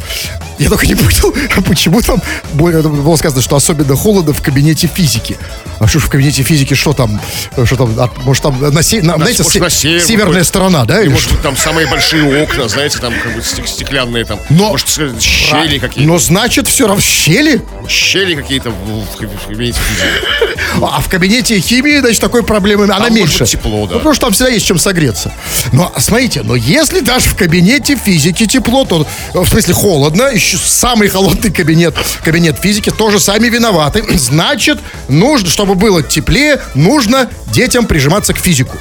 Я 0.57 0.69
только 0.69 0.87
не 0.87 0.95
понял, 0.95 1.33
почему 1.67 2.01
там 2.01 2.21
было 2.53 3.15
сказано, 3.17 3.41
что 3.41 3.55
особенно 3.55 3.95
холодно 3.95 4.33
в 4.33 4.41
кабинете 4.41 4.87
физики. 4.93 5.37
А 5.79 5.87
что 5.87 5.99
ж 5.99 6.03
в 6.03 6.09
кабинете 6.09 6.43
физики, 6.43 6.73
что 6.73 6.93
там, 6.93 7.19
что 7.65 7.75
там, 7.75 7.93
а, 7.99 8.09
может 8.23 8.43
там 8.43 8.57
на, 8.61 8.81
се- 8.81 9.01
на- 9.01 9.15
знаете, 9.17 9.43
может, 9.43 9.53
се- 9.53 9.59
на 9.59 9.69
север 9.69 10.01
северная 10.01 10.25
выходит. 10.27 10.47
сторона, 10.47 10.85
да? 10.85 11.01
И 11.03 11.09
может 11.09 11.31
что? 11.31 11.37
там 11.43 11.57
самые 11.57 11.87
большие 11.87 12.43
окна, 12.43 12.69
знаете, 12.69 12.99
там 12.99 13.13
как 13.21 13.33
бы 13.35 13.41
стек- 13.41 13.67
стеклянные 13.67 14.23
там. 14.23 14.39
Но- 14.49 14.69
Может, 14.69 14.87
щели 15.21 15.77
какие-то. 15.79 16.09
Но 16.09 16.17
значит, 16.17 16.67
все 16.69 16.87
равно 16.87 17.01
щели. 17.01 17.61
Щели 17.89 18.35
какие-то 18.35 18.69
в, 18.71 19.05
в 19.05 19.17
каб- 19.17 19.29
в 19.43 19.47
кабинете 19.47 19.79
физики. 19.79 20.55
А 20.81 20.99
в 20.99 21.07
кабинете 21.09 21.59
химии, 21.59 21.99
значит, 21.99 22.19
такой 22.21 22.43
проблемы, 22.43 22.85
она 22.85 22.95
может 22.99 23.13
меньше. 23.13 23.39
быть 23.39 23.51
тепло, 23.51 23.85
да. 23.87 23.93
Ну, 23.93 23.99
потому 23.99 24.13
что 24.15 24.25
там 24.25 24.33
всегда 24.33 24.51
есть 24.51 24.65
чем 24.65 24.77
согреться. 24.77 25.31
Но, 25.71 25.93
смотрите, 25.97 26.41
но 26.43 26.55
если 26.55 26.99
даже 27.01 27.29
в 27.29 27.35
кабинете 27.35 27.95
физики 27.95 28.45
тепло, 28.45 28.83
то, 28.85 29.05
э, 29.33 29.39
в 29.39 29.47
смысле, 29.47 29.73
холодно, 29.73 30.23
еще 30.23 30.44
самый 30.53 31.09
холодный 31.09 31.51
кабинет, 31.51 31.95
кабинет 32.23 32.57
физики, 32.59 32.89
тоже 32.91 33.19
сами 33.19 33.47
виноваты. 33.49 34.03
Значит, 34.17 34.79
нужно, 35.07 35.49
чтобы 35.49 35.75
было 35.75 36.03
теплее, 36.03 36.61
нужно 36.75 37.29
детям 37.47 37.85
прижиматься 37.85 38.33
к 38.33 38.39
физику. 38.39 38.77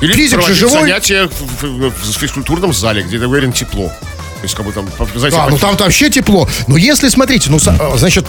Или 0.00 0.14
Физик 0.14 0.40
же 0.42 0.54
живой. 0.54 0.80
занятия 0.80 1.28
в, 1.28 1.62
в- 1.64 1.90
в 1.90 2.18
физкультурном 2.18 2.72
зале, 2.72 3.02
где, 3.02 3.18
уверен, 3.18 3.52
тепло. 3.52 3.88
То 3.88 4.44
есть, 4.44 4.54
как 4.54 4.64
бы 4.64 4.72
там, 4.72 4.88
знаете, 5.14 5.36
Да, 5.36 5.48
ну 5.50 5.58
там-то 5.58 5.84
вообще 5.84 6.08
тепло. 6.08 6.48
Но 6.66 6.78
если, 6.78 7.10
смотрите, 7.10 7.50
ну, 7.50 7.58
э, 7.58 7.98
значит, 7.98 8.24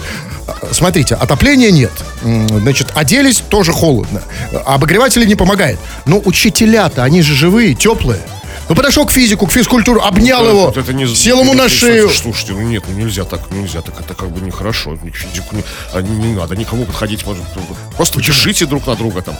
э, 0.46 0.52
смотрите, 0.70 1.14
отопления 1.14 1.70
нет. 1.70 1.90
Значит, 2.22 2.88
оделись, 2.94 3.38
тоже 3.48 3.72
холодно. 3.72 4.20
А 4.66 4.74
Обогреватели 4.74 5.24
не 5.24 5.34
помогает. 5.36 5.78
Но 6.04 6.20
учителя-то, 6.22 7.02
они 7.02 7.22
же 7.22 7.34
живые, 7.34 7.74
теплые. 7.74 8.20
Ну, 8.68 8.74
подошел 8.74 9.04
к 9.06 9.12
физику, 9.12 9.46
к 9.46 9.52
физкультуру, 9.52 10.00
обнял 10.00 10.48
его, 10.48 10.66
Вот 10.66 10.76
это 10.76 10.92
не- 10.92 11.06
сел 11.06 11.40
ему 11.40 11.52
на 11.54 11.68
шею. 11.68 12.08
Слушайте, 12.08 12.52
ну 12.52 12.62
нет, 12.62 12.84
ну 12.88 12.94
нельзя 12.96 13.24
так, 13.24 13.50
нельзя 13.50 13.82
так, 13.82 14.00
это 14.00 14.14
как 14.14 14.30
бы 14.30 14.40
нехорошо. 14.40 14.96
Физику 14.96 15.56
не, 15.56 15.64
а, 15.92 16.00
не, 16.00 16.10
не 16.28 16.34
надо 16.34 16.56
никому 16.56 16.84
подходить. 16.84 17.26
Может, 17.26 17.42
просто 17.96 18.20
держите 18.22 18.64
друг 18.66 18.86
на 18.86 18.94
друга 18.94 19.20
там. 19.22 19.36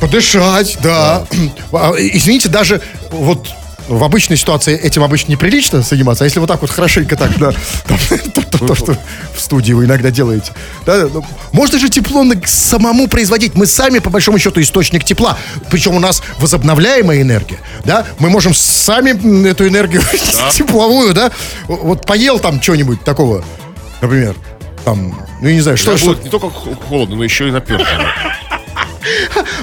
Подышать, 0.00 0.76
да. 0.82 1.26
А, 1.72 1.92
Извините, 1.96 2.48
даже 2.48 2.82
вот 3.10 3.48
в 3.88 4.02
обычной 4.02 4.36
ситуации 4.36 4.78
этим 4.78 5.02
обычно 5.02 5.32
неприлично 5.32 5.82
заниматься, 5.82 6.24
а 6.24 6.26
если 6.26 6.40
вот 6.40 6.46
так 6.46 6.60
вот 6.62 6.70
хорошенько 6.70 7.16
так, 7.16 7.36
да, 7.38 7.52
то, 8.34 8.42
то- 8.50 8.66
то, 8.66 8.74
что 8.74 8.96
в 9.34 9.40
студии 9.40 9.72
вы 9.72 9.84
иногда 9.84 10.10
делаете. 10.10 10.52
Да, 10.86 11.08
ну, 11.12 11.24
можно 11.52 11.78
же 11.78 11.88
тепло 11.88 12.24
самому 12.46 13.08
производить. 13.08 13.54
Мы 13.54 13.66
сами, 13.66 13.98
по 13.98 14.10
большому 14.10 14.38
счету, 14.38 14.60
источник 14.60 15.04
тепла. 15.04 15.36
Причем 15.70 15.94
у 15.94 16.00
нас 16.00 16.22
возобновляемая 16.38 17.20
энергия. 17.22 17.58
Да? 17.84 18.06
Мы 18.18 18.30
можем 18.30 18.54
сами 18.54 19.10
эту 19.48 19.68
энергию 19.68 20.02
тепловую, 20.52 21.14
да. 21.14 21.30
Вот 21.68 22.06
поел 22.06 22.38
там 22.38 22.62
что-нибудь 22.62 23.02
такого, 23.04 23.44
например, 24.00 24.34
там, 24.84 25.18
ну, 25.40 25.48
я 25.48 25.54
не 25.54 25.60
знаю, 25.60 25.76
что, 25.76 25.96
будет 25.96 26.24
не 26.24 26.30
только 26.30 26.50
холодно, 26.88 27.16
но 27.16 27.24
еще 27.24 27.48
и 27.48 27.50
наперто. 27.50 27.86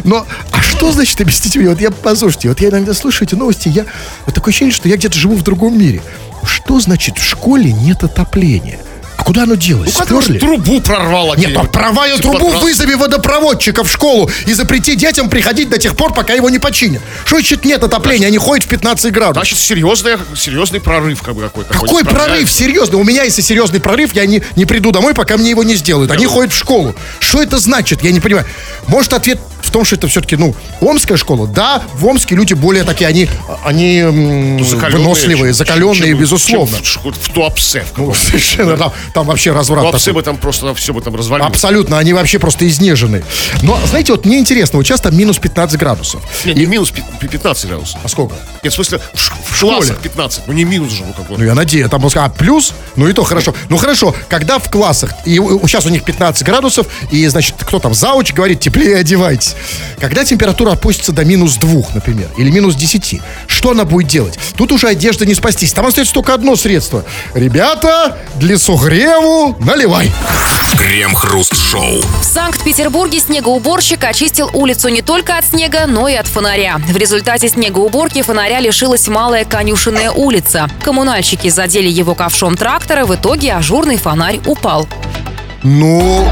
Но, 0.04 0.26
а 0.52 0.62
что 0.62 0.92
значит, 0.92 1.20
объясните 1.22 1.60
мне, 1.60 1.70
вот 1.70 1.82
я, 1.82 1.92
послушайте, 1.92 2.50
вот 2.50 2.62
я 2.62 2.70
иногда 2.70 2.94
слушаю 2.94 3.28
эти 3.28 3.36
новости, 3.36 3.70
я, 3.70 3.86
вот 4.26 4.36
такое 4.36 4.52
ощущение, 4.52 4.74
что 4.74 4.90
я 4.90 4.98
где-то 4.98 5.18
живу 5.18 5.36
в 5.36 5.44
другом 5.44 5.78
мире. 5.78 6.02
Что 6.44 6.80
значит 6.80 7.18
в 7.18 7.24
школе 7.24 7.72
нет 7.72 8.04
отопления? 8.04 8.80
А 9.22 9.24
куда 9.24 9.44
оно 9.44 9.54
делось? 9.54 9.96
Ну, 10.10 10.20
Сперли? 10.20 10.40
трубу 10.40 10.82
прорвало. 10.82 11.36
Нет, 11.36 11.54
провая 11.72 12.18
Типа 12.18 12.30
трубу 12.40 12.52
раз- 12.54 12.64
вызови 12.64 12.96
водопроводчика 12.96 13.84
в 13.84 13.92
школу 13.92 14.32
и 14.48 14.54
запрети 14.54 14.96
детям 14.96 15.30
приходить 15.30 15.70
до 15.70 15.78
тех 15.78 15.96
пор, 15.96 16.12
пока 16.12 16.34
его 16.34 16.50
не 16.50 16.58
починят. 16.58 17.04
Что 17.24 17.36
значит 17.36 17.64
нет 17.64 17.84
отопления? 17.84 18.26
Они 18.28 18.40
ходят 18.40 18.66
в 18.66 18.68
15 18.70 19.14
градусов. 19.14 19.44
Значит, 19.44 19.60
серьезный, 19.60 20.14
серьезный 20.36 20.82
прорыв 20.82 21.22
как 21.22 21.36
бы 21.36 21.44
какой-то. 21.44 21.72
Какой 21.72 22.04
прорыв? 22.04 22.52
Серьезно, 22.52 22.98
у 22.98 23.04
меня 23.04 23.22
если 23.22 23.44
серьезный 23.44 23.80
прорыв, 23.80 24.16
я 24.16 24.26
не, 24.26 24.42
не 24.56 24.66
приду 24.66 24.92
домой, 24.92 25.14
пока 25.14 25.38
мне 25.38 25.52
его 25.52 25.64
не 25.64 25.76
сделают. 25.76 26.10
Они 26.10 26.26
ходят 26.26 26.52
в 26.52 26.58
школу. 26.58 26.96
Что 27.20 27.44
это 27.44 27.60
значит? 27.60 28.04
Я 28.04 28.12
не 28.12 28.22
понимаю. 28.22 28.48
Может, 28.88 29.14
ответ 29.14 29.40
в 29.62 29.70
том, 29.70 29.86
что 29.86 29.96
это 29.96 30.08
все-таки, 30.08 30.36
ну, 30.36 30.56
Омская 30.82 31.16
школа? 31.18 31.48
Да, 31.48 31.84
в 31.94 32.06
Омске 32.08 32.34
люди 32.36 32.56
более 32.56 32.84
такие, 32.84 33.08
они, 33.08 33.30
они 33.64 34.00
м, 34.00 34.58
выносливые, 34.58 35.54
закаленные, 35.54 36.14
безусловно. 36.16 36.78
в, 36.78 37.06
в, 37.06 37.12
в 37.14 37.34
Туапсе. 37.34 37.86
Ну, 37.96 38.14
совершенно, 38.14 38.76
там, 38.76 38.92
там 39.14 39.26
вообще 39.28 39.52
разврат 39.52 39.84
Туапсе 39.84 40.06
такой. 40.06 40.22
бы 40.22 40.26
там 40.26 40.38
просто 40.38 40.74
все 40.76 40.94
бы 40.94 41.02
там 41.02 41.16
развалилось. 41.16 41.52
Абсолютно, 41.52 41.98
они 41.98 42.14
вообще 42.14 42.40
просто 42.40 42.68
изнежены. 42.68 43.24
Но, 43.62 43.80
знаете, 43.88 44.12
вот 44.14 44.26
мне 44.26 44.40
интересно, 44.40 44.78
вот 44.78 44.86
сейчас 44.86 45.02
там 45.02 45.18
минус 45.18 45.38
15 45.38 45.78
градусов. 45.80 46.22
Нет, 46.46 46.56
не 46.58 46.66
минус 46.66 46.92
пи- 46.92 47.04
пи- 47.20 47.28
15 47.28 47.68
градусов. 47.68 48.00
А 48.04 48.08
сколько? 48.08 48.36
Нет, 48.64 48.72
в 48.72 48.76
смысле, 48.76 49.00
в, 49.14 49.20
ш- 49.20 49.34
в 49.50 49.56
школе? 49.56 49.76
классах 49.78 50.00
15. 50.00 50.42
Ну, 50.48 50.54
не 50.54 50.64
минус 50.64 50.92
же, 50.92 51.04
ну, 51.06 51.14
как 51.14 51.28
бы. 51.28 51.38
Ну, 51.38 51.44
я 51.44 51.54
надеюсь, 51.56 51.90
там, 51.90 52.06
а, 52.16 52.30
плюс, 52.30 52.74
ну 52.96 53.08
и 53.08 53.14
то 53.14 53.24
хорошо. 53.24 53.54
Ну, 53.70 53.78
хорошо, 53.78 54.16
когда 54.30 54.60
в 54.60 54.70
классах, 54.70 55.12
и 55.26 55.36
сейчас 55.36 55.86
у 55.86 55.90
них 55.90 56.04
15 56.04 56.44
градусов, 56.44 56.88
и, 57.12 57.26
значит, 57.28 57.56
кто 57.60 57.80
там, 57.80 57.94
зауч 57.94 58.34
говорит, 58.34 58.60
теплее 58.60 58.98
одевайтесь. 58.98 59.56
Когда 60.00 60.24
температура 60.24 60.72
опустится 60.72 61.12
до 61.12 61.26
минус 61.26 61.56
2, 61.56 61.82
например, 61.94 62.30
или 62.38 62.50
минус 62.50 62.76
10, 62.76 63.22
что 63.48 63.72
она 63.72 63.84
будет 63.86 64.08
делать? 64.08 64.38
Тут 64.56 64.72
уже 64.72 64.88
одежда 64.88 65.26
не 65.26 65.34
спастись. 65.36 65.74
Там 65.74 65.86
остается 65.86 66.14
только 66.14 66.34
одно 66.34 66.56
средство. 66.56 67.04
Ребята, 67.34 68.18
для 68.36 68.58
согреву 69.02 69.56
наливай. 69.60 70.12
Крем-хруст-шоу. 70.78 72.02
В 72.22 72.24
Санкт-Петербурге 72.24 73.20
снегоуборщик 73.20 74.04
очистил 74.04 74.50
улицу 74.54 74.90
не 74.90 75.02
только 75.02 75.38
от 75.38 75.46
снега, 75.46 75.86
но 75.88 76.08
и 76.08 76.14
от 76.14 76.28
фонаря. 76.28 76.78
В 76.78 76.96
результате 76.96 77.50
снегоуборки 77.50 78.22
фонаря 78.22 78.60
лишилась 78.60 79.08
малая 79.08 79.44
конюшенная 79.44 80.12
улица. 80.12 80.70
Коммунальщики 80.84 81.50
задели 81.50 81.90
его 81.90 82.14
ковшом 82.14 82.56
трактора, 82.56 83.06
в 83.06 83.16
итоге 83.16 83.54
ажурный 83.54 83.98
фонарь 83.98 84.40
упал. 84.46 84.88
Ну, 85.64 86.28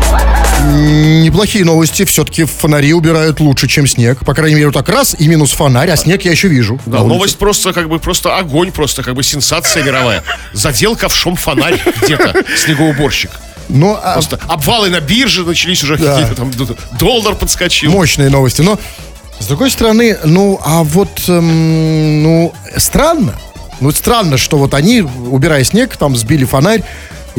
неплохие 1.23 1.63
новости. 1.65 2.03
Все-таки 2.05 2.45
фонари 2.45 2.93
убирают 2.93 3.39
лучше, 3.39 3.67
чем 3.67 3.87
снег. 3.87 4.19
По 4.25 4.33
крайней 4.33 4.55
мере, 4.55 4.67
вот 4.67 4.73
так 4.75 4.89
раз 4.89 5.15
и 5.17 5.27
минус 5.27 5.51
фонарь, 5.51 5.89
а 5.91 5.95
снег 5.95 6.23
я 6.25 6.31
еще 6.31 6.47
вижу. 6.47 6.79
Да, 6.85 6.99
новость 7.03 7.37
просто 7.37 7.73
как 7.73 7.89
бы 7.89 7.99
просто 7.99 8.37
огонь, 8.37 8.71
просто 8.71 9.03
как 9.03 9.13
бы 9.15 9.23
сенсация 9.23 9.83
мировая. 9.83 10.23
Задел 10.53 10.95
ковшом 10.95 11.35
фонарь 11.35 11.79
где-то 12.03 12.43
снегоуборщик. 12.57 13.31
Ну, 13.69 13.95
а- 14.01 14.13
Просто 14.13 14.39
обвалы 14.47 14.89
на 14.89 14.99
бирже 14.99 15.43
начались 15.45 15.83
уже 15.83 15.97
Да. 15.97 16.13
какие-то 16.15 16.35
там 16.35 16.51
доллар 16.99 17.35
подскочил. 17.35 17.91
мощные 17.91 18.29
новости. 18.29 18.61
Но, 18.61 18.79
с 19.37 19.45
другой 19.45 19.69
стороны, 19.69 20.17
ну, 20.23 20.59
а 20.65 20.81
вот, 20.83 21.09
эм, 21.27 22.23
ну, 22.23 22.53
странно. 22.77 23.35
Ну, 23.79 23.91
странно, 23.91 24.37
что 24.37 24.57
вот 24.57 24.73
они, 24.73 25.01
убирая 25.01 25.63
снег, 25.63 25.95
там 25.97 26.15
сбили 26.17 26.45
фонарь, 26.45 26.81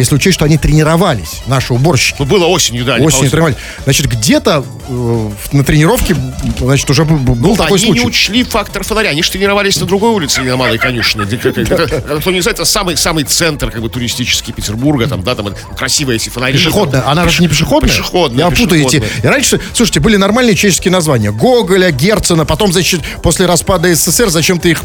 если 0.01 0.15
учесть, 0.15 0.35
что 0.35 0.45
они 0.45 0.59
тренировались, 0.59 1.43
наши 1.47 1.73
уборщики. 1.73 2.17
Ну, 2.19 2.25
было 2.25 2.47
осенью, 2.47 2.85
да. 2.85 2.95
они 2.95 3.07
Осенью 3.07 3.27
пауз- 3.27 3.31
тренировались. 3.31 3.57
Значит, 3.85 4.07
где-то 4.07 4.65
э, 4.89 5.31
на 5.53 5.65
тренировке, 5.65 6.17
значит, 6.59 6.89
уже 6.91 7.05
был 7.05 7.57
такой 7.57 7.79
они 7.79 7.87
случай. 7.87 8.01
не 8.01 8.07
учли 8.07 8.43
фактор 8.45 8.83
фонаря. 8.85 9.11
Они 9.11 9.23
же 9.23 9.31
тренировались 9.31 9.79
на 9.81 9.87
другой 9.87 10.11
улице, 10.11 10.43
не 10.43 10.49
на 10.49 10.57
Малой 10.57 10.79
Конюшне. 10.79 11.25
Кто 11.25 12.31
не 12.31 12.41
знает, 12.41 12.59
это 12.59 12.65
самый, 12.65 12.97
самый 12.97 13.25
центр 13.25 13.71
как 13.71 13.83
бы 13.83 13.89
туристический 13.89 14.53
Петербурга. 14.53 15.07
Там, 15.07 15.23
да, 15.23 15.35
там 15.35 15.55
красивые 15.77 16.17
эти 16.17 16.29
фонари. 16.29 16.55
Пешеходная. 16.55 17.09
Она 17.09 17.29
же 17.29 17.43
не 17.43 17.49
пешеходная? 17.49 17.91
Пешеходная, 17.91 18.45
Я 18.47 18.51
путаете. 18.51 19.01
пешеходная. 19.01 19.11
И 19.23 19.27
раньше, 19.27 19.61
слушайте, 19.75 20.01
были 20.01 20.17
нормальные 20.17 20.55
чешские 20.55 20.93
названия. 20.93 21.31
Гоголя, 21.31 21.91
Герцена. 21.91 22.45
Потом, 22.45 22.73
значит, 22.73 23.01
после 23.23 23.47
распада 23.47 23.95
СССР 23.95 24.31
зачем-то 24.31 24.69
их... 24.69 24.83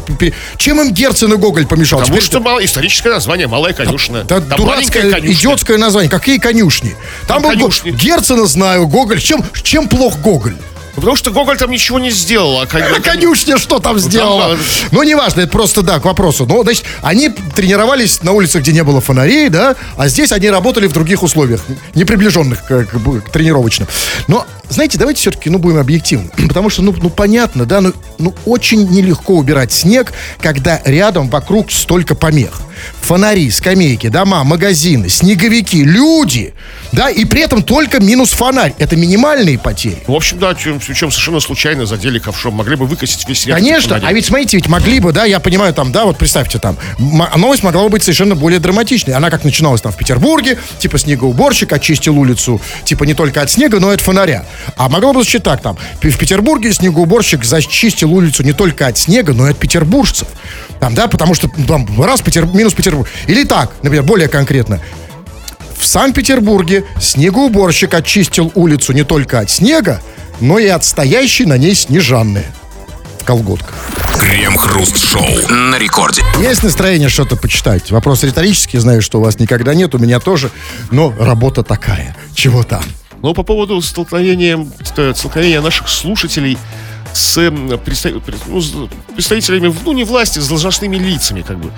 Чем 0.58 0.80
им 0.80 0.92
Герцен 0.92 1.32
и 1.32 1.36
Гоголь 1.36 1.66
помешал? 1.66 2.00
Потому 2.00 2.20
что 2.20 2.38
историческое 2.60 3.10
название 3.10 3.46
Малая 3.46 3.72
Конюшня. 3.72 4.24
Да, 4.24 4.40
дурацкое, 4.40 5.05
конюшня. 5.12 5.32
идиотское 5.34 5.78
название. 5.78 6.10
Какие 6.10 6.38
конюшни? 6.38 6.96
Там, 7.26 7.42
Там 7.42 7.42
был 7.42 7.50
конюшни. 7.50 7.90
Герцена 7.90 8.46
знаю, 8.46 8.86
Гоголь. 8.86 9.20
Чем, 9.20 9.44
чем 9.62 9.88
плох 9.88 10.18
Гоголь? 10.18 10.56
Потому 10.96 11.14
что 11.16 11.30
Гоголь 11.30 11.56
там 11.56 11.70
ничего 11.70 11.98
не 11.98 12.10
сделал. 12.10 12.60
А 12.60 12.66
кон- 12.66 12.82
А 12.82 13.00
конюшня 13.00 13.58
что 13.58 13.78
там 13.78 13.98
сделала? 13.98 14.56
да. 14.56 14.62
Ну, 14.90 15.02
неважно, 15.02 15.42
это 15.42 15.52
просто, 15.52 15.82
да, 15.82 16.00
к 16.00 16.04
вопросу. 16.04 16.46
Ну, 16.46 16.62
значит, 16.62 16.84
они 17.02 17.28
тренировались 17.28 18.22
на 18.22 18.32
улицах, 18.32 18.62
где 18.62 18.72
не 18.72 18.82
было 18.82 19.00
фонарей, 19.00 19.48
да, 19.48 19.76
а 19.96 20.08
здесь 20.08 20.32
они 20.32 20.50
работали 20.50 20.86
в 20.86 20.92
других 20.92 21.22
условиях, 21.22 21.60
не 21.94 22.04
приближенных 22.04 22.64
к, 22.66 22.84
к 22.84 22.96
к 23.26 23.30
тренировочным. 23.30 23.88
Но, 24.26 24.46
знаете, 24.68 24.98
давайте 24.98 25.20
все-таки, 25.20 25.50
ну, 25.50 25.58
будем 25.58 25.78
объективны. 25.78 26.30
Потому 26.48 26.70
что, 26.70 26.82
ну, 26.82 26.94
ну 27.00 27.10
понятно, 27.10 27.66
да, 27.66 27.80
ну, 27.80 27.92
ну, 28.18 28.34
очень 28.44 28.88
нелегко 28.90 29.34
убирать 29.34 29.72
снег, 29.72 30.12
когда 30.40 30.80
рядом 30.84 31.28
вокруг 31.28 31.70
столько 31.70 32.14
помех. 32.14 32.60
Фонари, 33.02 33.50
скамейки, 33.50 34.08
дома, 34.08 34.44
магазины, 34.44 35.08
снеговики, 35.08 35.82
люди, 35.82 36.52
да, 36.92 37.08
и 37.08 37.24
при 37.24 37.40
этом 37.42 37.62
только 37.62 38.00
минус 38.02 38.30
фонарь. 38.32 38.74
Это 38.78 38.96
минимальные 38.96 39.58
потери. 39.58 40.02
В 40.06 40.12
общем, 40.14 40.38
да, 40.38 40.54
чем, 40.54 40.78
причем 40.86 41.10
совершенно 41.10 41.40
случайно 41.40 41.86
задели 41.86 42.18
ковшом. 42.18 42.54
Могли 42.54 42.76
бы 42.76 42.86
выкосить 42.86 43.28
весь 43.28 43.46
ряд 43.46 43.58
Конечно, 43.58 44.00
а 44.02 44.12
ведь 44.12 44.26
смотрите, 44.26 44.56
ведь 44.56 44.68
могли 44.68 45.00
бы, 45.00 45.12
да, 45.12 45.24
я 45.24 45.40
понимаю, 45.40 45.74
там, 45.74 45.92
да, 45.92 46.04
вот 46.04 46.16
представьте, 46.18 46.58
там, 46.58 46.76
м- 46.98 47.24
новость 47.36 47.62
могла 47.62 47.82
бы 47.84 47.90
быть 47.90 48.02
совершенно 48.02 48.34
более 48.34 48.60
драматичной. 48.60 49.14
Она 49.14 49.30
как 49.30 49.44
начиналась 49.44 49.80
там 49.80 49.92
в 49.92 49.96
Петербурге, 49.96 50.58
типа 50.78 50.98
снегоуборщик 50.98 51.72
очистил 51.72 52.18
улицу, 52.18 52.60
типа 52.84 53.04
не 53.04 53.14
только 53.14 53.42
от 53.42 53.50
снега, 53.50 53.80
но 53.80 53.90
и 53.90 53.94
от 53.94 54.00
фонаря. 54.00 54.44
А 54.76 54.88
могло 54.88 55.12
бы 55.12 55.22
звучать 55.22 55.42
так, 55.42 55.60
там, 55.62 55.76
в 56.00 56.18
Петербурге 56.18 56.72
снегоуборщик 56.72 57.44
зачистил 57.44 58.12
улицу 58.12 58.42
не 58.42 58.52
только 58.52 58.86
от 58.86 58.98
снега, 58.98 59.32
но 59.32 59.46
и 59.48 59.50
от 59.50 59.58
петербуржцев. 59.58 60.28
Там, 60.80 60.94
да, 60.94 61.08
потому 61.08 61.34
что 61.34 61.48
там 61.66 61.86
раз 62.02 62.20
Петер, 62.20 62.46
минус 62.46 62.74
Петербург. 62.74 63.08
Или 63.26 63.44
так, 63.44 63.72
например, 63.82 64.04
более 64.04 64.28
конкретно. 64.28 64.80
В 65.78 65.86
Санкт-Петербурге 65.86 66.84
снегоуборщик 67.00 67.94
очистил 67.94 68.50
улицу 68.54 68.92
не 68.92 69.04
только 69.04 69.40
от 69.40 69.50
снега, 69.50 70.00
но 70.40 70.58
и 70.58 70.66
от 70.68 70.84
стоящей 70.84 71.44
на 71.46 71.58
ней 71.58 71.74
снежанны 71.74 72.44
в 73.20 73.24
колготках. 73.24 73.74
Крем-хруст-шоу. 74.18 75.48
На 75.50 75.78
рекорде. 75.78 76.22
Есть 76.40 76.62
настроение 76.62 77.08
что-то 77.08 77.36
почитать? 77.36 77.90
Вопрос 77.90 78.22
риторический, 78.22 78.78
знаю, 78.78 79.02
что 79.02 79.18
у 79.18 79.22
вас 79.22 79.38
никогда 79.38 79.74
нет, 79.74 79.94
у 79.94 79.98
меня 79.98 80.20
тоже, 80.20 80.50
но 80.90 81.12
работа 81.18 81.62
такая. 81.62 82.16
Чего 82.34 82.62
там? 82.62 82.82
Но 83.22 83.34
по 83.34 83.42
поводу 83.42 83.80
столкновения, 83.82 84.58
ст- 84.82 85.16
столкновения 85.18 85.60
наших 85.60 85.88
слушателей 85.88 86.58
с 87.12 87.34
пред- 87.34 88.46
ну, 88.46 88.60
с 88.60 88.72
представителями, 89.14 89.74
ну, 89.84 89.92
не 89.92 90.04
власти, 90.04 90.38
с 90.38 90.48
должностными 90.48 90.96
лицами, 90.96 91.42
как 91.42 91.58
бы. 91.58 91.70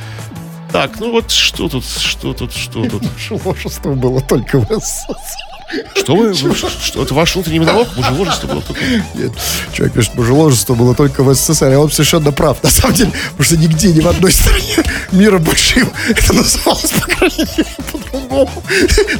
Так, 0.72 1.00
ну 1.00 1.12
вот 1.12 1.30
что 1.30 1.68
тут, 1.68 1.84
что 1.86 2.34
тут, 2.34 2.52
что 2.52 2.84
тут. 2.84 3.02
Шелошество 3.18 3.94
было 3.94 4.20
только 4.20 4.58
в 4.60 4.66
СССР. 4.70 5.47
Что 5.94 6.16
вы? 6.16 6.34
что, 6.34 7.02
это 7.02 7.14
ваш 7.14 7.34
внутренний 7.34 7.60
монолог? 7.60 7.88
Мужеложество 7.96 8.46
было 8.46 8.62
только... 8.62 8.80
Нет, 9.14 9.32
человек 9.72 9.94
пишет, 9.94 10.14
мужеложество 10.14 10.74
было 10.74 10.94
только 10.94 11.22
в 11.22 11.34
СССР, 11.34 11.72
и 11.72 11.76
он 11.76 11.90
совершенно 11.90 12.32
прав. 12.32 12.62
На 12.62 12.70
самом 12.70 12.94
деле, 12.94 13.12
потому 13.30 13.44
что 13.44 13.56
нигде, 13.56 13.92
ни 13.92 14.00
в 14.00 14.08
одной 14.08 14.32
стране 14.32 14.76
мира 15.12 15.38
больше 15.38 15.86
это 16.08 16.32
называлось, 16.32 16.90
по 16.92 17.98
по-другому. 17.98 18.62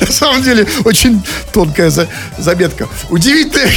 На 0.00 0.06
самом 0.06 0.42
деле, 0.42 0.66
очень 0.84 1.22
тонкая 1.52 1.90
за- 1.90 2.08
заметка. 2.38 2.88
Удивительная 3.10 3.70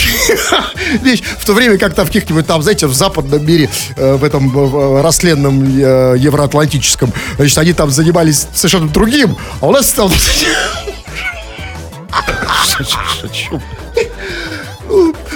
вещь. 1.02 1.24
В 1.40 1.46
то 1.46 1.54
время, 1.54 1.78
как 1.78 1.94
там 1.94 2.06
в 2.06 2.10
каких-нибудь 2.10 2.48
там, 2.48 2.62
знаете, 2.62 2.88
в 2.88 2.94
западном 2.94 3.46
мире, 3.46 3.70
э, 3.98 4.16
в 4.16 4.24
этом 4.24 5.02
растленном 5.02 5.78
э, 5.78 6.16
евроатлантическом, 6.18 7.12
значит, 7.36 7.58
они 7.58 7.74
там 7.74 7.90
занимались 7.90 8.48
совершенно 8.54 8.88
другим, 8.90 9.36
а 9.60 9.68
у 9.68 9.72
нас 9.72 9.90
стал... 9.90 10.12
О 12.12 13.28
чем? 13.30 13.62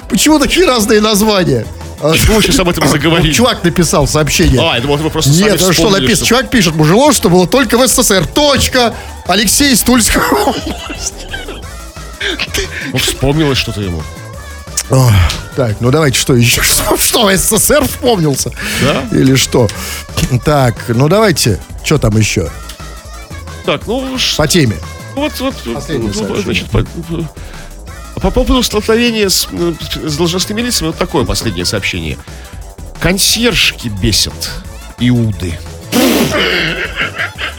Почему 0.09 0.39
такие 0.39 0.65
разные 0.65 1.01
названия? 1.01 1.65
А, 2.01 2.11
Почему 2.11 2.35
вы 2.35 2.43
сейчас 2.43 2.59
об 2.59 2.69
этом 2.69 2.87
заговорили? 2.87 3.29
Ну, 3.29 3.33
Чувак 3.33 3.63
написал 3.63 4.07
сообщение. 4.07 4.61
А, 4.61 4.75
я 4.75 4.81
думал, 4.81 4.97
вы 4.97 5.09
просто 5.09 5.31
сами 5.31 5.49
Нет, 5.49 5.61
ну 5.61 5.71
что 5.71 5.89
написано? 5.89 6.27
Чувак 6.27 6.49
пишет, 6.49 6.75
мужеложество 6.75 7.29
было 7.29 7.47
только 7.47 7.77
в 7.77 7.87
СССР. 7.87 8.27
Точка. 8.27 8.93
Алексей 9.27 9.73
из 9.73 9.81
Тульской 9.81 10.21
области. 10.21 11.25
Ну, 12.91 12.97
вспомнилось 12.97 13.57
что-то 13.57 13.81
ему. 13.81 14.03
Ох, 14.89 15.11
Так, 15.55 15.77
ну 15.79 15.89
давайте, 15.89 16.19
что 16.19 16.35
еще? 16.35 16.61
Что, 16.85 16.97
что, 16.97 17.35
СССР 17.35 17.85
вспомнился? 17.85 18.51
Да? 18.81 19.03
Или 19.17 19.35
что? 19.35 19.67
Так, 20.43 20.75
ну 20.89 21.07
давайте, 21.07 21.59
что 21.83 21.97
там 21.97 22.15
еще? 22.17 22.49
Так, 23.65 23.87
ну, 23.87 24.17
По 24.37 24.47
теме. 24.47 24.75
Вот, 25.15 25.39
вот, 25.39 25.55
ну, 25.65 25.79
значит, 26.41 26.69
по, 26.69 26.85
по 28.21 28.31
поводу 28.31 28.63
столкновения 28.63 29.29
с, 29.29 29.47
э, 29.51 29.73
с 30.03 30.17
должностными 30.17 30.61
лицами, 30.61 30.87
вот 30.87 30.97
такое 30.97 31.25
последнее 31.25 31.65
сообщение. 31.65 32.17
Консьержки 32.99 33.87
бесят 33.87 34.51
Иуды. 34.99 35.57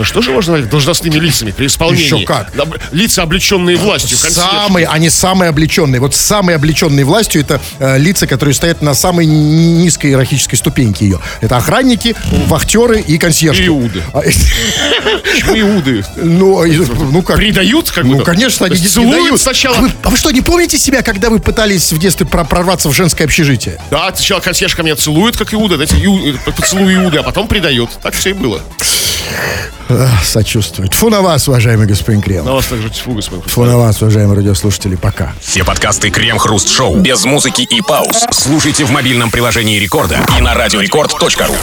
Что 0.03 0.21
же 0.23 0.31
можно 0.31 0.53
назвать 0.53 0.71
должностными 0.71 1.17
лицами 1.17 1.51
при 1.53 1.67
исполнении? 1.67 2.05
Еще 2.05 2.25
как. 2.27 2.53
Лица, 2.93 3.23
облеченные 3.23 3.77
властью. 3.77 4.19
консьержки. 4.19 4.51
Самые, 4.51 4.87
они 4.87 5.11
самые 5.11 5.49
облеченные. 5.51 6.01
Вот 6.01 6.15
самые 6.15 6.57
облеченные 6.57 7.05
властью 7.05 7.41
это 7.43 7.61
э, 7.79 7.99
лица, 7.99 8.27
которые 8.27 8.55
стоят 8.55 8.83
на 8.83 8.95
самой 8.95 9.27
ни- 9.27 9.83
низкой 9.83 10.09
иерархической 10.11 10.59
ступеньке 10.59 11.05
ее. 11.07 11.21
Это 11.41 11.57
охранники, 11.57 12.15
вахтеры 12.47 13.01
и 13.01 13.19
консьержки. 13.19 13.67
Иуды. 13.67 14.03
А, 14.13 14.21
Почему 14.21 15.59
Иуды? 15.61 16.05
Ну, 16.17 16.65
и- 16.65 16.77
ну 16.77 17.23
как? 17.23 17.37
Предают, 17.37 17.91
как 17.91 18.05
Ну, 18.05 18.21
конечно, 18.23 18.67
они 18.67 18.79
не- 18.81 18.87
целуют 18.87 19.25
дают. 19.25 19.41
сначала. 19.41 19.77
А 19.77 19.81
вы, 19.81 19.91
а 20.03 20.11
вы 20.11 20.17
что, 20.17 20.31
не 20.31 20.41
помните 20.43 20.79
себя, 20.79 21.03
когда 21.03 21.31
вы 21.31 21.39
пытались 21.39 21.93
в 21.93 21.99
детстве 21.99 22.27
про- 22.27 22.45
прорваться 22.45 22.89
в 22.89 22.93
женское 22.93 23.25
общежитие? 23.25 23.81
Да, 23.91 24.13
сначала 24.15 24.41
консьержка 24.41 24.83
меня 24.83 24.97
целует, 24.97 25.37
как 25.37 25.53
Иуда, 25.55 25.77
знаете, 25.77 25.97
э, 25.97 26.51
поцелуй 26.53 26.95
Иуды, 26.95 27.19
а 27.19 27.23
потом 27.23 27.49
предает. 27.49 27.91
Так 28.03 28.15
все 28.15 28.31
и 28.31 28.33
было. 28.35 28.61
Ах, 29.89 30.25
сочувствую. 30.25 30.89
Тьфу 30.89 31.11
на 31.11 31.21
вас, 31.23 31.49
уважаемый 31.49 31.87
господин 31.87 32.21
Крем. 32.21 32.45
На 32.45 32.53
вас 32.53 32.67
также 32.67 32.91
тьфу, 32.91 33.13
господин. 33.13 33.43
Тьфу 33.43 33.65
на 33.65 33.77
вас, 33.77 34.03
уважаемые 34.03 34.37
радиослушатели. 34.37 34.97
Пока. 34.97 35.35
Все 35.41 35.65
подкасты 35.65 36.11
Крем-Хруст 36.11 36.69
Шоу 36.69 36.97
без 36.97 37.25
музыки 37.25 37.63
и 37.63 37.81
пауз 37.83 38.25
слушайте 38.31 38.85
в 38.85 38.91
мобильном 38.91 39.31
приложении 39.31 39.79
Рекорда 39.79 40.19
и 40.39 40.41
на 40.41 40.55
радиорекорд.ру. 40.55 41.55